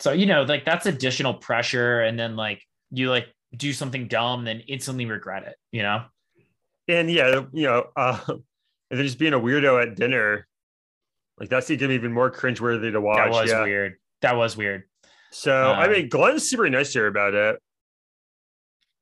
So 0.00 0.10
you 0.12 0.26
know, 0.26 0.42
like 0.42 0.64
that's 0.64 0.86
additional 0.86 1.34
pressure, 1.34 2.00
and 2.00 2.18
then 2.18 2.34
like 2.34 2.62
you 2.90 3.10
like 3.10 3.28
do 3.54 3.72
something 3.72 4.08
dumb, 4.08 4.44
then 4.44 4.60
instantly 4.68 5.06
regret 5.06 5.44
it. 5.44 5.56
You 5.72 5.82
know. 5.82 6.04
And 6.88 7.10
yeah, 7.10 7.42
you 7.52 7.66
know, 7.66 7.86
uh, 7.96 8.18
and 8.28 8.42
then 8.90 9.04
just 9.04 9.18
being 9.18 9.34
a 9.34 9.40
weirdo 9.40 9.82
at 9.82 9.96
dinner, 9.96 10.46
like 11.38 11.48
that's 11.48 11.70
even 11.70 11.90
even 11.92 12.12
more 12.12 12.30
cringeworthy 12.30 12.92
to 12.92 13.00
watch. 13.00 13.16
that 13.18 13.30
was 13.30 13.50
yeah. 13.50 13.62
weird. 13.62 13.94
That 14.22 14.36
was 14.36 14.56
weird. 14.56 14.84
So 15.30 15.52
I 15.52 15.86
Um, 15.86 15.92
mean, 15.92 16.08
Glenn's 16.08 16.48
super 16.48 16.68
nice 16.70 16.92
to 16.92 17.00
her 17.00 17.06
about 17.08 17.34
it. 17.34 17.60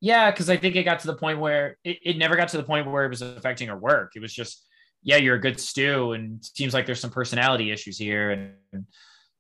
Yeah, 0.00 0.30
because 0.30 0.50
I 0.50 0.56
think 0.56 0.76
it 0.76 0.84
got 0.84 1.00
to 1.00 1.06
the 1.06 1.14
point 1.16 1.38
where 1.38 1.78
it, 1.84 1.98
it 2.02 2.18
never 2.18 2.36
got 2.36 2.48
to 2.48 2.56
the 2.56 2.62
point 2.62 2.90
where 2.90 3.04
it 3.04 3.08
was 3.08 3.22
affecting 3.22 3.68
her 3.68 3.76
work. 3.76 4.12
It 4.16 4.20
was 4.20 4.34
just, 4.34 4.66
yeah, 5.02 5.16
you're 5.16 5.36
a 5.36 5.40
good 5.40 5.58
stew, 5.60 6.12
and 6.12 6.40
it 6.40 6.44
seems 6.44 6.74
like 6.74 6.86
there's 6.86 7.00
some 7.00 7.10
personality 7.10 7.70
issues 7.70 7.98
here, 7.98 8.30
and 8.72 8.84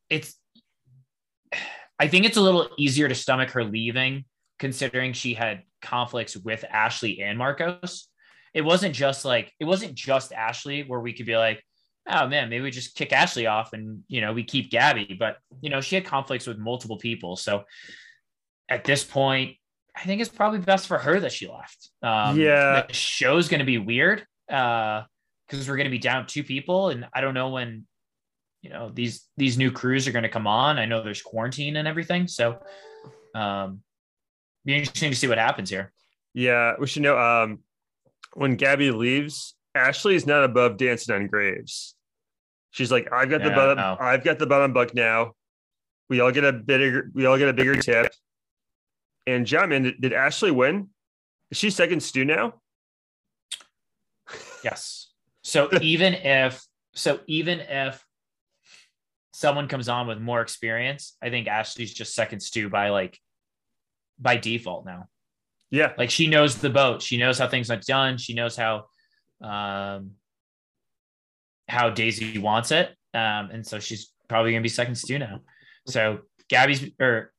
it's. 0.08 0.34
I 1.98 2.08
think 2.08 2.26
it's 2.26 2.36
a 2.36 2.40
little 2.40 2.68
easier 2.76 3.08
to 3.08 3.14
stomach 3.14 3.50
her 3.50 3.62
leaving, 3.62 4.24
considering 4.58 5.12
she 5.12 5.34
had 5.34 5.62
conflicts 5.82 6.36
with 6.36 6.64
Ashley 6.70 7.20
and 7.22 7.38
Marcos. 7.38 8.08
It 8.52 8.62
wasn't 8.62 8.94
just 8.94 9.24
like 9.24 9.52
it 9.58 9.64
wasn't 9.64 9.94
just 9.94 10.32
Ashley 10.32 10.82
where 10.82 11.00
we 11.00 11.12
could 11.12 11.26
be 11.26 11.36
like, 11.36 11.62
oh 12.08 12.28
man, 12.28 12.48
maybe 12.50 12.62
we 12.62 12.70
just 12.70 12.94
kick 12.94 13.12
Ashley 13.12 13.46
off 13.46 13.72
and 13.72 14.02
you 14.08 14.20
know 14.20 14.32
we 14.32 14.44
keep 14.44 14.70
Gabby, 14.70 15.16
but 15.18 15.38
you 15.60 15.70
know 15.70 15.80
she 15.80 15.94
had 15.96 16.04
conflicts 16.04 16.46
with 16.46 16.58
multiple 16.58 16.98
people, 16.98 17.36
so 17.36 17.64
at 18.68 18.84
this 18.84 19.04
point 19.04 19.56
I 19.96 20.02
think 20.04 20.20
it's 20.20 20.30
probably 20.30 20.58
best 20.58 20.88
for 20.88 20.98
her 20.98 21.20
that 21.20 21.32
she 21.32 21.46
left. 21.46 21.90
Um, 22.02 22.36
Yeah. 22.38 22.84
the 22.86 22.92
show's 22.92 23.48
going 23.48 23.60
to 23.60 23.64
be 23.64 23.78
weird 23.78 24.26
because 24.48 25.06
we're 25.68 25.76
going 25.76 25.84
to 25.84 25.90
be 25.90 25.98
down 25.98 26.26
two 26.26 26.42
people, 26.42 26.88
and 26.88 27.06
I 27.14 27.20
don't 27.20 27.34
know 27.34 27.50
when 27.50 27.86
you 28.62 28.70
know 28.70 28.90
these 28.92 29.28
these 29.36 29.56
new 29.56 29.70
crews 29.70 30.08
are 30.08 30.12
going 30.12 30.24
to 30.24 30.28
come 30.28 30.46
on. 30.46 30.78
I 30.78 30.86
know 30.86 31.02
there's 31.02 31.22
quarantine 31.22 31.76
and 31.76 31.86
everything, 31.86 32.26
so 32.28 32.58
um, 33.36 33.82
Be 34.64 34.76
interesting 34.76 35.10
to 35.10 35.16
see 35.16 35.28
what 35.28 35.38
happens 35.38 35.70
here. 35.70 35.92
Yeah, 36.32 36.74
we 36.78 36.86
should 36.86 37.02
know. 37.02 37.18
Um, 37.18 37.60
when 38.34 38.56
Gabby 38.56 38.90
leaves, 38.90 39.54
Ashley 39.74 40.14
is 40.14 40.26
not 40.26 40.44
above 40.44 40.76
dancing 40.76 41.14
on 41.14 41.26
graves. 41.26 41.94
She's 42.70 42.90
like, 42.90 43.12
I've 43.12 43.30
got 43.30 43.42
the 43.42 43.50
bottom. 43.50 43.76
no. 43.76 43.96
I've 44.00 44.24
got 44.24 44.38
the 44.38 44.46
bottom 44.46 44.72
buck 44.72 44.94
now. 44.94 45.32
We 46.08 46.20
all 46.20 46.32
get 46.32 46.44
a 46.44 46.52
bigger. 46.52 47.10
We 47.14 47.26
all 47.26 47.38
get 47.38 47.48
a 47.48 47.52
bigger 47.52 47.76
tip. 47.76 48.12
And 49.26 49.46
John, 49.46 49.70
man, 49.70 49.84
did, 49.84 50.00
did 50.00 50.12
Ashley 50.12 50.50
win? 50.50 50.88
Is 51.50 51.58
she 51.58 51.70
second 51.70 52.02
stew 52.02 52.24
now? 52.24 52.54
Yes. 54.64 55.12
So 55.42 55.68
even 55.82 56.14
if 56.14 56.64
so 56.94 57.20
even 57.26 57.60
if 57.60 58.02
someone 59.34 59.68
comes 59.68 59.90
on 59.90 60.06
with 60.06 60.18
more 60.18 60.40
experience, 60.40 61.18
I 61.20 61.28
think 61.28 61.48
Ashley's 61.48 61.92
just 61.92 62.14
second 62.14 62.40
stew 62.40 62.70
by 62.70 62.88
like 62.88 63.20
by 64.18 64.36
default 64.36 64.86
now. 64.86 65.08
Yeah, 65.70 65.92
Like 65.98 66.10
she 66.10 66.28
knows 66.28 66.56
the 66.56 66.70
boat. 66.70 67.02
She 67.02 67.16
knows 67.16 67.38
how 67.38 67.48
things 67.48 67.68
are 67.70 67.80
done. 67.86 68.16
She 68.18 68.34
knows 68.34 68.56
how 68.56 68.84
um 69.42 70.12
how 71.68 71.90
Daisy 71.90 72.38
wants 72.38 72.70
it. 72.70 72.90
Um, 73.12 73.50
and 73.52 73.66
so 73.66 73.80
she's 73.80 74.10
probably 74.28 74.52
gonna 74.52 74.62
be 74.62 74.68
second 74.68 74.94
stew 74.94 75.18
now. 75.18 75.40
So 75.88 76.20
Gabby's 76.48 76.90
or 77.00 77.32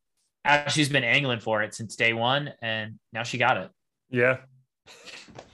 Ashley's 0.43 0.89
been 0.89 1.03
angling 1.03 1.39
for 1.39 1.63
it 1.63 1.73
since 1.73 1.95
day 1.95 2.13
one, 2.13 2.51
and 2.61 2.99
now 3.13 3.23
she 3.23 3.37
got 3.37 3.57
it. 3.57 3.69
yeah, 4.09 4.37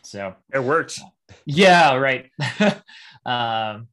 So 0.03 0.35
it 0.53 0.63
works. 0.63 0.99
yeah, 1.45 1.95
right. 1.95 2.29
um, 3.25 3.87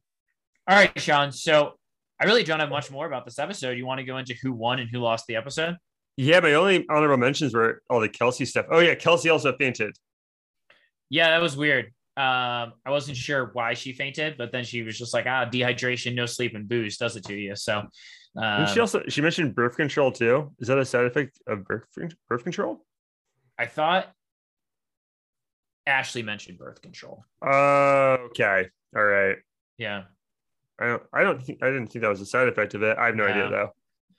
all 0.67 0.75
right, 0.75 0.91
Sean. 0.99 1.31
So 1.31 1.73
I 2.19 2.25
really 2.25 2.43
don't 2.43 2.59
have 2.59 2.69
much 2.69 2.91
more 2.91 3.05
about 3.07 3.25
this 3.25 3.39
episode. 3.39 3.77
You 3.77 3.85
want 3.85 3.99
to 3.99 4.05
go 4.05 4.17
into 4.17 4.33
who 4.41 4.51
won 4.51 4.79
and 4.79 4.89
who 4.89 4.99
lost 4.99 5.25
the 5.27 5.35
episode? 5.37 5.77
Yeah, 6.21 6.41
my 6.41 6.53
only 6.55 6.85
honorable 6.89 7.15
mentions 7.15 7.53
were 7.53 7.81
all 7.89 8.01
the 8.01 8.09
Kelsey 8.09 8.43
stuff. 8.43 8.65
Oh 8.69 8.79
yeah, 8.79 8.93
Kelsey 8.93 9.29
also 9.29 9.55
fainted. 9.55 9.95
Yeah, 11.09 11.29
that 11.29 11.41
was 11.41 11.55
weird. 11.55 11.85
Um, 12.17 12.73
I 12.85 12.89
wasn't 12.89 13.15
sure 13.15 13.51
why 13.53 13.73
she 13.73 13.93
fainted, 13.93 14.35
but 14.37 14.51
then 14.51 14.65
she 14.65 14.83
was 14.83 14.97
just 14.97 15.13
like, 15.13 15.25
ah, 15.27 15.45
dehydration, 15.45 16.15
no 16.15 16.25
sleep, 16.25 16.55
and 16.55 16.67
booze 16.67 16.97
does 16.97 17.15
it 17.15 17.23
to 17.23 17.33
you. 17.33 17.55
So, 17.55 17.83
um, 18.35 18.67
she 18.67 18.81
also 18.81 19.01
she 19.07 19.21
mentioned 19.21 19.55
birth 19.55 19.77
control 19.77 20.11
too. 20.11 20.51
Is 20.59 20.67
that 20.67 20.77
a 20.77 20.83
side 20.83 21.05
effect 21.05 21.39
of 21.47 21.63
birth 21.63 21.87
birth 22.27 22.43
control? 22.43 22.85
I 23.57 23.65
thought 23.67 24.11
Ashley 25.87 26.21
mentioned 26.21 26.57
birth 26.57 26.81
control. 26.81 27.23
Uh, 27.41 28.17
okay, 28.31 28.67
all 28.93 29.05
right. 29.05 29.37
Yeah. 29.77 30.03
I 30.81 30.87
don't. 30.87 31.03
I 31.13 31.23
don't 31.23 31.41
think. 31.41 31.63
I 31.63 31.67
didn't 31.67 31.87
think 31.87 32.01
that 32.03 32.09
was 32.09 32.19
a 32.19 32.25
side 32.25 32.49
effect 32.49 32.73
of 32.73 32.83
it. 32.83 32.97
I 32.97 33.05
have 33.05 33.15
no 33.15 33.25
No. 33.25 33.31
idea 33.31 33.49
though. 33.49 33.69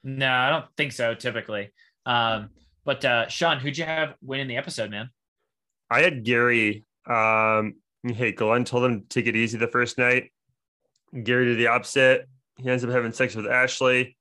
No, 0.02 0.32
I 0.32 0.48
don't 0.48 0.64
think 0.78 0.92
so 0.92 1.14
typically. 1.14 1.74
Um, 2.06 2.50
but 2.84 3.04
uh, 3.04 3.28
Sean, 3.28 3.58
who'd 3.58 3.78
you 3.78 3.84
have 3.84 4.14
win 4.22 4.40
in 4.40 4.48
the 4.48 4.56
episode, 4.56 4.90
man? 4.90 5.10
I 5.90 6.00
had 6.00 6.24
Gary. 6.24 6.84
Um, 7.06 7.74
hey, 8.04 8.32
Glenn 8.32 8.64
told 8.64 8.84
him 8.84 9.00
to 9.00 9.06
take 9.08 9.26
it 9.26 9.36
easy 9.36 9.58
the 9.58 9.68
first 9.68 9.98
night. 9.98 10.30
Gary 11.22 11.46
did 11.46 11.58
the 11.58 11.66
opposite. 11.68 12.28
He 12.56 12.68
ends 12.68 12.84
up 12.84 12.90
having 12.90 13.12
sex 13.12 13.34
with 13.34 13.46
Ashley. 13.46 14.16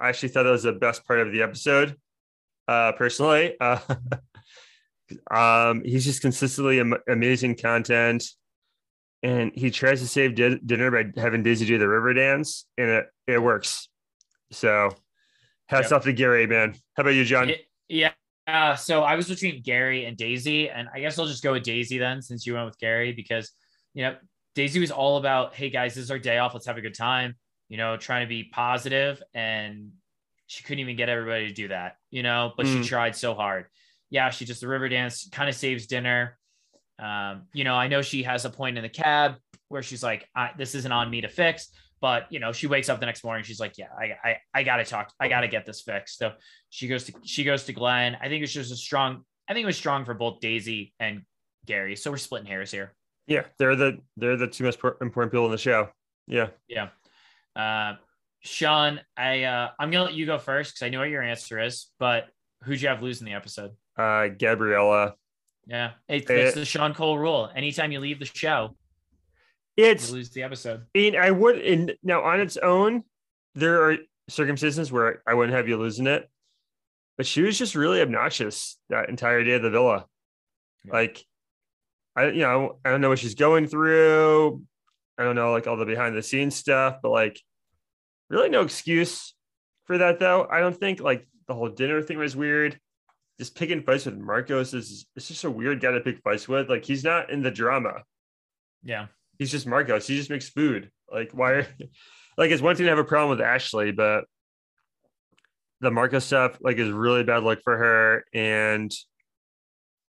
I 0.00 0.08
actually 0.08 0.30
thought 0.30 0.44
that 0.44 0.50
was 0.50 0.64
the 0.64 0.72
best 0.72 1.06
part 1.06 1.20
of 1.20 1.32
the 1.32 1.42
episode. 1.42 1.96
Uh, 2.66 2.92
personally, 2.92 3.54
uh, 3.60 3.78
um, 5.30 5.82
he's 5.84 6.04
just 6.04 6.22
consistently 6.22 6.80
am- 6.80 6.94
amazing 7.08 7.56
content, 7.56 8.24
and 9.22 9.52
he 9.54 9.70
tries 9.70 10.00
to 10.00 10.08
save 10.08 10.34
di- 10.34 10.58
dinner 10.64 10.90
by 10.90 11.20
having 11.20 11.42
Daisy 11.42 11.66
do 11.66 11.78
the 11.78 11.88
river 11.88 12.14
dance, 12.14 12.66
and 12.78 12.88
it 12.88 13.06
it 13.26 13.38
works. 13.38 13.88
So, 14.50 14.90
hats 15.74 15.90
Yep. 15.90 15.98
off 15.98 16.04
to 16.04 16.12
Gary, 16.12 16.46
man. 16.46 16.74
How 16.96 17.02
about 17.02 17.10
you, 17.14 17.24
John? 17.24 17.50
Yeah. 17.88 18.12
Uh, 18.46 18.76
so 18.76 19.02
I 19.02 19.14
was 19.16 19.28
between 19.28 19.62
Gary 19.62 20.04
and 20.04 20.16
Daisy, 20.16 20.68
and 20.68 20.88
I 20.94 21.00
guess 21.00 21.18
I'll 21.18 21.26
just 21.26 21.42
go 21.42 21.52
with 21.52 21.62
Daisy 21.62 21.96
then, 21.98 22.20
since 22.20 22.46
you 22.46 22.54
went 22.54 22.66
with 22.66 22.78
Gary, 22.78 23.12
because 23.12 23.50
you 23.94 24.02
know 24.04 24.16
Daisy 24.54 24.80
was 24.80 24.90
all 24.90 25.16
about, 25.16 25.54
hey 25.54 25.70
guys, 25.70 25.94
this 25.94 26.04
is 26.04 26.10
our 26.10 26.18
day 26.18 26.38
off, 26.38 26.52
let's 26.54 26.66
have 26.66 26.76
a 26.76 26.82
good 26.82 26.94
time. 26.94 27.34
You 27.68 27.78
know, 27.78 27.96
trying 27.96 28.20
to 28.24 28.28
be 28.28 28.44
positive, 28.44 29.22
and 29.32 29.92
she 30.46 30.62
couldn't 30.62 30.80
even 30.80 30.96
get 30.96 31.08
everybody 31.08 31.48
to 31.48 31.54
do 31.54 31.68
that. 31.68 31.96
You 32.10 32.22
know, 32.22 32.52
but 32.56 32.66
Mm. 32.66 32.82
she 32.82 32.88
tried 32.88 33.16
so 33.16 33.34
hard. 33.34 33.66
Yeah, 34.10 34.28
she 34.30 34.44
just 34.44 34.60
the 34.60 34.68
river 34.68 34.88
dance 34.88 35.28
kind 35.32 35.48
of 35.48 35.54
saves 35.56 35.86
dinner. 35.86 36.38
Um, 36.98 37.48
you 37.54 37.64
know, 37.64 37.74
I 37.74 37.88
know 37.88 38.02
she 38.02 38.22
has 38.24 38.44
a 38.44 38.50
point 38.50 38.76
in 38.76 38.82
the 38.82 38.88
cab 38.90 39.36
where 39.68 39.82
she's 39.82 40.02
like, 40.02 40.28
I, 40.36 40.50
"This 40.56 40.74
isn't 40.74 40.92
on 40.92 41.10
me 41.10 41.22
to 41.22 41.28
fix," 41.28 41.70
but 42.04 42.30
you 42.30 42.38
know, 42.38 42.52
she 42.52 42.66
wakes 42.66 42.90
up 42.90 43.00
the 43.00 43.06
next 43.06 43.24
morning, 43.24 43.42
she's 43.44 43.58
like, 43.58 43.78
"Yeah, 43.78 43.86
I, 43.98 44.12
I, 44.22 44.36
I 44.52 44.62
gotta 44.62 44.84
talk, 44.84 45.10
I 45.18 45.28
gotta 45.28 45.48
get 45.48 45.64
this 45.64 45.80
fixed." 45.80 46.18
So 46.18 46.34
she 46.68 46.86
goes 46.86 47.04
to 47.04 47.14
she 47.24 47.44
goes 47.44 47.64
to 47.64 47.72
Glenn. 47.72 48.14
I 48.20 48.28
think 48.28 48.44
it's 48.44 48.52
just 48.52 48.70
a 48.70 48.76
strong. 48.76 49.22
I 49.48 49.54
think 49.54 49.62
it 49.62 49.66
was 49.66 49.78
strong 49.78 50.04
for 50.04 50.12
both 50.12 50.40
Daisy 50.40 50.92
and 51.00 51.22
Gary. 51.64 51.96
So 51.96 52.10
we're 52.10 52.18
splitting 52.18 52.46
hairs 52.46 52.70
here. 52.70 52.94
Yeah, 53.26 53.44
they're 53.58 53.74
the 53.74 54.00
they're 54.18 54.36
the 54.36 54.48
two 54.48 54.64
most 54.64 54.80
important 55.00 55.32
people 55.32 55.46
in 55.46 55.50
the 55.50 55.56
show. 55.56 55.88
Yeah. 56.26 56.48
Yeah. 56.68 56.88
Uh, 57.56 57.94
Sean, 58.40 59.00
I 59.16 59.44
uh, 59.44 59.70
I'm 59.78 59.90
gonna 59.90 60.04
let 60.04 60.12
you 60.12 60.26
go 60.26 60.36
first 60.36 60.74
because 60.74 60.84
I 60.84 60.90
know 60.90 60.98
what 60.98 61.08
your 61.08 61.22
answer 61.22 61.58
is. 61.58 61.90
But 61.98 62.26
who'd 62.64 62.82
you 62.82 62.88
have 62.88 63.02
losing 63.02 63.24
the 63.24 63.32
episode? 63.32 63.70
Uh, 63.96 64.28
Gabriella. 64.28 65.14
Yeah, 65.66 65.92
it's, 66.06 66.28
Eh. 66.28 66.34
it's 66.34 66.54
the 66.54 66.66
Sean 66.66 66.92
Cole 66.92 67.18
rule. 67.18 67.48
Anytime 67.56 67.92
you 67.92 68.00
leave 68.00 68.18
the 68.18 68.26
show, 68.26 68.76
It's 69.76 70.10
lose 70.10 70.30
the 70.30 70.42
episode. 70.42 70.82
I 70.94 70.98
mean, 70.98 71.16
I 71.16 71.30
would 71.30 71.58
and 71.58 71.94
now 72.02 72.22
on 72.22 72.40
its 72.40 72.56
own, 72.56 73.04
there 73.54 73.90
are 73.90 73.96
circumstances 74.28 74.92
where 74.92 75.22
I 75.26 75.34
wouldn't 75.34 75.56
have 75.56 75.68
you 75.68 75.76
losing 75.76 76.06
it. 76.06 76.28
But 77.16 77.26
she 77.26 77.42
was 77.42 77.58
just 77.58 77.74
really 77.74 78.00
obnoxious 78.00 78.76
that 78.88 79.08
entire 79.08 79.44
day 79.44 79.54
at 79.54 79.62
the 79.62 79.70
villa. 79.70 80.06
Yeah. 80.84 80.92
Like 80.92 81.24
I 82.16 82.28
you 82.28 82.42
know, 82.42 82.78
I 82.84 82.90
don't 82.90 83.00
know 83.00 83.08
what 83.08 83.18
she's 83.18 83.34
going 83.34 83.66
through. 83.66 84.62
I 85.18 85.24
don't 85.24 85.36
know 85.36 85.52
like 85.52 85.66
all 85.66 85.76
the 85.76 85.84
behind 85.84 86.16
the 86.16 86.22
scenes 86.22 86.56
stuff, 86.56 86.98
but 87.02 87.10
like 87.10 87.40
really 88.30 88.48
no 88.48 88.62
excuse 88.62 89.34
for 89.84 89.98
that 89.98 90.18
though. 90.18 90.46
I 90.50 90.60
don't 90.60 90.76
think 90.76 91.00
like 91.00 91.26
the 91.46 91.54
whole 91.54 91.68
dinner 91.68 92.02
thing 92.02 92.18
was 92.18 92.36
weird. 92.36 92.78
Just 93.38 93.56
picking 93.56 93.82
fights 93.82 94.06
with 94.06 94.16
Marcos 94.16 94.74
is 94.74 95.06
it's 95.16 95.28
just 95.28 95.44
a 95.44 95.50
weird 95.50 95.80
guy 95.80 95.92
to 95.92 96.00
pick 96.00 96.20
fights 96.22 96.48
with. 96.48 96.68
Like 96.68 96.84
he's 96.84 97.04
not 97.04 97.30
in 97.30 97.42
the 97.42 97.50
drama 97.50 98.02
Yeah, 98.82 99.06
he's 99.38 99.50
just 99.50 99.66
Marcos. 99.66 100.06
He 100.06 100.16
just 100.16 100.30
makes 100.30 100.48
food. 100.48 100.90
Like 101.12 101.30
why? 101.32 101.52
Are, 101.52 101.66
like 102.38 102.50
it's 102.50 102.62
one 102.62 102.76
thing 102.76 102.84
to 102.84 102.90
have 102.90 102.98
a 102.98 103.04
problem 103.04 103.30
with 103.30 103.46
Ashley, 103.46 103.92
but 103.92 104.24
the 105.80 105.90
Marcos 105.90 106.24
stuff 106.24 106.58
like 106.60 106.78
is 106.78 106.90
really 106.90 107.24
bad 107.24 107.42
luck 107.42 107.60
for 107.62 107.76
her. 107.76 108.24
And 108.32 108.92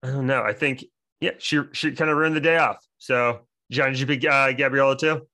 I 0.04 0.08
don't 0.08 0.28
know. 0.28 0.44
I 0.44 0.54
think 0.54 0.86
yeah, 1.20 1.32
she 1.40 1.62
she 1.74 1.92
kind 1.92 2.12
of 2.12 2.18
ruined 2.18 2.36
the 2.36 2.42
day 2.42 2.58
off. 2.58 2.78
So 2.98 3.42
John, 3.72 3.92
did 3.92 4.00
you 4.00 4.06
pick 4.06 4.26
uh, 4.26 4.52
Gabriella 4.52 4.98
too? 4.98 5.28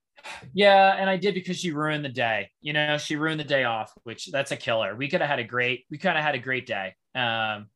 yeah, 0.53 0.95
and 0.97 1.09
I 1.09 1.17
did 1.17 1.33
because 1.33 1.57
she 1.57 1.71
ruined 1.71 2.05
the 2.05 2.09
day. 2.09 2.49
You 2.61 2.73
know, 2.73 2.97
she 2.97 3.15
ruined 3.15 3.39
the 3.39 3.45
day 3.45 3.63
off, 3.63 3.91
which 4.03 4.27
that's 4.31 4.51
a 4.51 4.57
killer. 4.57 4.95
We 4.95 5.09
could 5.09 5.21
have 5.21 5.29
had 5.29 5.39
a 5.39 5.43
great. 5.43 5.85
We 5.89 5.97
kind 5.97 6.17
of 6.17 6.23
had 6.23 6.35
a 6.35 6.39
great 6.39 6.65
day. 6.65 6.95
Um, 7.15 7.67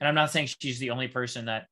and 0.00 0.06
I'm 0.06 0.14
not 0.14 0.30
saying 0.30 0.48
she's 0.60 0.78
the 0.78 0.90
only 0.90 1.08
person 1.08 1.46
that 1.46 1.66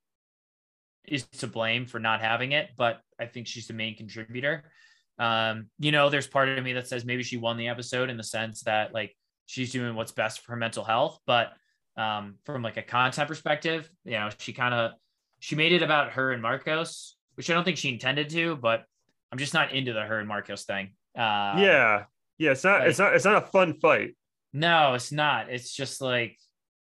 is 1.08 1.24
to 1.38 1.46
blame 1.46 1.86
for 1.86 1.98
not 1.98 2.20
having 2.20 2.52
it, 2.52 2.70
but 2.76 3.00
I 3.18 3.26
think 3.26 3.46
she's 3.46 3.66
the 3.66 3.74
main 3.74 3.96
contributor. 3.96 4.70
Um, 5.18 5.68
you 5.78 5.92
know, 5.92 6.10
there's 6.10 6.26
part 6.26 6.48
of 6.48 6.62
me 6.62 6.74
that 6.74 6.88
says 6.88 7.04
maybe 7.04 7.22
she 7.22 7.36
won 7.36 7.56
the 7.56 7.68
episode 7.68 8.10
in 8.10 8.16
the 8.16 8.22
sense 8.22 8.62
that 8.62 8.92
like 8.92 9.16
she's 9.46 9.72
doing 9.72 9.94
what's 9.94 10.12
best 10.12 10.40
for 10.40 10.52
her 10.52 10.56
mental 10.56 10.84
health, 10.84 11.18
but 11.26 11.52
um, 11.96 12.34
from 12.44 12.62
like 12.62 12.76
a 12.76 12.82
content 12.82 13.28
perspective, 13.28 13.90
you 14.04 14.12
know, 14.12 14.28
she 14.38 14.52
kind 14.52 14.74
of 14.74 14.92
she 15.40 15.56
made 15.56 15.72
it 15.72 15.82
about 15.82 16.12
her 16.12 16.32
and 16.32 16.42
Marcos, 16.42 17.16
which 17.34 17.50
I 17.50 17.54
don't 17.54 17.64
think 17.64 17.78
she 17.78 17.88
intended 17.88 18.28
to, 18.30 18.56
but 18.56 18.84
I'm 19.32 19.38
just 19.38 19.54
not 19.54 19.72
into 19.72 19.92
the 19.92 20.02
her 20.02 20.18
and 20.18 20.28
Marcos 20.28 20.64
thing. 20.64 20.92
Uh, 21.16 21.56
yeah, 21.58 22.04
yeah. 22.38 22.50
It's 22.52 22.64
not. 22.64 22.86
it's 22.86 22.98
not. 22.98 23.14
It's 23.14 23.24
not 23.24 23.42
a 23.42 23.46
fun 23.46 23.74
fight. 23.80 24.16
no, 24.52 24.94
it's 24.94 25.12
not. 25.12 25.50
It's 25.50 25.74
just 25.74 26.00
like 26.00 26.38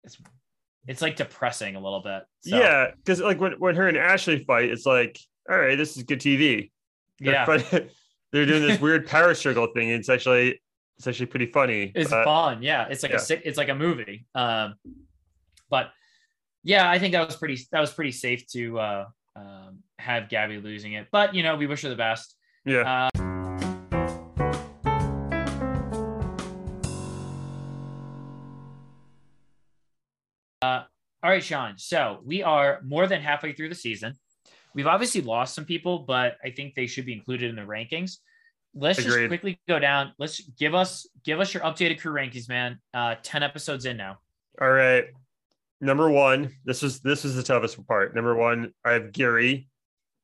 it's 0.04 0.18
it's 0.88 1.02
like 1.02 1.16
depressing 1.16 1.76
a 1.76 1.80
little 1.80 2.00
bit. 2.00 2.22
So, 2.40 2.58
Yeah, 2.58 2.90
because 2.96 3.20
like 3.20 3.40
when 3.40 3.52
when 3.60 3.76
her 3.76 3.86
and 3.86 3.96
Ashley 3.96 4.42
fight, 4.44 4.70
it's 4.70 4.86
like, 4.86 5.18
all 5.48 5.58
right, 5.58 5.76
this 5.76 5.96
is 5.96 6.02
good 6.02 6.20
TV. 6.20 6.70
They're 7.20 7.34
yeah, 7.34 7.44
fight- 7.44 7.90
they're 8.32 8.46
doing 8.46 8.66
this 8.66 8.80
weird 8.86 9.06
power 9.06 9.34
struggle 9.34 9.68
thing. 9.74 9.90
It's 9.90 10.08
actually 10.08 10.60
it's 10.96 11.06
actually 11.06 11.26
pretty 11.26 11.46
funny. 11.46 11.92
it's 11.94 12.10
but- 12.10 12.24
fun. 12.24 12.62
Yeah, 12.62 12.88
it's 12.88 13.02
like 13.02 13.12
yeah. 13.12 13.20
a. 13.30 13.48
It's 13.48 13.58
like 13.58 13.68
a 13.68 13.74
movie. 13.74 14.26
Um, 14.34 14.74
but 15.70 15.90
yeah, 16.64 16.90
I 16.90 16.98
think 16.98 17.12
that 17.12 17.24
was 17.26 17.36
pretty. 17.36 17.58
That 17.70 17.80
was 17.80 17.92
pretty 17.92 18.12
safe 18.12 18.46
to 18.48 18.78
uh, 18.80 19.04
um, 19.36 19.78
have 19.98 20.28
Gabby 20.28 20.58
losing 20.58 20.94
it. 20.94 21.06
But 21.12 21.34
you 21.34 21.42
know, 21.42 21.56
we 21.56 21.66
wish 21.66 21.82
her 21.82 21.88
the 21.88 21.96
best. 21.96 22.34
yeah. 22.64 23.08
All 31.22 31.30
right, 31.30 31.42
Sean. 31.42 31.74
So 31.78 32.20
we 32.24 32.42
are 32.42 32.80
more 32.84 33.06
than 33.06 33.20
halfway 33.20 33.52
through 33.52 33.70
the 33.70 33.74
season. 33.74 34.14
We've 34.74 34.86
obviously 34.86 35.22
lost 35.22 35.54
some 35.54 35.64
people, 35.64 36.00
but 36.00 36.36
I 36.44 36.50
think 36.50 36.74
they 36.74 36.86
should 36.86 37.06
be 37.06 37.12
included 37.12 37.50
in 37.50 37.56
the 37.56 37.62
rankings. 37.62 38.18
Let's 38.74 39.02
just 39.02 39.26
quickly 39.26 39.58
go 39.66 39.78
down. 39.78 40.12
Let's 40.18 40.40
give 40.40 40.74
us 40.74 41.08
give 41.24 41.40
us 41.40 41.52
your 41.52 41.62
updated 41.64 42.00
crew 42.00 42.12
rankings, 42.12 42.48
man. 42.48 42.78
Uh, 42.94 43.16
ten 43.22 43.42
episodes 43.42 43.86
in 43.86 43.96
now. 43.96 44.18
All 44.60 44.70
right. 44.70 45.06
number 45.80 46.10
one, 46.10 46.52
this 46.64 46.82
is 46.82 47.00
this 47.00 47.24
is 47.24 47.34
the 47.34 47.42
toughest 47.42 47.84
part. 47.88 48.14
Number 48.14 48.36
one, 48.36 48.72
I 48.84 48.92
have 48.92 49.12
Gary. 49.12 49.68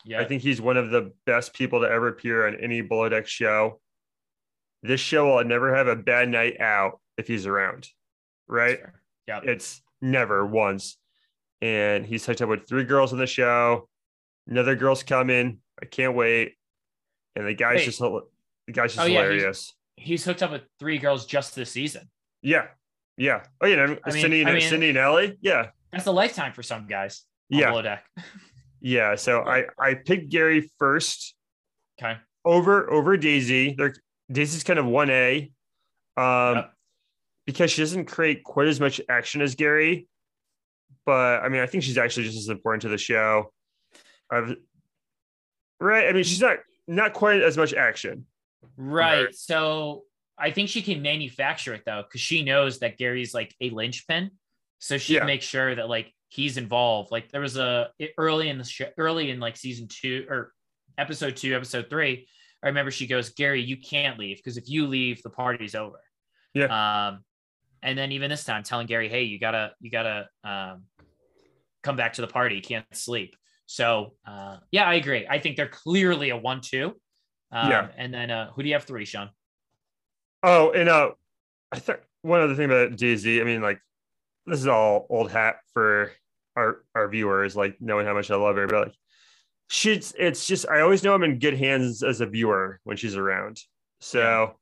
Yeah. 0.05 0.21
I 0.21 0.25
think 0.27 0.43
he's 0.43 0.61
one 0.61 0.77
of 0.77 0.91
the 0.91 1.13
best 1.25 1.55
people 1.55 1.81
to 1.81 1.89
ever 1.89 2.09
appear 2.09 2.47
on 2.47 2.57
any 2.57 2.83
below 2.83 3.09
deck 3.09 3.27
show. 3.27 3.81
This 4.83 5.01
show 5.01 5.37
will 5.37 5.45
never 5.45 5.75
have 5.75 5.89
a 5.89 5.97
bad 5.97 6.29
night 6.29 6.61
out 6.61 7.01
if 7.17 7.27
he's 7.27 7.47
around, 7.47 7.89
right? 8.47 8.79
Yeah. 9.27 9.41
It's 9.43 9.81
never 10.01 10.45
once. 10.45 10.97
And 11.61 12.05
he's 12.05 12.27
hooked 12.27 12.43
up 12.43 12.49
with 12.49 12.69
three 12.69 12.85
girls 12.85 13.13
on 13.13 13.19
the 13.19 13.27
show. 13.27 13.89
Another 14.47 14.75
girl's 14.77 15.03
coming. 15.03 15.59
I 15.81 15.87
can't 15.87 16.15
wait. 16.15 16.55
And 17.37 17.47
the 17.47 17.55
guy's 17.55 17.79
Wait. 17.79 17.85
just 17.87 17.99
the 17.99 18.23
guy's 18.73 18.95
just 18.95 19.01
Oh, 19.01 19.07
yeah, 19.07 19.21
he's- 19.21 19.33
hilarious. 19.33 19.73
He's 19.97 20.25
hooked 20.25 20.43
up 20.43 20.51
with 20.51 20.63
three 20.79 20.99
girls 20.99 21.25
just 21.25 21.55
this 21.55 21.71
season. 21.71 22.11
Yeah. 22.43 22.67
Yeah. 23.17 23.45
Oh, 23.61 23.67
yeah. 23.67 23.83
I 23.83 23.87
mean- 23.87 23.99
Sydney, 24.23 24.41
and, 24.41 24.51
I 24.51 24.53
mean- 24.55 24.61
Sydney 24.69 24.89
and 24.91 24.99
Ellie. 24.99 25.39
Yeah. 25.41 25.71
That's 25.93 26.07
a 26.07 26.13
lifetime 26.13 26.53
for 26.53 26.63
some 26.63 26.87
guys. 26.87 27.23
on 27.53 27.59
Yeah. 27.59 27.99
Yeah. 28.81 29.15
So 29.15 29.43
I 29.47 29.65
I 29.79 29.95
picked 29.95 30.29
Gary 30.31 30.71
first 30.79 31.35
Okay. 32.01 32.19
over 32.45 32.91
over 32.91 33.17
Daisy. 33.17 33.75
They're 33.79 33.95
Daisy's 34.31 34.65
kind 34.65 34.79
of 34.79 34.87
one 34.87 35.11
A, 35.11 35.53
um, 36.17 36.57
Yep. 36.57 36.74
Because 37.47 37.71
she 37.71 37.83
doesn't 37.83 38.07
create 38.07 38.45
quite 38.45 38.69
as 38.69 38.81
much 38.81 39.01
action 39.09 39.43
as 39.43 39.55
Gary. 39.55 40.07
But 41.07 41.43
I 41.43 41.49
mean, 41.49 41.61
I 41.61 41.67
think 41.67 41.85
she's 41.85 41.99
actually 41.99 42.25
just 42.25 42.39
as 42.39 42.49
important 42.49 42.83
to 42.83 42.89
the 42.89 42.99
show. 42.99 43.53
I've, 44.31 44.57
right. 45.81 46.09
I 46.09 46.13
mean, 46.13 46.25
she's 46.25 46.41
not 46.41 46.59
not 46.87 47.13
quite 47.13 47.43
as 47.43 47.57
much 47.57 47.75
action. 47.75 48.27
Right. 48.77 49.25
Right. 49.25 49.35
So 49.35 50.05
I 50.39 50.51
think 50.51 50.69
she 50.69 50.83
can 50.83 51.03
manufacture 51.03 51.75
it 51.75 51.83
though, 51.85 52.03
because 52.07 52.21
she 52.21 52.43
knows 52.43 52.79
that 52.81 52.99
Gary's 52.99 53.35
like 53.35 53.55
a 53.61 53.71
linchpin. 53.71 54.31
So 54.79 54.99
she 54.99 55.15
Yeah. 55.15 55.25
makes 55.25 55.45
sure 55.45 55.75
that 55.75 55.89
like 55.89 56.13
he's 56.29 56.57
involved. 56.57 57.11
Like 57.13 57.31
there 57.31 57.41
was 57.41 57.57
a 57.57 57.91
early 58.19 58.49
in 58.49 58.59
the 58.59 58.65
show, 58.65 58.87
early 58.99 59.31
in 59.31 59.41
like 59.41 59.57
season 59.57 59.89
two 59.89 60.27
or 60.29 60.53
episode 60.99 61.37
two, 61.37 61.55
episode 61.55 61.89
three. 61.91 62.29
I 62.63 62.69
remember 62.69 62.91
she 62.91 63.07
goes, 63.07 63.29
Gary, 63.31 63.61
you 63.63 63.77
can't 63.77 64.19
leave 64.19 64.39
because 64.39 64.57
if 64.57 64.69
you 64.69 64.87
leave, 64.87 65.23
the 65.23 65.31
party's 65.31 65.75
over. 65.75 66.01
Yeah. 66.55 67.09
Um, 67.09 67.25
and 67.85 67.97
then 67.97 68.11
even 68.11 68.31
this 68.31 68.45
time, 68.45 68.65
telling 68.65 68.89
Gary, 68.89 69.09
hey, 69.09 69.23
you 69.23 69.39
gotta, 69.39 69.73
you 69.79 69.91
gotta 69.91 70.29
um, 70.43 70.83
come 71.85 71.95
back 71.95 72.15
to 72.15 72.23
the 72.23 72.27
party. 72.27 72.61
Can't 72.61 72.85
sleep. 72.93 73.37
So 73.67 74.15
uh, 74.27 74.57
yeah, 74.73 74.85
I 74.85 74.95
agree. 74.95 75.27
I 75.29 75.39
think 75.39 75.57
they're 75.57 75.69
clearly 75.69 76.31
a 76.31 76.37
one-two. 76.37 76.97
Um, 77.53 77.71
Yeah. 77.71 77.89
And 77.97 78.13
then 78.13 78.31
uh, 78.31 78.51
who 78.53 78.63
do 78.63 78.69
you 78.69 78.75
have 78.75 78.85
three, 78.85 79.05
Sean? 79.05 79.31
Oh, 80.43 80.73
and 80.73 80.89
uh, 80.89 81.13
I 81.71 81.79
think 81.79 82.01
one 82.23 82.41
other 82.41 82.55
thing 82.55 82.67
about 82.67 82.97
Daisy. 82.97 83.41
I 83.41 83.45
mean, 83.45 83.63
like 83.63 83.81
this 84.47 84.59
is 84.59 84.67
all 84.67 85.07
old 85.09 85.31
hat 85.31 85.57
for 85.73 86.13
our 86.57 86.83
our 86.95 87.09
viewers, 87.09 87.57
like 87.57 87.77
knowing 87.81 88.07
how 88.07 88.15
much 88.15 88.31
I 88.31 88.37
love 88.37 88.57
her, 88.57 88.67
but 88.67 88.89
like 88.89 88.95
she's 89.69 90.15
it's 90.19 90.47
just 90.47 90.69
I 90.69 90.81
always 90.81 91.03
know 91.03 91.15
I'm 91.15 91.23
in 91.23 91.39
good 91.39 91.57
hands 91.57 92.03
as 92.03 92.21
a 92.21 92.27
viewer 92.27 92.81
when 92.85 92.97
she's 92.97 93.17
around. 93.17 93.61
So 94.01 94.57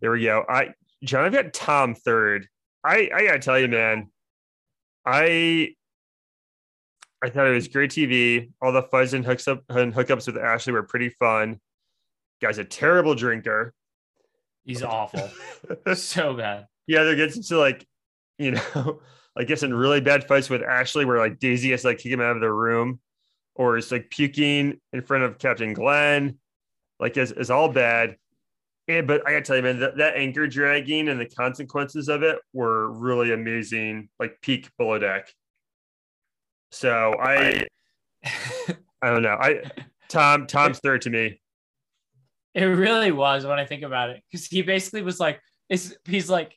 there 0.00 0.12
we 0.12 0.22
go. 0.22 0.44
I 0.48 0.74
John, 1.04 1.24
I've 1.24 1.32
got 1.32 1.52
Tom 1.52 1.94
third. 1.94 2.48
I 2.82 3.10
I 3.14 3.26
gotta 3.26 3.38
tell 3.38 3.58
you, 3.58 3.68
man, 3.68 4.10
I 5.06 5.74
I 7.22 7.30
thought 7.30 7.46
it 7.46 7.54
was 7.54 7.68
great 7.68 7.90
TV. 7.90 8.50
All 8.60 8.72
the 8.72 8.82
fuzz 8.82 9.14
and 9.14 9.24
hooks 9.24 9.48
up 9.48 9.62
and 9.68 9.94
hookups 9.94 10.26
with 10.26 10.36
Ashley 10.36 10.72
were 10.72 10.82
pretty 10.82 11.08
fun. 11.08 11.58
Guy's 12.42 12.58
a 12.58 12.64
terrible 12.64 13.14
drinker. 13.14 13.72
He's 14.64 14.82
awful. 14.82 15.30
so 15.94 16.34
bad. 16.34 16.66
yeah, 16.86 17.04
there 17.04 17.16
gets 17.16 17.36
into 17.36 17.58
like, 17.58 17.86
you 18.38 18.52
know, 18.52 19.00
like 19.36 19.46
gets 19.46 19.62
in 19.62 19.72
really 19.72 20.00
bad 20.00 20.28
fights 20.28 20.50
with 20.50 20.62
Ashley 20.62 21.04
where 21.04 21.18
like 21.18 21.38
Daisy 21.38 21.70
has 21.70 21.82
to 21.82 21.88
like 21.88 21.98
kick 21.98 22.12
him 22.12 22.20
out 22.20 22.36
of 22.36 22.42
the 22.42 22.52
room, 22.52 23.00
or 23.54 23.78
it's 23.78 23.90
like 23.90 24.10
puking 24.10 24.80
in 24.92 25.02
front 25.02 25.24
of 25.24 25.38
Captain 25.38 25.72
Glenn. 25.72 26.38
Like 27.00 27.16
it's, 27.16 27.30
it's 27.30 27.50
all 27.50 27.68
bad. 27.68 28.16
And 28.86 29.06
but 29.06 29.26
I 29.26 29.32
gotta 29.32 29.42
tell 29.42 29.56
you, 29.56 29.62
man, 29.62 29.80
that, 29.80 29.96
that 29.96 30.16
anchor 30.16 30.46
dragging 30.46 31.08
and 31.08 31.18
the 31.18 31.26
consequences 31.26 32.08
of 32.08 32.22
it 32.22 32.38
were 32.52 32.92
really 32.92 33.32
amazing, 33.32 34.10
like 34.18 34.40
peak 34.42 34.70
below 34.76 34.98
deck. 34.98 35.32
So 36.70 37.14
I 37.18 37.66
I 39.02 39.10
don't 39.10 39.22
know. 39.22 39.38
I 39.40 39.62
Tom 40.08 40.46
Tom's 40.46 40.80
third 40.80 41.02
to 41.02 41.10
me. 41.10 41.40
It 42.54 42.64
really 42.64 43.10
was 43.10 43.46
when 43.46 43.58
I 43.58 43.64
think 43.64 43.82
about 43.82 44.10
it, 44.10 44.22
because 44.30 44.46
he 44.46 44.62
basically 44.62 45.02
was 45.02 45.18
like, 45.18 45.40
"It's." 45.68 45.96
He's 46.04 46.30
like, 46.30 46.56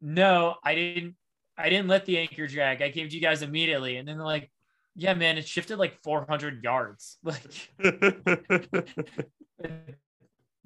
"No, 0.00 0.56
I 0.62 0.74
didn't. 0.74 1.16
I 1.56 1.70
didn't 1.70 1.88
let 1.88 2.06
the 2.06 2.18
anchor 2.18 2.46
drag. 2.46 2.82
I 2.82 2.90
came 2.90 3.08
to 3.08 3.14
you 3.14 3.20
guys 3.20 3.42
immediately." 3.42 3.96
And 3.96 4.06
then 4.06 4.16
they're 4.16 4.26
like, 4.26 4.50
"Yeah, 4.94 5.14
man, 5.14 5.38
it 5.38 5.48
shifted 5.48 5.78
like 5.78 6.00
400 6.02 6.62
yards. 6.62 7.18
Like 7.24 7.72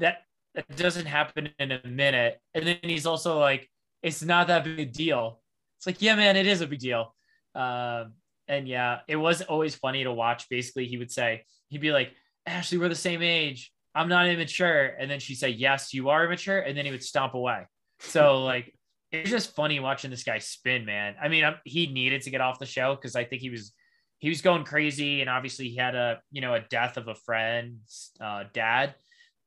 that. 0.03 0.19
That 0.55 0.77
doesn't 0.77 1.07
happen 1.07 1.49
in 1.59 1.73
a 1.73 1.87
minute." 1.87 2.39
And 2.55 2.67
then 2.67 2.79
he's 2.83 3.07
also 3.07 3.39
like, 3.39 3.69
"It's 4.03 4.23
not 4.23 4.49
that 4.49 4.65
big 4.65 4.79
a 4.79 4.85
deal." 4.85 5.41
It's 5.79 5.87
like, 5.87 6.03
"Yeah, 6.03 6.15
man, 6.15 6.37
it 6.37 6.47
is 6.47 6.61
a 6.61 6.67
big 6.67 6.81
deal." 6.81 7.15
Um, 7.55 8.15
and 8.49 8.69
yeah, 8.69 9.01
it 9.09 9.17
was 9.17 9.43
always 9.43 9.75
funny 9.75 10.05
to 10.05 10.13
watch. 10.13 10.49
Basically, 10.49 10.87
he 10.87 10.99
would 10.99 11.11
say, 11.11 11.45
he'd 11.69 11.81
be 11.81 11.93
like. 11.93 12.13
Ashley, 12.47 12.79
we're 12.79 12.89
the 12.89 12.95
same 12.95 13.23
age. 13.23 13.73
I'm 13.95 14.09
not 14.09 14.27
immature. 14.27 14.87
And 14.99 15.11
then 15.11 15.21
she'd 15.21 15.37
say, 15.37 15.51
Yes, 15.51 15.93
you 15.93 16.09
are 16.09 16.25
immature. 16.25 16.59
And 16.59 16.77
then 16.77 16.85
he 16.85 16.91
would 16.91 17.03
stomp 17.03 17.35
away. 17.35 17.67
So, 18.01 18.43
like, 18.45 18.75
it's 19.11 19.31
just 19.31 19.55
funny 19.55 19.79
watching 19.79 20.11
this 20.11 20.25
guy 20.25 20.39
spin, 20.39 20.87
man. 20.87 21.15
I 21.23 21.29
mean, 21.29 21.45
I'm, 21.45 21.57
he 21.65 21.87
needed 21.87 22.23
to 22.23 22.31
get 22.31 22.41
off 22.41 22.59
the 22.59 22.67
show 22.67 22.95
because 22.95 23.15
I 23.15 23.25
think 23.25 23.43
he 23.43 23.51
was 23.51 23.73
he 24.19 24.29
was 24.29 24.41
going 24.41 24.65
crazy, 24.65 25.21
and 25.21 25.29
obviously 25.29 25.69
he 25.69 25.77
had 25.77 25.95
a 25.95 26.21
you 26.31 26.41
know 26.41 26.55
a 26.55 26.61
death 26.61 26.97
of 26.97 27.09
a 27.09 27.15
friend's 27.15 28.13
uh, 28.21 28.45
dad. 28.55 28.95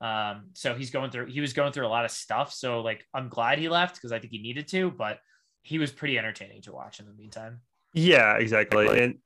Um, 0.01 0.49
so 0.53 0.75
he's 0.75 0.91
going 0.91 1.09
through 1.09 1.27
he 1.27 1.41
was 1.41 1.53
going 1.53 1.71
through 1.71 1.87
a 1.87 1.89
lot 1.89 2.05
of 2.05 2.11
stuff. 2.11 2.53
So 2.53 2.81
like, 2.81 3.05
I'm 3.13 3.29
glad 3.29 3.59
he 3.59 3.69
left 3.69 3.95
because 3.95 4.11
I 4.11 4.19
think 4.19 4.31
he 4.31 4.39
needed 4.39 4.67
to, 4.69 4.91
but 4.91 5.19
he 5.61 5.79
was 5.79 5.91
pretty 5.91 6.17
entertaining 6.17 6.61
to 6.63 6.71
watch 6.73 6.99
in 6.99 7.05
the 7.05 7.13
meantime. 7.13 7.61
Yeah, 7.93 8.35
exactly. 8.37 9.01
And 9.01 9.19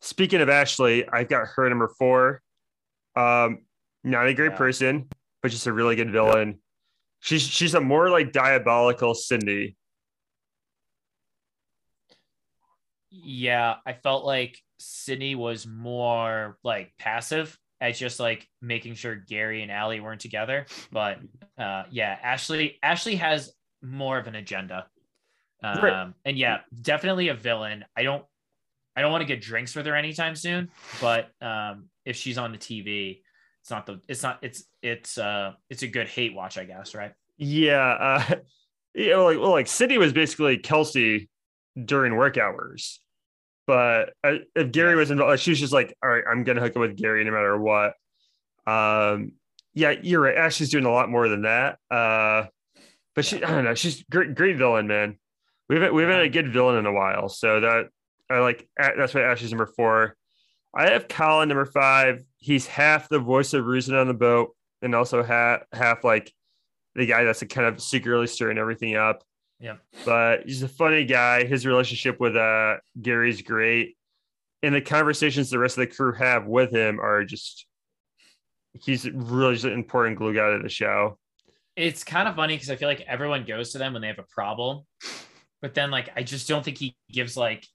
speaking 0.00 0.40
of 0.40 0.48
Ashley, 0.48 1.08
I've 1.08 1.28
got 1.28 1.46
her 1.54 1.68
number 1.68 1.88
four. 1.98 2.42
Um, 3.16 3.60
not 4.04 4.26
a 4.26 4.34
great 4.34 4.52
Yeah. 4.52 4.58
person, 4.58 5.08
but 5.42 5.50
just 5.50 5.66
a 5.66 5.72
really 5.72 5.96
good 5.96 6.10
villain. 6.10 6.60
She's 7.20 7.42
she's 7.42 7.74
a 7.74 7.80
more 7.80 8.10
like 8.10 8.32
diabolical 8.32 9.14
Sydney. 9.14 9.76
Yeah, 13.10 13.76
I 13.86 13.94
felt 13.94 14.24
like 14.24 14.58
Sydney 14.78 15.34
was 15.34 15.66
more 15.66 16.58
like 16.62 16.92
passive 16.98 17.58
at 17.80 17.94
just 17.94 18.18
like 18.20 18.48
making 18.60 18.94
sure 18.94 19.14
Gary 19.14 19.62
and 19.62 19.70
Allie 19.70 20.00
weren't 20.00 20.20
together. 20.20 20.66
But 20.90 21.18
uh 21.58 21.84
yeah, 21.90 22.16
Ashley 22.22 22.78
Ashley 22.82 23.16
has 23.16 23.52
more 23.82 24.18
of 24.18 24.26
an 24.26 24.34
agenda. 24.34 24.86
Um 25.62 25.82
Right. 25.82 26.12
and 26.24 26.38
yeah, 26.38 26.58
definitely 26.82 27.28
a 27.28 27.34
villain. 27.34 27.84
I 27.96 28.02
don't 28.02 28.24
I 28.96 29.02
don't 29.02 29.12
want 29.12 29.22
to 29.22 29.26
get 29.26 29.40
drinks 29.40 29.74
with 29.76 29.86
her 29.86 29.94
anytime 29.94 30.34
soon, 30.36 30.70
but 31.00 31.30
um 31.40 31.88
if 32.04 32.16
she's 32.16 32.38
on 32.38 32.52
the 32.52 32.58
TV, 32.58 33.22
it's 33.60 33.70
not 33.70 33.86
the 33.86 34.00
it's 34.08 34.22
not 34.22 34.38
it's 34.42 34.64
it's 34.82 35.18
uh 35.18 35.52
it's 35.70 35.82
a 35.82 35.88
good 35.88 36.08
hate 36.08 36.34
watch, 36.34 36.58
I 36.58 36.64
guess, 36.64 36.94
right? 36.94 37.12
Yeah, 37.36 37.76
uh, 38.30 38.34
yeah, 38.94 39.16
well, 39.16 39.24
like 39.26 39.38
well, 39.38 39.50
like 39.50 39.68
Sydney 39.68 39.98
was 39.98 40.12
basically 40.12 40.58
Kelsey 40.58 41.28
during 41.84 42.16
work 42.16 42.36
hours, 42.38 43.00
but 43.68 44.14
uh, 44.24 44.36
if 44.56 44.72
Gary 44.72 44.96
was 44.96 45.10
involved, 45.10 45.30
like, 45.30 45.40
she 45.40 45.50
was 45.50 45.60
just 45.60 45.74
like, 45.74 45.94
all 46.02 46.08
right, 46.08 46.24
I'm 46.26 46.42
gonna 46.42 46.62
hook 46.62 46.74
up 46.74 46.80
with 46.80 46.96
Gary 46.96 47.22
no 47.22 47.32
matter 47.32 47.56
what. 47.58 47.92
Um, 48.66 49.32
yeah, 49.74 49.94
you're 50.02 50.22
right. 50.22 50.36
Ashley's 50.36 50.70
doing 50.70 50.86
a 50.86 50.90
lot 50.90 51.10
more 51.10 51.28
than 51.28 51.42
that. 51.42 51.78
Uh, 51.90 52.46
but 53.14 53.26
she, 53.26 53.44
I 53.44 53.50
don't 53.50 53.64
know, 53.64 53.74
she's 53.74 54.02
great, 54.04 54.34
great 54.34 54.56
villain, 54.56 54.86
man. 54.86 55.18
We 55.68 55.76
haven't 55.76 55.92
we 55.92 56.00
haven't 56.00 56.16
had 56.16 56.24
a 56.24 56.30
good 56.30 56.50
villain 56.50 56.78
in 56.78 56.86
a 56.86 56.92
while, 56.92 57.28
so 57.28 57.60
that 57.60 57.88
I 58.30 58.38
like. 58.38 58.66
That's 58.78 59.12
why 59.12 59.20
Ashley's 59.20 59.52
number 59.52 59.66
four. 59.66 60.16
I 60.74 60.88
have 60.90 61.06
Colin 61.06 61.50
number 61.50 61.66
five. 61.66 62.24
He's 62.38 62.66
half 62.66 63.10
the 63.10 63.18
voice 63.18 63.52
of 63.52 63.66
reason 63.66 63.94
on 63.94 64.08
the 64.08 64.14
boat, 64.14 64.56
and 64.80 64.94
also 64.94 65.22
half 65.22 65.60
half 65.74 66.04
like 66.04 66.32
the 66.94 67.04
guy 67.04 67.24
that's 67.24 67.42
kind 67.44 67.66
of 67.66 67.82
secretly 67.82 68.28
stirring 68.28 68.56
everything 68.56 68.96
up. 68.96 69.22
Yeah. 69.60 69.76
But 70.04 70.44
he's 70.44 70.62
a 70.62 70.68
funny 70.68 71.04
guy. 71.04 71.44
His 71.44 71.66
relationship 71.66 72.20
with 72.20 72.36
uh 72.36 72.76
Gary's 73.00 73.42
great. 73.42 73.96
And 74.62 74.74
the 74.74 74.80
conversations 74.80 75.50
the 75.50 75.58
rest 75.58 75.78
of 75.78 75.88
the 75.88 75.94
crew 75.94 76.12
have 76.14 76.46
with 76.46 76.72
him 76.72 77.00
are 77.00 77.24
just 77.24 77.66
he's 78.74 79.08
really 79.10 79.54
just 79.54 79.64
an 79.64 79.72
important 79.72 80.16
glue 80.18 80.34
guy 80.34 80.50
to 80.56 80.62
the 80.62 80.68
show. 80.68 81.18
it's 81.76 82.04
kind 82.04 82.28
of 82.28 82.36
funny 82.36 82.54
because 82.54 82.70
I 82.70 82.76
feel 82.76 82.88
like 82.88 83.00
everyone 83.02 83.44
goes 83.44 83.72
to 83.72 83.78
them 83.78 83.92
when 83.92 84.02
they 84.02 84.08
have 84.08 84.18
a 84.18 84.26
problem, 84.28 84.84
but 85.62 85.74
then 85.74 85.90
like 85.90 86.10
I 86.16 86.22
just 86.22 86.48
don't 86.48 86.64
think 86.64 86.78
he 86.78 86.96
gives 87.10 87.36
like 87.36 87.66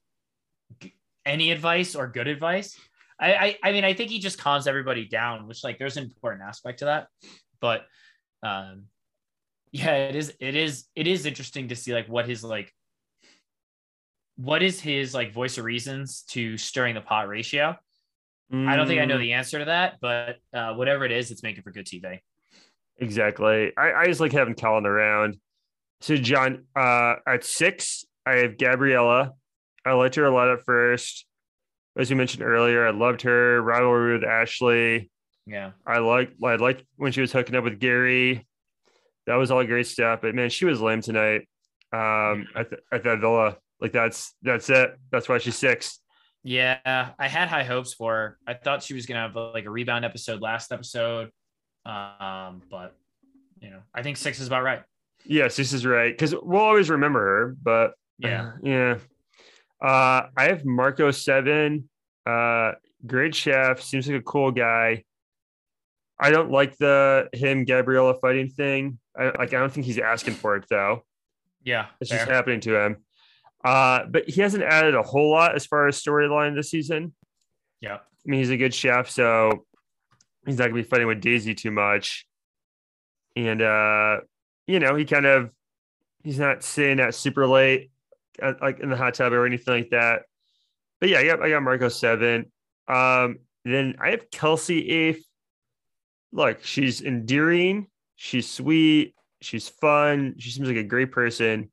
g- 0.80 0.94
any 1.26 1.50
advice 1.50 1.94
or 1.94 2.06
good 2.08 2.28
advice. 2.28 2.78
I, 3.18 3.34
I 3.34 3.58
I 3.62 3.72
mean 3.72 3.84
I 3.84 3.92
think 3.94 4.10
he 4.10 4.18
just 4.18 4.38
calms 4.38 4.66
everybody 4.66 5.06
down, 5.06 5.46
which 5.48 5.64
like 5.64 5.78
there's 5.78 5.96
an 5.96 6.04
important 6.04 6.42
aspect 6.42 6.78
to 6.80 6.84
that, 6.86 7.08
but 7.60 7.86
um 8.42 8.84
yeah 9.74 9.94
it 9.96 10.14
is 10.14 10.32
it 10.38 10.54
is 10.54 10.84
it 10.94 11.06
is 11.08 11.26
interesting 11.26 11.68
to 11.68 11.74
see 11.76 11.92
like 11.92 12.06
what 12.08 12.28
his 12.28 12.44
like 12.44 12.72
what 14.36 14.62
is 14.62 14.80
his 14.80 15.14
like 15.14 15.32
voice 15.32 15.58
of 15.58 15.64
reasons 15.64 16.22
to 16.28 16.56
stirring 16.56 16.94
the 16.94 17.00
pot 17.00 17.28
ratio? 17.28 17.76
I 18.66 18.76
don't 18.76 18.86
think 18.86 19.00
I 19.00 19.04
know 19.04 19.18
Mm, 19.18 19.20
the 19.20 19.32
answer 19.32 19.58
to 19.58 19.64
that, 19.66 19.98
but 20.00 20.36
uh, 20.52 20.74
whatever 20.74 21.04
it 21.04 21.12
is, 21.12 21.30
it's 21.30 21.42
making 21.42 21.62
for 21.62 21.70
good 21.72 21.86
TV. 21.86 22.20
exactly. 22.98 23.72
I, 23.76 23.92
I 23.92 24.06
just 24.06 24.20
like 24.20 24.32
having 24.32 24.54
Colin 24.54 24.86
around. 24.86 25.36
So 26.00 26.16
John, 26.16 26.64
uh, 26.76 27.16
at 27.26 27.44
six, 27.44 28.04
I 28.26 28.36
have 28.36 28.58
Gabriella. 28.58 29.32
I 29.84 29.92
liked 29.92 30.14
her 30.16 30.24
a 30.24 30.30
lot 30.34 30.48
at 30.50 30.64
first. 30.64 31.26
As 31.96 32.10
you 32.10 32.16
mentioned 32.16 32.42
earlier, 32.42 32.86
I 32.86 32.90
loved 32.90 33.22
her 33.22 33.60
rivalry 33.60 34.14
with 34.14 34.24
Ashley. 34.24 35.10
Yeah. 35.46 35.72
I 35.86 35.98
like 35.98 36.32
I 36.42 36.56
liked 36.56 36.84
when 36.96 37.12
she 37.12 37.20
was 37.20 37.32
hooking 37.32 37.54
up 37.54 37.64
with 37.64 37.78
Gary. 37.78 38.46
That 39.26 39.36
was 39.36 39.50
all 39.50 39.64
great 39.64 39.86
stuff. 39.86 40.20
But 40.22 40.34
man, 40.34 40.50
she 40.50 40.64
was 40.64 40.80
lame 40.80 41.00
tonight. 41.00 41.48
Um, 41.92 42.48
at, 42.56 42.70
the, 42.70 42.78
at 42.90 43.04
that 43.04 43.20
villa. 43.20 43.56
Like 43.80 43.92
that's 43.92 44.34
that's 44.42 44.70
it. 44.70 44.96
That's 45.10 45.28
why 45.28 45.38
she's 45.38 45.56
six. 45.56 46.00
Yeah, 46.42 47.10
I 47.18 47.28
had 47.28 47.48
high 47.48 47.64
hopes 47.64 47.94
for 47.94 48.14
her. 48.14 48.38
I 48.46 48.54
thought 48.54 48.82
she 48.82 48.94
was 48.94 49.06
gonna 49.06 49.20
have 49.20 49.36
like 49.36 49.64
a 49.64 49.70
rebound 49.70 50.04
episode 50.04 50.40
last 50.40 50.72
episode, 50.72 51.30
um, 51.86 52.62
but 52.70 52.96
you 53.60 53.70
know, 53.70 53.80
I 53.94 54.02
think 54.02 54.16
six 54.16 54.40
is 54.40 54.46
about 54.46 54.62
right. 54.62 54.82
Yes, 55.24 55.56
this 55.56 55.72
is 55.72 55.86
right. 55.86 56.12
Because 56.12 56.34
we'll 56.34 56.60
always 56.60 56.90
remember 56.90 57.20
her, 57.20 57.56
but 57.62 57.94
Yeah, 58.18 58.52
yeah. 58.62 58.98
Uh, 59.82 60.26
I 60.36 60.44
have 60.44 60.64
Marco 60.64 61.10
seven. 61.10 61.88
Uh, 62.26 62.72
great 63.06 63.34
chef. 63.34 63.82
Seems 63.82 64.08
like 64.08 64.20
a 64.20 64.22
cool 64.22 64.50
guy. 64.50 65.04
I 66.18 66.30
don't 66.30 66.50
like 66.50 66.76
the 66.78 67.28
him 67.32 67.64
Gabriella 67.64 68.14
fighting 68.20 68.48
thing. 68.48 68.98
I 69.18 69.24
like. 69.26 69.52
I 69.52 69.58
don't 69.60 69.72
think 69.72 69.86
he's 69.86 69.98
asking 69.98 70.34
for 70.34 70.56
it 70.56 70.64
though. 70.70 71.04
yeah, 71.64 71.86
It's 72.00 72.10
fair. 72.10 72.20
just 72.20 72.30
happening 72.30 72.60
to 72.60 72.76
him. 72.84 72.96
Uh, 73.64 74.04
but 74.10 74.28
he 74.28 74.40
hasn't 74.42 74.62
added 74.62 74.94
a 74.94 75.02
whole 75.02 75.30
lot 75.30 75.54
as 75.54 75.64
far 75.66 75.88
as 75.88 76.00
storyline 76.02 76.54
this 76.54 76.70
season. 76.70 77.14
yeah, 77.80 77.94
I 77.96 77.98
mean, 78.26 78.40
he's 78.40 78.50
a 78.50 78.56
good 78.56 78.74
chef, 78.74 79.08
so 79.10 79.64
he's 80.46 80.58
not 80.58 80.64
gonna 80.64 80.74
be 80.74 80.82
fighting 80.82 81.06
with 81.06 81.20
Daisy 81.20 81.54
too 81.54 81.70
much. 81.70 82.26
And 83.36 83.62
uh, 83.62 84.18
you 84.66 84.78
know, 84.80 84.94
he 84.94 85.04
kind 85.04 85.26
of 85.26 85.50
he's 86.22 86.38
not 86.38 86.62
staying 86.62 86.98
that 86.98 87.14
super 87.14 87.46
late, 87.46 87.90
uh, 88.42 88.52
like 88.60 88.80
in 88.80 88.90
the 88.90 88.96
hot 88.96 89.14
tub 89.14 89.32
or 89.32 89.46
anything 89.46 89.74
like 89.74 89.90
that. 89.90 90.22
But 91.00 91.08
yeah, 91.08 91.18
I 91.18 91.24
got 91.26 91.42
I 91.42 91.50
got 91.50 91.62
Marco 91.62 91.88
seven. 91.88 92.52
Um, 92.86 93.38
then 93.64 93.96
I 94.00 94.10
have 94.10 94.30
Kelsey 94.30 94.88
eighth. 94.90 95.24
Look, 96.34 96.62
she's 96.64 97.00
endearing, 97.00 97.86
she's 98.16 98.50
sweet, 98.50 99.14
she's 99.40 99.68
fun, 99.68 100.34
she 100.38 100.50
seems 100.50 100.66
like 100.68 100.76
a 100.76 100.82
great 100.82 101.12
person, 101.12 101.70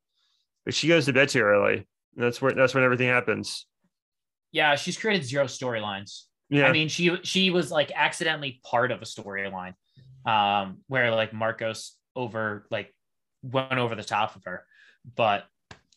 but 0.63 0.73
she 0.73 0.87
goes 0.87 1.05
to 1.05 1.13
bed 1.13 1.29
too 1.29 1.41
early. 1.41 1.87
And 2.15 2.23
that's 2.23 2.41
where 2.41 2.53
that's 2.53 2.73
when 2.75 2.83
everything 2.83 3.07
happens. 3.07 3.65
yeah. 4.51 4.75
She's 4.75 4.97
created 4.97 5.25
zero 5.25 5.45
storylines. 5.45 6.25
Yeah, 6.49 6.67
I 6.67 6.71
mean, 6.73 6.89
she 6.89 7.17
she 7.23 7.49
was 7.49 7.71
like 7.71 7.91
accidentally 7.95 8.59
part 8.63 8.91
of 8.91 9.01
a 9.01 9.05
storyline, 9.05 9.73
um, 10.25 10.79
where 10.87 11.09
like 11.15 11.33
Marcos 11.33 11.95
over 12.15 12.67
like 12.69 12.93
went 13.41 13.79
over 13.79 13.95
the 13.95 14.03
top 14.03 14.35
of 14.35 14.43
her, 14.43 14.65
but 15.15 15.45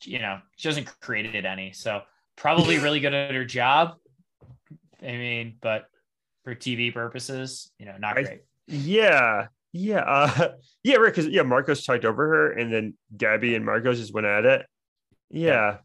you 0.05 0.21
know 0.21 0.39
she 0.57 0.69
hasn't 0.69 0.89
created 1.01 1.45
any. 1.45 1.73
So 1.73 2.03
probably 2.37 2.79
really 2.79 3.01
good 3.01 3.13
at 3.13 3.35
her 3.35 3.45
job. 3.45 3.97
I 5.03 5.07
mean, 5.07 5.57
but 5.61 5.87
for 6.45 6.55
TV 6.55 6.95
purposes, 6.95 7.71
you 7.81 7.87
know, 7.87 7.97
not 7.99 8.17
I- 8.17 8.23
great. 8.23 8.41
Yeah, 8.67 9.47
yeah, 9.73 10.01
uh, 10.01 10.49
yeah, 10.83 10.97
right. 10.97 11.15
Because 11.15 11.29
yeah, 11.29 11.43
Marcos 11.43 11.85
talked 11.85 12.05
over 12.05 12.27
her, 12.27 12.53
and 12.53 12.73
then 12.73 12.95
Gabby 13.17 13.55
and 13.55 13.65
Marcos 13.65 13.99
just 13.99 14.15
went 14.15 14.27
at 14.27 14.45
it. 14.45 14.67
Yeah, 15.31 15.79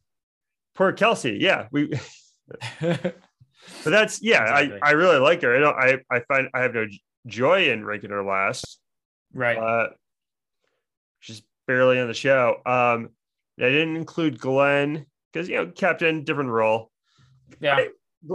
poor 0.76 0.92
Kelsey. 0.94 1.38
Yeah, 1.40 1.68
we. 1.72 1.94
But 3.84 3.92
that's 3.92 4.22
yeah. 4.22 4.44
Exactly. 4.44 4.80
I 4.82 4.90
I 4.90 4.92
really 4.92 5.20
like 5.20 5.42
her. 5.42 5.56
I 5.56 5.60
don't. 5.60 5.76
I 5.76 6.00
I 6.10 6.22
find 6.22 6.50
I 6.54 6.62
have 6.62 6.74
no 6.74 6.88
joy 7.28 7.70
in 7.70 7.86
ranking 7.86 8.10
her 8.10 8.24
last. 8.24 8.80
right. 9.34 9.58
Uh, 9.58 9.90
she's 11.20 11.42
barely 11.68 12.00
on 12.00 12.08
the 12.08 12.14
show. 12.14 12.56
Um, 12.66 13.10
I 13.60 13.70
didn't 13.70 13.96
include 13.96 14.40
Glenn 14.40 15.06
because 15.32 15.50
you 15.50 15.58
know 15.58 15.68
captain 15.68 16.24
different 16.24 16.50
role. 16.50 16.92
yeah. 17.60 17.76
I, 17.76 17.90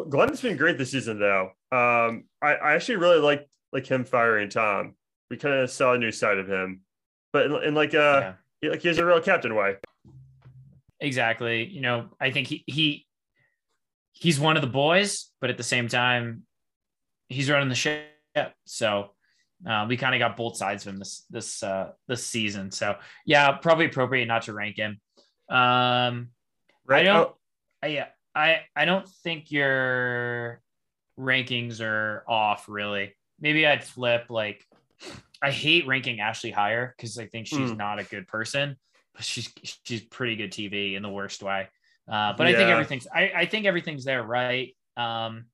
Glenn's 0.09 0.41
been 0.41 0.57
great 0.57 0.79
this 0.79 0.93
season 0.93 1.19
though. 1.19 1.51
Um, 1.71 2.25
I, 2.41 2.55
I 2.55 2.75
actually 2.75 2.97
really 2.97 3.19
like 3.19 3.47
like 3.75 3.87
him 3.87 4.05
firing 4.05 4.49
Tom. 4.49 4.95
We 5.31 5.37
kind 5.37 5.57
of 5.57 5.71
saw 5.71 5.93
a 5.93 5.99
new 5.99 6.13
side 6.13 6.39
of 6.39 6.49
him, 6.49 6.81
but 7.33 7.47
in, 7.47 7.55
in 7.65 7.75
like 7.75 7.95
uh 7.95 8.33
yeah. 8.63 8.71
like 8.71 8.83
he's 8.83 8.99
a 8.99 9.05
real 9.05 9.21
captain 9.21 9.55
way. 9.55 9.77
Exactly. 11.01 11.67
You 11.67 11.83
know, 11.83 12.09
I 12.21 12.31
think 12.31 12.49
he 12.49 12.65
he 12.67 13.07
he's 14.13 14.41
one 14.41 14.57
of 14.57 14.63
the 14.63 14.69
boys, 14.69 15.31
but 15.41 15.51
at 15.51 15.57
the 15.57 15.63
same 15.63 15.89
time, 15.89 16.45
he's 17.29 17.51
running 17.51 17.69
the 17.69 17.75
ship. 17.75 18.07
So 18.65 19.11
uh, 19.69 19.87
we 19.89 19.97
kind 19.97 20.15
of 20.15 20.19
got 20.19 20.37
both 20.37 20.57
sides 20.57 20.87
of 20.87 20.95
him 20.95 20.99
this 20.99 21.27
this 21.29 21.63
uh, 21.63 21.91
this 22.09 22.25
season. 22.25 22.71
So 22.71 22.97
yeah, 23.27 23.53
probably 23.53 23.87
appropriate 23.87 24.27
not 24.27 24.43
to 24.43 24.55
rank 24.55 24.77
him. 24.77 25.01
Um, 25.51 26.31
Right? 26.87 27.07
I 27.07 27.13
don't. 27.13 27.29
Oh, 27.29 27.37
I, 27.83 27.87
yeah, 27.89 28.07
I 28.35 28.61
I 28.77 28.85
don't 28.85 29.09
think 29.23 29.51
your 29.51 30.61
rankings 31.19 31.81
are 31.81 32.25
off 32.29 32.69
really. 32.69 33.15
Maybe 33.45 33.67
I'd 33.67 33.85
flip 33.85 34.25
like 34.31 34.67
I 35.43 35.51
hate 35.51 35.87
ranking 35.87 36.19
Ashley 36.21 36.51
higher 36.51 36.95
because 36.97 37.19
I 37.19 37.27
think 37.27 37.47
she's 37.47 37.71
Mm. 37.71 37.77
not 37.77 37.99
a 38.01 38.05
good 38.05 38.27
person, 38.27 38.77
but 39.15 39.23
she's 39.23 39.53
she's 39.85 40.01
pretty 40.03 40.35
good 40.35 40.51
TV 40.51 40.95
in 40.95 41.03
the 41.03 41.11
worst 41.11 41.43
way. 41.43 41.69
Uh, 42.11 42.33
but 42.33 42.47
I 42.47 42.55
think 42.55 42.71
everything's 42.71 43.07
I, 43.15 43.31
I 43.37 43.47
think 43.47 43.67
everything's 43.67 44.05
there, 44.05 44.23
right? 44.23 44.75
Um, 44.97 45.45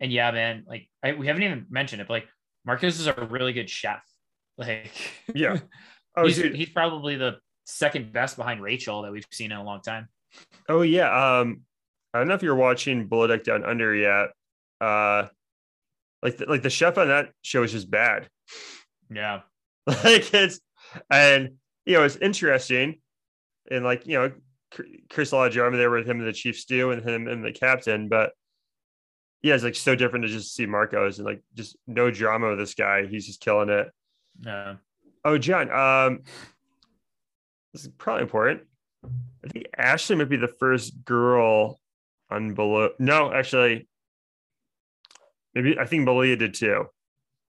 and 0.00 0.12
yeah, 0.12 0.30
man, 0.32 0.64
like 0.66 0.88
I, 1.04 1.12
we 1.12 1.28
haven't 1.28 1.44
even 1.44 1.66
mentioned 1.70 2.02
it, 2.02 2.08
but 2.08 2.14
like 2.14 2.28
Marcos 2.64 2.98
is 2.98 3.06
a 3.06 3.14
really 3.30 3.52
good 3.54 3.70
chef. 3.70 4.02
Like 4.58 4.90
Yeah. 5.34 5.58
oh, 6.16 6.24
he's, 6.24 6.36
dude. 6.36 6.56
he's 6.56 6.70
probably 6.70 7.14
the 7.16 7.36
second 7.64 8.12
best 8.12 8.36
behind 8.38 8.62
Rachel 8.62 9.02
that 9.02 9.12
we've 9.12 9.26
seen 9.30 9.52
in 9.52 9.58
a 9.58 9.62
long 9.62 9.82
time. 9.82 10.08
oh 10.68 10.80
yeah. 10.82 11.10
Um, 11.40 11.60
I 12.14 12.18
don't 12.18 12.28
know 12.28 12.34
if 12.34 12.42
you're 12.42 12.54
watching 12.56 13.06
Below 13.06 13.26
Deck 13.26 13.44
Down 13.44 13.64
Under 13.64 13.94
yet. 13.94 14.30
Uh, 14.80 15.28
like 16.26 16.38
the, 16.38 16.46
like 16.46 16.62
the 16.62 16.70
chef 16.70 16.98
on 16.98 17.06
that 17.06 17.30
show 17.42 17.62
is 17.62 17.70
just 17.70 17.88
bad. 17.88 18.28
Yeah. 19.08 19.42
like 19.86 20.34
it's 20.34 20.58
and 21.08 21.50
you 21.84 21.92
know 21.92 22.02
it's 22.02 22.16
interesting 22.16 22.96
and 23.70 23.84
like 23.84 24.08
you 24.08 24.18
know 24.18 24.32
Chr- 24.72 24.82
chris 25.08 25.32
over 25.32 25.76
there 25.76 25.90
with 25.90 26.04
him 26.08 26.18
and 26.18 26.26
the 26.26 26.32
chief 26.32 26.58
stew 26.58 26.90
and 26.90 27.08
him 27.08 27.28
and 27.28 27.44
the 27.44 27.52
captain 27.52 28.08
but 28.08 28.32
yeah 29.42 29.54
it's 29.54 29.62
like 29.62 29.76
so 29.76 29.94
different 29.94 30.24
to 30.24 30.28
just 30.28 30.56
see 30.56 30.66
marcos 30.66 31.18
and 31.18 31.26
like 31.26 31.40
just 31.54 31.76
no 31.86 32.10
drama 32.10 32.48
with 32.48 32.58
this 32.58 32.74
guy 32.74 33.06
he's 33.06 33.26
just 33.26 33.40
killing 33.40 33.68
it 33.68 33.92
Yeah. 34.40 34.74
oh 35.24 35.38
john 35.38 35.70
um 35.70 36.22
this 37.72 37.82
is 37.82 37.88
probably 37.96 38.22
important 38.22 38.62
i 39.44 39.48
think 39.48 39.66
ashley 39.76 40.16
might 40.16 40.28
be 40.28 40.36
the 40.36 40.48
first 40.48 41.04
girl 41.04 41.78
on 42.28 42.54
below 42.54 42.90
no 42.98 43.32
actually 43.32 43.86
maybe 45.56 45.76
i 45.78 45.84
think 45.84 46.04
malia 46.04 46.36
did 46.36 46.54
too 46.54 46.84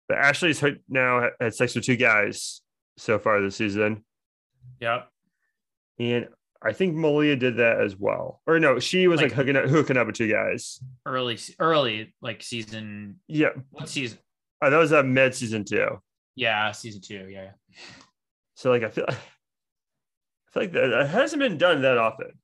but 0.09 0.19
ashley's 0.19 0.63
now 0.89 1.27
had 1.41 1.55
sex 1.55 1.75
with 1.75 1.85
two 1.85 1.97
guys 1.97 2.61
so 2.99 3.19
far 3.19 3.41
this 3.41 3.57
season 3.57 4.05
Yep. 4.81 5.09
and 5.99 6.29
I 6.65 6.73
think 6.73 6.95
Malia 6.95 7.35
did 7.35 7.57
that 7.57 7.81
as 7.81 7.97
well. 7.97 8.41
Or 8.47 8.61
no, 8.61 8.79
she 8.79 9.09
was 9.09 9.21
like, 9.21 9.31
Like- 9.31 9.37
hooking 9.37 9.57
up 9.57 9.65
hooking 9.65 9.97
up 9.97 10.07
with 10.07 10.15
two 10.15 10.31
guys. 10.31 10.79
Early, 11.05 11.37
early, 11.59 12.15
like 12.21 12.41
season. 12.45 13.19
Yeah, 13.27 13.49
What 13.71 13.89
season? 13.89 14.19
oh, 14.63 14.71
that 14.71 14.77
was 14.77 14.93
uh, 14.93 14.99
a 14.99 15.03
mid 15.03 15.35
season 15.35 15.65
two. 15.65 16.01
Yeah, 16.37 16.71
season 16.71 17.01
two. 17.01 17.27
Yeah. 17.29 17.51
So 18.55 18.71
like 18.71 18.85
I 18.85 18.91
feel, 18.91 19.07
I 19.09 19.13
feel 20.53 20.63
like 20.63 20.73
that, 20.73 20.87
that 20.89 21.09
hasn't 21.09 21.41
been 21.41 21.59
done 21.59 21.83
that 21.83 21.99
often. 21.99 22.29
It's 22.29 22.39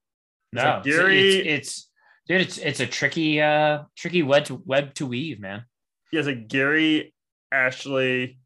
No, 0.52 0.64
like 0.64 0.82
Gary- 0.82 1.38
it's, 1.38 1.68
it's 1.68 1.88
dude, 2.29 2.43
it's 2.43 2.59
it's 2.59 2.81
a 2.81 2.87
tricky, 2.87 3.41
uh, 3.41 3.85
tricky 3.97 4.22
web 4.22 4.45
to 4.47 4.62
web 4.66 4.95
to 4.95 5.07
weave, 5.07 5.41
man. 5.41 5.64
Yeah, 6.12 6.20
it's 6.20 6.29
like 6.29 6.49
Gary, 6.49 7.12
Ashley, 7.53 8.39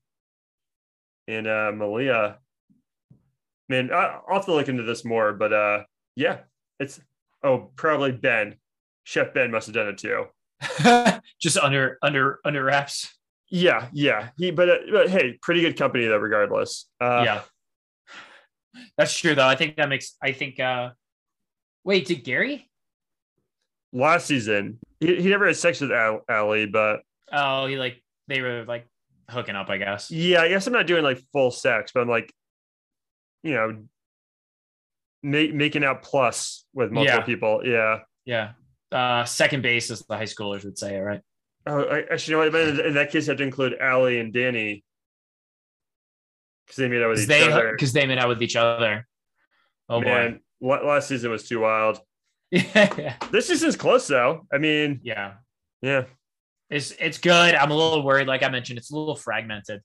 and 1.28 1.47
uh 1.47 1.72
Malia. 1.74 2.39
Man, 3.68 3.93
I- 3.93 4.18
I'll 4.28 4.37
have 4.37 4.45
to 4.47 4.55
look 4.55 4.68
into 4.68 4.83
this 4.83 5.05
more, 5.05 5.33
but 5.33 5.53
uh 5.53 5.85
yeah, 6.16 6.39
it's 6.80 7.01
oh 7.43 7.70
probably 7.76 8.12
Ben. 8.12 8.57
Chef 9.05 9.35
Ben 9.35 9.51
must 9.51 9.66
have 9.66 9.74
done 9.74 9.89
it 9.89 9.99
too. 9.99 10.26
Just 11.41 11.59
under 11.59 11.99
under 12.03 12.39
under 12.45 12.62
wraps. 12.64 13.12
Yeah, 13.51 13.89
yeah. 13.93 14.30
He 14.39 14.51
but, 14.51 14.68
uh, 14.70 14.76
but 14.91 15.11
hey, 15.11 15.39
pretty 15.43 15.61
good 15.61 15.76
company 15.76 16.07
though, 16.07 16.18
regardless. 16.18 16.89
Uh, 17.01 17.22
yeah. 17.24 17.43
That's 18.97 19.16
true 19.18 19.35
though. 19.35 19.47
I 19.47 19.57
think 19.57 19.76
that 19.76 19.89
makes. 19.89 20.16
I 20.22 20.33
think. 20.33 20.59
uh 20.61 20.91
Wait, 21.85 22.07
did 22.07 22.24
Gary? 22.24 22.70
Last 23.93 24.26
season 24.26 24.78
he, 25.01 25.16
he 25.22 25.28
never 25.28 25.47
had 25.47 25.57
sex 25.57 25.80
with 25.80 25.93
Al- 25.93 26.22
Allie, 26.28 26.66
but 26.66 27.01
Oh, 27.32 27.66
he 27.66 27.76
like 27.76 28.03
they 28.28 28.40
were 28.40 28.64
like 28.66 28.86
hooking 29.28 29.57
up. 29.57 29.68
I 29.70 29.78
guess. 29.78 30.11
yeah, 30.11 30.40
I 30.43 30.49
guess 30.49 30.66
I'm 30.66 30.72
not 30.72 30.86
doing 30.86 31.03
like 31.03 31.22
full 31.32 31.51
sex, 31.51 31.93
but 31.95 32.01
I'm 32.01 32.09
like, 32.09 32.32
you 33.43 33.53
know, 33.55 33.82
make, 35.22 35.55
making 35.55 35.84
out 35.84 36.03
plus 36.03 36.64
with 36.74 36.90
multiple 36.93 37.20
Yeah. 37.20 37.24
people. 37.26 37.62
Yeah. 37.64 37.99
Yeah. 38.24 38.53
Uh, 38.90 39.24
second 39.24 39.62
base, 39.62 39.90
as 39.90 40.03
the 40.03 40.16
high 40.16 40.24
schoolers 40.24 40.64
would 40.64 40.76
say, 40.78 40.97
it, 40.97 41.01
right? 41.01 41.20
Oh, 41.66 41.82
I, 41.82 42.01
actually, 42.12 42.34
you 42.34 42.51
know 42.51 42.51
what? 42.51 42.86
In- 42.86 42.95
that 42.95 43.11
case, 43.11 43.28
I 43.28 43.32
have 43.32 43.38
to 43.38 43.45
include 43.45 43.74
Allie 43.80 44.20
and 44.20 44.32
Danny 44.32 44.84
because 46.66 46.76
they 46.76 46.88
made 46.88 47.03
out 47.03 47.09
with 47.11 47.20
each 47.20 47.28
they 47.28 47.51
other. 47.51 47.72
because 47.72 47.93
they 47.93 48.07
made 48.07 48.18
out 48.18 48.28
with 48.28 48.43
each 48.43 48.57
other. 48.57 49.07
Oh 49.88 50.01
Man, 50.01 50.40
la- 50.61 50.80
last 50.86 51.09
season 51.09 51.30
was 51.30 51.49
too 51.49 51.61
wild. 51.61 51.99
yeah. 52.74 53.16
This 53.30 53.48
season's 53.48 53.76
close 53.76 54.07
though. 54.07 54.46
I 54.53 54.59
mean, 54.59 55.00
Yeah. 55.03 55.34
yeah, 55.80 56.05
It's 56.68 56.90
it's 57.00 57.16
good. 57.16 57.55
I'm 57.55 57.70
a 57.70 57.74
little 57.74 58.05
worried, 58.05 58.28
like 58.28 58.42
I 58.42 58.50
mentioned, 58.50 58.78
it's 58.78 58.90
a 58.90 58.96
little 58.96 59.16
fragmented. 59.16 59.80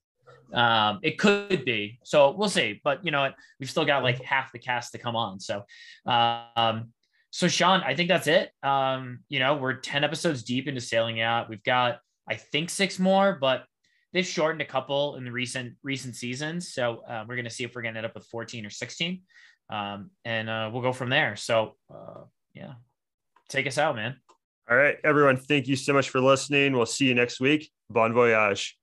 Um, 0.53 0.99
it 1.01 1.17
could 1.17 1.63
be. 1.63 1.99
So 2.03 2.31
we'll 2.31 2.49
see. 2.49 2.81
But 2.83 3.05
you 3.05 3.11
know 3.11 3.21
what? 3.21 3.35
We've 3.59 3.69
still 3.69 3.85
got 3.85 4.03
like 4.03 4.21
half 4.21 4.51
the 4.51 4.59
cast 4.59 4.91
to 4.91 4.97
come 4.97 5.15
on. 5.15 5.39
So 5.39 5.63
um, 6.05 6.91
so 7.31 7.47
Sean, 7.47 7.81
I 7.83 7.95
think 7.95 8.09
that's 8.09 8.27
it. 8.27 8.51
Um, 8.63 9.19
you 9.29 9.39
know, 9.39 9.55
we're 9.55 9.75
10 9.75 10.03
episodes 10.03 10.43
deep 10.43 10.67
into 10.67 10.81
sailing 10.81 11.21
out. 11.21 11.49
We've 11.49 11.63
got, 11.63 11.99
I 12.27 12.35
think, 12.35 12.69
six 12.69 12.99
more, 12.99 13.37
but 13.39 13.65
they've 14.11 14.25
shortened 14.25 14.61
a 14.61 14.65
couple 14.65 15.15
in 15.15 15.23
the 15.25 15.31
recent 15.31 15.75
recent 15.83 16.15
seasons. 16.15 16.73
So 16.73 17.01
uh, 17.07 17.23
we're 17.27 17.37
gonna 17.37 17.49
see 17.49 17.63
if 17.63 17.75
we're 17.75 17.81
gonna 17.81 17.97
end 17.97 18.05
up 18.05 18.15
with 18.15 18.25
14 18.25 18.65
or 18.65 18.69
16. 18.69 19.21
Um, 19.69 20.11
and 20.25 20.49
uh, 20.49 20.69
we'll 20.73 20.81
go 20.81 20.93
from 20.93 21.09
there. 21.09 21.35
So 21.37 21.73
uh, 21.93 22.23
yeah. 22.57 22.73
Take 23.49 23.67
us 23.67 23.77
out, 23.77 23.95
man. 23.95 24.15
All 24.69 24.75
right, 24.75 24.97
everyone. 25.03 25.37
Thank 25.37 25.67
you 25.67 25.75
so 25.75 25.93
much 25.93 26.09
for 26.09 26.19
listening. 26.19 26.73
We'll 26.73 26.85
see 26.85 27.05
you 27.05 27.15
next 27.15 27.39
week. 27.39 27.71
Bon 27.89 28.13
voyage. 28.13 28.77